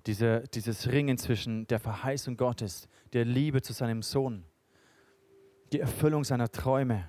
Diese, 0.07 0.45
dieses 0.55 0.91
Ringen 0.91 1.19
zwischen 1.19 1.67
der 1.67 1.79
Verheißung 1.79 2.37
Gottes, 2.37 2.89
der 3.13 3.25
Liebe 3.25 3.63
zu 3.63 3.73
seinem 3.73 4.03
Sohn, 4.03 4.45
die 5.73 5.81
Erfüllung 5.81 6.25
seiner 6.25 6.51
Träume 6.51 7.09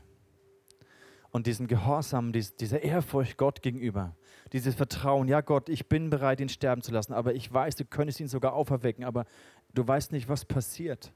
und 1.32 1.48
diesen 1.48 1.68
Gehorsam, 1.68 2.32
diese 2.34 2.78
Ehrfurcht 2.78 3.38
Gott 3.38 3.62
gegenüber, 3.62 4.16
dieses 4.54 4.76
Vertrauen, 4.76 5.28
ja 5.28 5.42
Gott, 5.42 5.70
ich 5.70 5.88
bin 5.88 6.10
bereit, 6.10 6.42
ihn 6.42 6.50
sterben 6.50 6.82
zu 6.82 6.92
lassen, 6.92 7.14
aber 7.14 7.34
ich 7.34 7.52
weiß, 7.52 7.78
du 7.78 7.86
könntest 7.86 8.20
ihn 8.20 8.28
sogar 8.28 8.54
auferwecken, 8.54 9.06
aber 9.06 9.26
du 9.74 9.88
weißt 9.88 10.12
nicht, 10.12 10.28
was 10.28 10.44
passiert. 10.44 11.14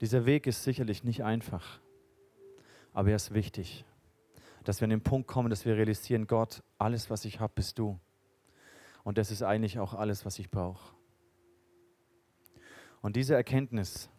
Dieser 0.00 0.26
Weg 0.26 0.46
ist 0.46 0.64
sicherlich 0.64 1.04
nicht 1.04 1.22
einfach, 1.22 1.78
aber 2.92 3.10
er 3.10 3.16
ist 3.16 3.32
wichtig, 3.32 3.84
dass 4.64 4.80
wir 4.80 4.86
an 4.86 4.90
den 4.90 5.02
Punkt 5.02 5.28
kommen, 5.28 5.50
dass 5.50 5.64
wir 5.64 5.76
realisieren, 5.76 6.26
Gott, 6.26 6.62
alles, 6.78 7.08
was 7.08 7.24
ich 7.24 7.38
habe, 7.38 7.52
bist 7.54 7.78
du. 7.78 7.98
Und 9.04 9.18
das 9.18 9.30
ist 9.30 9.42
eigentlich 9.42 9.78
auch 9.78 9.94
alles, 9.94 10.24
was 10.24 10.38
ich 10.38 10.50
brauche. 10.50 10.94
Und 13.02 13.16
diese 13.16 13.34
Erkenntnis, 13.34 14.10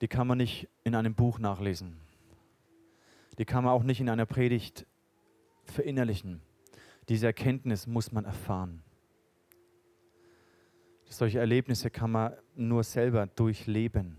die 0.00 0.08
kann 0.08 0.26
man 0.26 0.38
nicht 0.38 0.68
in 0.84 0.94
einem 0.94 1.14
Buch 1.14 1.38
nachlesen. 1.38 1.96
Die 3.38 3.44
kann 3.44 3.64
man 3.64 3.72
auch 3.72 3.82
nicht 3.82 4.00
in 4.00 4.08
einer 4.08 4.26
Predigt 4.26 4.86
verinnerlichen. 5.64 6.40
Diese 7.08 7.26
Erkenntnis 7.26 7.86
muss 7.86 8.12
man 8.12 8.24
erfahren. 8.24 8.82
Solche 11.08 11.38
Erlebnisse 11.38 11.90
kann 11.90 12.10
man 12.10 12.34
nur 12.54 12.82
selber 12.82 13.26
durchleben. 13.26 14.16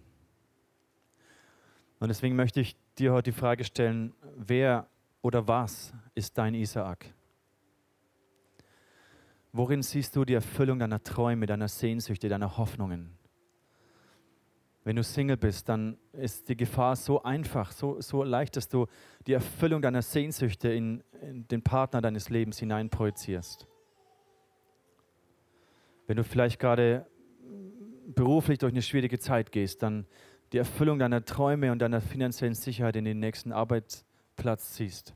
Und 1.99 2.10
deswegen 2.10 2.36
möchte 2.36 2.62
ich 2.62 2.76
dir 2.97 3.14
heute 3.14 3.32
die 3.32 3.38
Frage 3.38 3.64
stellen, 3.64 4.14
wer 4.36 4.88
oder 5.22 5.47
was 5.47 5.93
ist 6.16 6.38
dein 6.38 6.53
Isaak? 6.53 7.14
Worin 9.58 9.82
siehst 9.82 10.16
du 10.16 10.24
die 10.24 10.36
Erfüllung 10.36 10.78
deiner 10.78 11.01
Träume, 11.01 11.47
deiner 11.47 11.68
Sehnsüchte, 11.68 12.30
deiner 12.30 12.60
Hoffnungen? 12.60 13.10
Wenn 14.84 14.97
du 14.97 15.03
Single 15.03 15.36
bist, 15.36 15.68
dann 15.68 15.97
ist 16.14 16.47
die 16.47 16.55
Gefahr 16.55 16.95
so 16.95 17.24
einfach, 17.24 17.72
so, 17.72 17.99
so 17.99 18.22
leicht, 18.22 18.55
dass 18.55 18.70
du 18.70 18.86
die 19.26 19.34
Erfüllung 19.34 19.82
deiner 19.82 20.03
Sehnsüchte 20.03 20.70
in, 20.70 21.03
in 21.24 21.47
den 21.47 21.64
Partner 21.64 22.01
deines 22.01 22.30
Lebens 22.30 22.60
hineinprojizierst. 22.60 23.66
Wenn 26.05 26.18
du 26.18 26.24
vielleicht 26.24 26.60
gerade 26.60 27.08
beruflich 28.14 28.60
durch 28.60 28.74
eine 28.74 28.84
schwierige 28.84 29.18
Zeit 29.18 29.51
gehst, 29.51 29.82
dann 29.82 30.05
die 30.53 30.60
Erfüllung 30.60 30.99
deiner 30.99 31.26
Träume 31.26 31.72
und 31.72 31.80
deiner 31.80 31.99
finanziellen 31.99 32.53
Sicherheit 32.53 32.95
in 32.95 33.05
den 33.05 33.20
nächsten 33.20 33.51
Arbeitsplatz 33.51 34.74
ziehst. 34.74 35.16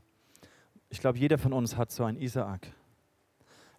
Ich 0.90 0.98
glaube, 0.98 1.18
jeder 1.18 1.38
von 1.38 1.52
uns 1.52 1.76
hat 1.76 1.92
so 1.92 2.02
einen 2.02 2.20
Isaak, 2.20 2.66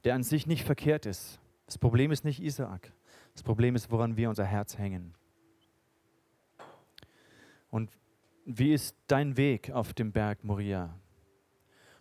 der 0.03 0.15
an 0.15 0.23
sich 0.23 0.47
nicht 0.47 0.63
verkehrt 0.63 1.05
ist. 1.05 1.39
Das 1.65 1.77
Problem 1.77 2.11
ist 2.11 2.25
nicht 2.25 2.41
Isaak. 2.41 2.91
Das 3.33 3.43
Problem 3.43 3.75
ist, 3.75 3.89
woran 3.91 4.17
wir 4.17 4.29
unser 4.29 4.45
Herz 4.45 4.77
hängen. 4.77 5.13
Und 7.69 7.89
wie 8.45 8.73
ist 8.73 8.95
dein 9.07 9.37
Weg 9.37 9.71
auf 9.71 9.93
dem 9.93 10.11
Berg 10.11 10.43
Moria? 10.43 10.99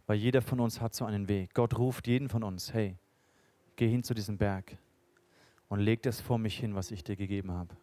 Weil 0.06 0.18
jeder 0.18 0.42
von 0.42 0.60
uns 0.60 0.80
hat 0.80 0.94
so 0.94 1.04
einen 1.04 1.28
Weg. 1.28 1.54
Gott 1.54 1.78
ruft 1.78 2.06
jeden 2.06 2.28
von 2.28 2.42
uns, 2.42 2.74
hey, 2.74 2.98
geh 3.76 3.88
hin 3.88 4.02
zu 4.02 4.12
diesem 4.14 4.36
Berg 4.36 4.76
und 5.68 5.80
leg 5.80 6.02
das 6.02 6.20
vor 6.20 6.38
mich 6.38 6.58
hin, 6.58 6.74
was 6.74 6.90
ich 6.90 7.04
dir 7.04 7.16
gegeben 7.16 7.52
habe. 7.52 7.76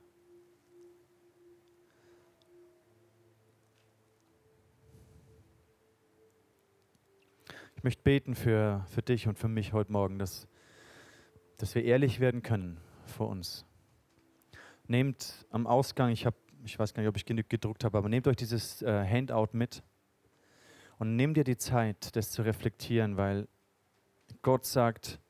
Ich 7.80 7.84
möchte 7.86 8.04
beten 8.04 8.36
für, 8.36 8.86
für 8.90 9.02
dich 9.02 9.30
und 9.30 9.40
für 9.40 9.48
mich 9.48 9.72
heute 9.72 9.94
Morgen, 9.94 10.20
dass, 10.20 10.50
dass 11.56 11.76
wir 11.76 11.86
ehrlich 11.86 12.20
werden 12.20 12.42
können 12.42 12.78
vor 13.06 13.30
uns. 13.30 13.66
Nehmt 14.88 15.46
am 15.50 15.66
Ausgang, 15.66 16.10
ich 16.10 16.26
habe 16.26 16.36
ich 16.66 16.78
weiß 16.78 16.94
gar 16.94 17.04
nicht, 17.04 17.08
ob 17.08 17.16
ich 17.16 17.26
genug 17.26 17.48
gedruckt 17.48 17.86
habe, 17.86 17.98
aber 17.98 18.10
nehmt 18.10 18.28
euch 18.28 18.36
dieses 18.36 18.82
äh, 18.82 19.08
Handout 19.08 19.52
mit 19.54 19.82
und 20.98 21.16
nehmt 21.16 21.38
dir 21.38 21.46
die 21.46 21.56
Zeit, 21.56 22.18
das 22.18 22.32
zu 22.32 22.42
reflektieren, 22.42 23.16
weil 23.16 23.48
Gott 24.42 24.66
sagt, 24.66 25.22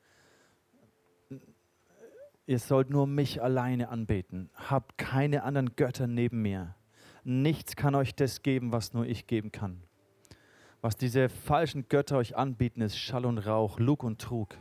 ihr 2.46 2.58
sollt 2.58 2.90
nur 2.90 3.06
mich 3.06 3.40
alleine 3.40 3.90
anbeten. 3.90 4.50
Habt 4.56 4.98
keine 4.98 5.44
anderen 5.44 5.76
Götter 5.76 6.08
neben 6.08 6.42
mir. 6.42 6.74
Nichts 7.22 7.76
kann 7.76 7.94
euch 7.94 8.16
das 8.16 8.42
geben, 8.42 8.72
was 8.72 8.92
nur 8.92 9.06
ich 9.06 9.28
geben 9.28 9.52
kann. 9.52 9.84
Was 10.80 10.96
diese 10.96 11.28
falschen 11.28 11.88
Götter 11.88 12.16
euch 12.16 12.36
anbieten, 12.36 12.80
ist 12.80 12.96
Schall 12.96 13.26
und 13.26 13.38
Rauch, 13.38 13.78
Lug 13.78 14.02
und 14.02 14.20
Trug. 14.20 14.56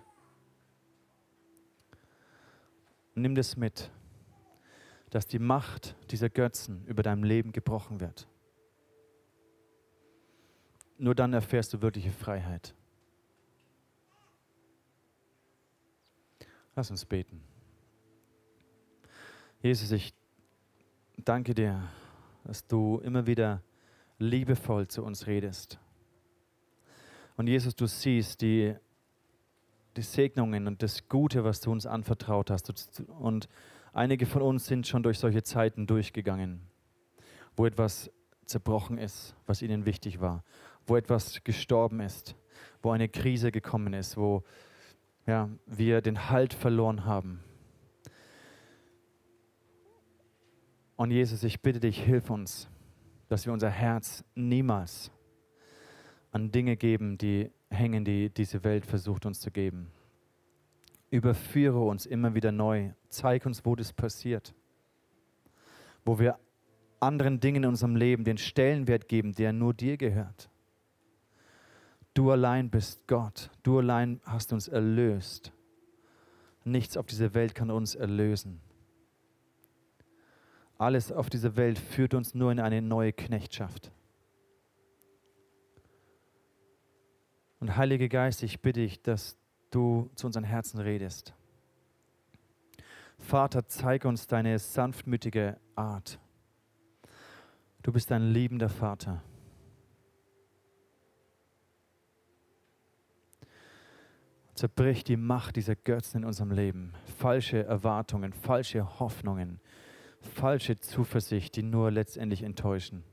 Nimm 3.15 3.35
das 3.35 3.55
mit 3.57 3.91
dass 5.09 5.25
die 5.27 5.39
Macht 5.39 5.95
dieser 6.11 6.29
Götzen 6.29 6.85
über 6.85 7.03
deinem 7.03 7.23
Leben 7.23 7.51
gebrochen 7.51 7.99
wird. 7.99 8.27
Nur 10.97 11.15
dann 11.15 11.33
erfährst 11.33 11.73
du 11.73 11.81
wirkliche 11.81 12.11
Freiheit. 12.11 12.75
Lass 16.75 16.91
uns 16.91 17.05
beten. 17.05 17.41
Jesus, 19.61 19.91
ich 19.91 20.13
danke 21.17 21.53
dir, 21.53 21.81
dass 22.43 22.65
du 22.67 22.99
immer 22.99 23.25
wieder 23.25 23.61
liebevoll 24.19 24.87
zu 24.87 25.03
uns 25.03 25.27
redest. 25.27 25.79
Und 27.39 27.47
Jesus, 27.47 27.73
du 27.73 27.87
siehst 27.87 28.41
die, 28.41 28.75
die 29.95 30.01
Segnungen 30.01 30.67
und 30.67 30.83
das 30.83 31.07
Gute, 31.07 31.43
was 31.43 31.61
du 31.61 31.71
uns 31.71 31.85
anvertraut 31.85 32.51
hast. 32.51 33.01
Und 33.07 33.47
Einige 33.93 34.25
von 34.25 34.41
uns 34.41 34.67
sind 34.67 34.87
schon 34.87 35.03
durch 35.03 35.19
solche 35.19 35.43
Zeiten 35.43 35.87
durchgegangen, 35.87 36.61
wo 37.55 37.65
etwas 37.65 38.11
zerbrochen 38.45 38.97
ist, 38.97 39.35
was 39.45 39.61
ihnen 39.61 39.85
wichtig 39.85 40.21
war, 40.21 40.43
wo 40.85 40.95
etwas 40.95 41.43
gestorben 41.43 41.99
ist, 41.99 42.35
wo 42.81 42.91
eine 42.91 43.09
Krise 43.09 43.51
gekommen 43.51 43.93
ist, 43.93 44.17
wo 44.17 44.43
ja, 45.25 45.49
wir 45.65 46.01
den 46.01 46.29
Halt 46.29 46.53
verloren 46.53 47.05
haben. 47.05 47.43
Und 50.95 51.11
Jesus, 51.11 51.43
ich 51.43 51.61
bitte 51.61 51.79
dich, 51.79 52.03
hilf 52.03 52.29
uns, 52.29 52.69
dass 53.27 53.45
wir 53.45 53.53
unser 53.53 53.69
Herz 53.69 54.23
niemals 54.35 55.11
an 56.31 56.51
Dinge 56.51 56.77
geben, 56.77 57.17
die 57.17 57.51
hängen, 57.69 58.05
die 58.05 58.29
diese 58.29 58.63
Welt 58.63 58.85
versucht 58.85 59.25
uns 59.25 59.39
zu 59.39 59.51
geben. 59.51 59.91
Überführe 61.11 61.81
uns 61.81 62.05
immer 62.05 62.35
wieder 62.35 62.51
neu. 62.51 62.91
Zeig 63.09 63.45
uns, 63.45 63.65
wo 63.65 63.75
das 63.75 63.93
passiert. 63.93 64.53
Wo 66.05 66.19
wir 66.19 66.37
anderen 66.99 67.39
Dingen 67.39 67.63
in 67.63 67.69
unserem 67.69 67.95
Leben 67.95 68.23
den 68.23 68.37
Stellenwert 68.37 69.07
geben, 69.07 69.33
der 69.33 69.53
nur 69.53 69.73
dir 69.73 69.97
gehört. 69.97 70.49
Du 72.13 72.31
allein 72.31 72.69
bist 72.69 73.07
Gott. 73.07 73.49
Du 73.63 73.79
allein 73.79 74.19
hast 74.23 74.53
uns 74.53 74.67
erlöst. 74.67 75.53
Nichts 76.63 76.97
auf 76.97 77.05
dieser 77.05 77.33
Welt 77.33 77.55
kann 77.55 77.71
uns 77.71 77.95
erlösen. 77.95 78.59
Alles 80.77 81.11
auf 81.11 81.29
dieser 81.29 81.55
Welt 81.55 81.79
führt 81.79 82.13
uns 82.13 82.35
nur 82.35 82.51
in 82.51 82.59
eine 82.59 82.81
neue 82.81 83.13
Knechtschaft. 83.13 83.91
Und 87.59 87.75
Heiliger 87.75 88.07
Geist, 88.07 88.43
ich 88.43 88.61
bitte 88.61 88.81
dich, 88.81 89.01
dass 89.01 89.37
du 89.71 90.09
zu 90.15 90.27
unseren 90.27 90.43
Herzen 90.45 90.79
redest. 90.79 91.33
Vater, 93.17 93.67
zeig 93.67 94.05
uns 94.05 94.27
deine 94.27 94.57
sanftmütige 94.59 95.57
Art. 95.75 96.19
Du 97.83 97.91
bist 97.91 98.11
ein 98.11 98.31
liebender 98.31 98.69
Vater. 98.69 99.21
Zerbrich 104.53 105.03
die 105.03 105.15
Macht 105.17 105.55
dieser 105.55 105.75
Götzen 105.75 106.21
in 106.21 106.25
unserem 106.25 106.51
Leben. 106.51 106.93
Falsche 107.17 107.63
Erwartungen, 107.63 108.33
falsche 108.33 108.99
Hoffnungen, 108.99 109.61
falsche 110.21 110.77
Zuversicht, 110.77 111.55
die 111.55 111.63
nur 111.63 111.91
letztendlich 111.91 112.43
enttäuschen. 112.43 113.03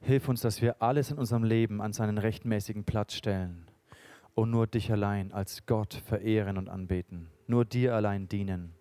Hilf 0.00 0.28
uns, 0.28 0.40
dass 0.40 0.62
wir 0.62 0.80
alles 0.82 1.10
in 1.10 1.18
unserem 1.18 1.44
Leben 1.44 1.80
an 1.80 1.92
seinen 1.92 2.18
rechtmäßigen 2.18 2.84
Platz 2.84 3.14
stellen 3.14 3.66
und 4.34 4.50
nur 4.50 4.66
dich 4.66 4.90
allein 4.92 5.32
als 5.32 5.66
Gott 5.66 5.94
verehren 5.94 6.56
und 6.56 6.68
anbeten, 6.68 7.28
nur 7.46 7.64
dir 7.64 7.94
allein 7.94 8.28
dienen, 8.28 8.74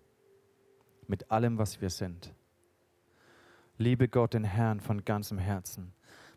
mit 1.08 1.32
allem, 1.32 1.58
was 1.58 1.82
wir 1.82 1.90
sind. 1.90 2.34
Liebe 3.78 4.08
Gott, 4.08 4.34
den 4.34 4.44
Herrn 4.44 4.80
von 4.80 5.06
ganzem 5.06 5.38
Herzen, 5.38 5.94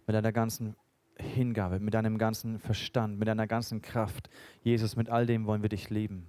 mit 0.07 0.15
deiner 0.15 0.33
ganzen 0.33 0.77
Hingabe, 1.21 1.81
mit 1.81 1.95
deinem 1.95 2.19
ganzen 2.19 2.59
Verstand, 2.59 3.19
mit 3.19 3.29
deiner 3.29 3.47
ganzen 3.47 3.83
Kraft. 3.83 4.31
Jesus, 4.63 4.97
mit 4.97 5.09
all 5.09 5.27
dem 5.27 5.47
wollen 5.47 5.63
wir 5.63 5.69
dich 5.69 5.91
lieben. 5.91 6.27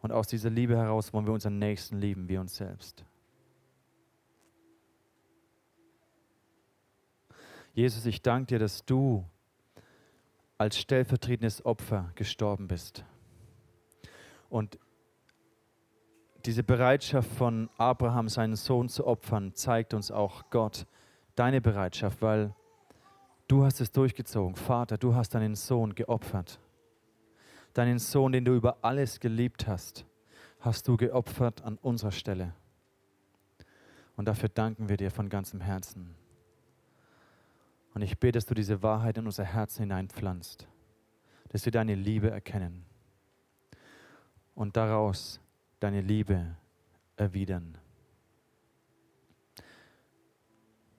Und 0.00 0.12
aus 0.12 0.28
dieser 0.28 0.50
Liebe 0.50 0.76
heraus 0.76 1.12
wollen 1.12 1.26
wir 1.26 1.32
unseren 1.32 1.58
Nächsten 1.58 1.98
lieben 1.98 2.28
wie 2.28 2.36
uns 2.36 2.56
selbst. 2.56 3.04
Jesus, 7.74 8.06
ich 8.06 8.22
danke 8.22 8.46
dir, 8.46 8.58
dass 8.60 8.84
du 8.84 9.24
als 10.58 10.78
stellvertretendes 10.78 11.64
Opfer 11.66 12.12
gestorben 12.14 12.68
bist. 12.68 13.04
Und 14.48 14.78
diese 16.44 16.62
Bereitschaft 16.62 17.28
von 17.32 17.68
Abraham, 17.76 18.28
seinen 18.28 18.54
Sohn 18.54 18.88
zu 18.88 19.04
opfern, 19.04 19.54
zeigt 19.54 19.92
uns 19.92 20.12
auch 20.12 20.50
Gott 20.50 20.86
deine 21.34 21.60
Bereitschaft, 21.60 22.22
weil 22.22 22.54
du 23.48 23.64
hast 23.64 23.80
es 23.80 23.90
durchgezogen. 23.90 24.54
Vater, 24.54 24.96
du 24.96 25.16
hast 25.16 25.30
deinen 25.34 25.56
Sohn 25.56 25.96
geopfert. 25.96 26.60
Deinen 27.72 27.98
Sohn, 27.98 28.30
den 28.30 28.44
du 28.44 28.54
über 28.54 28.78
alles 28.82 29.18
geliebt 29.18 29.66
hast, 29.66 30.06
hast 30.60 30.86
du 30.86 30.96
geopfert 30.96 31.62
an 31.62 31.76
unserer 31.78 32.12
Stelle. 32.12 32.54
Und 34.14 34.28
dafür 34.28 34.48
danken 34.48 34.88
wir 34.88 34.96
dir 34.96 35.10
von 35.10 35.28
ganzem 35.28 35.60
Herzen. 35.60 36.14
Und 37.94 38.02
ich 38.02 38.18
bete, 38.18 38.32
dass 38.32 38.46
du 38.46 38.54
diese 38.54 38.82
Wahrheit 38.82 39.18
in 39.18 39.26
unser 39.26 39.44
Herz 39.44 39.78
hineinpflanzt, 39.78 40.66
dass 41.50 41.64
wir 41.64 41.72
deine 41.72 41.94
Liebe 41.94 42.30
erkennen 42.30 42.84
und 44.54 44.76
daraus 44.76 45.40
deine 45.78 46.00
Liebe 46.00 46.56
erwidern. 47.16 47.78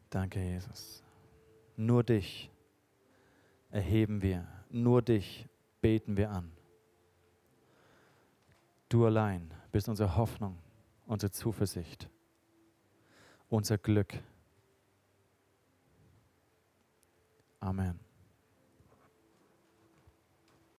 Danke, 0.10 0.42
Jesus. 0.42 1.04
Nur 1.76 2.04
dich 2.04 2.50
erheben 3.70 4.22
wir, 4.22 4.48
nur 4.70 5.02
dich 5.02 5.48
beten 5.82 6.16
wir 6.16 6.32
an. 6.32 6.52
Du 8.88 9.06
allein 9.06 9.54
bist 9.74 9.90
unsere 9.90 10.16
Hoffnung, 10.16 10.58
unsere 11.06 11.32
Zuversicht, 11.32 12.10
unser 13.50 13.78
Glück. 13.78 14.14
Amen. 17.66 18.05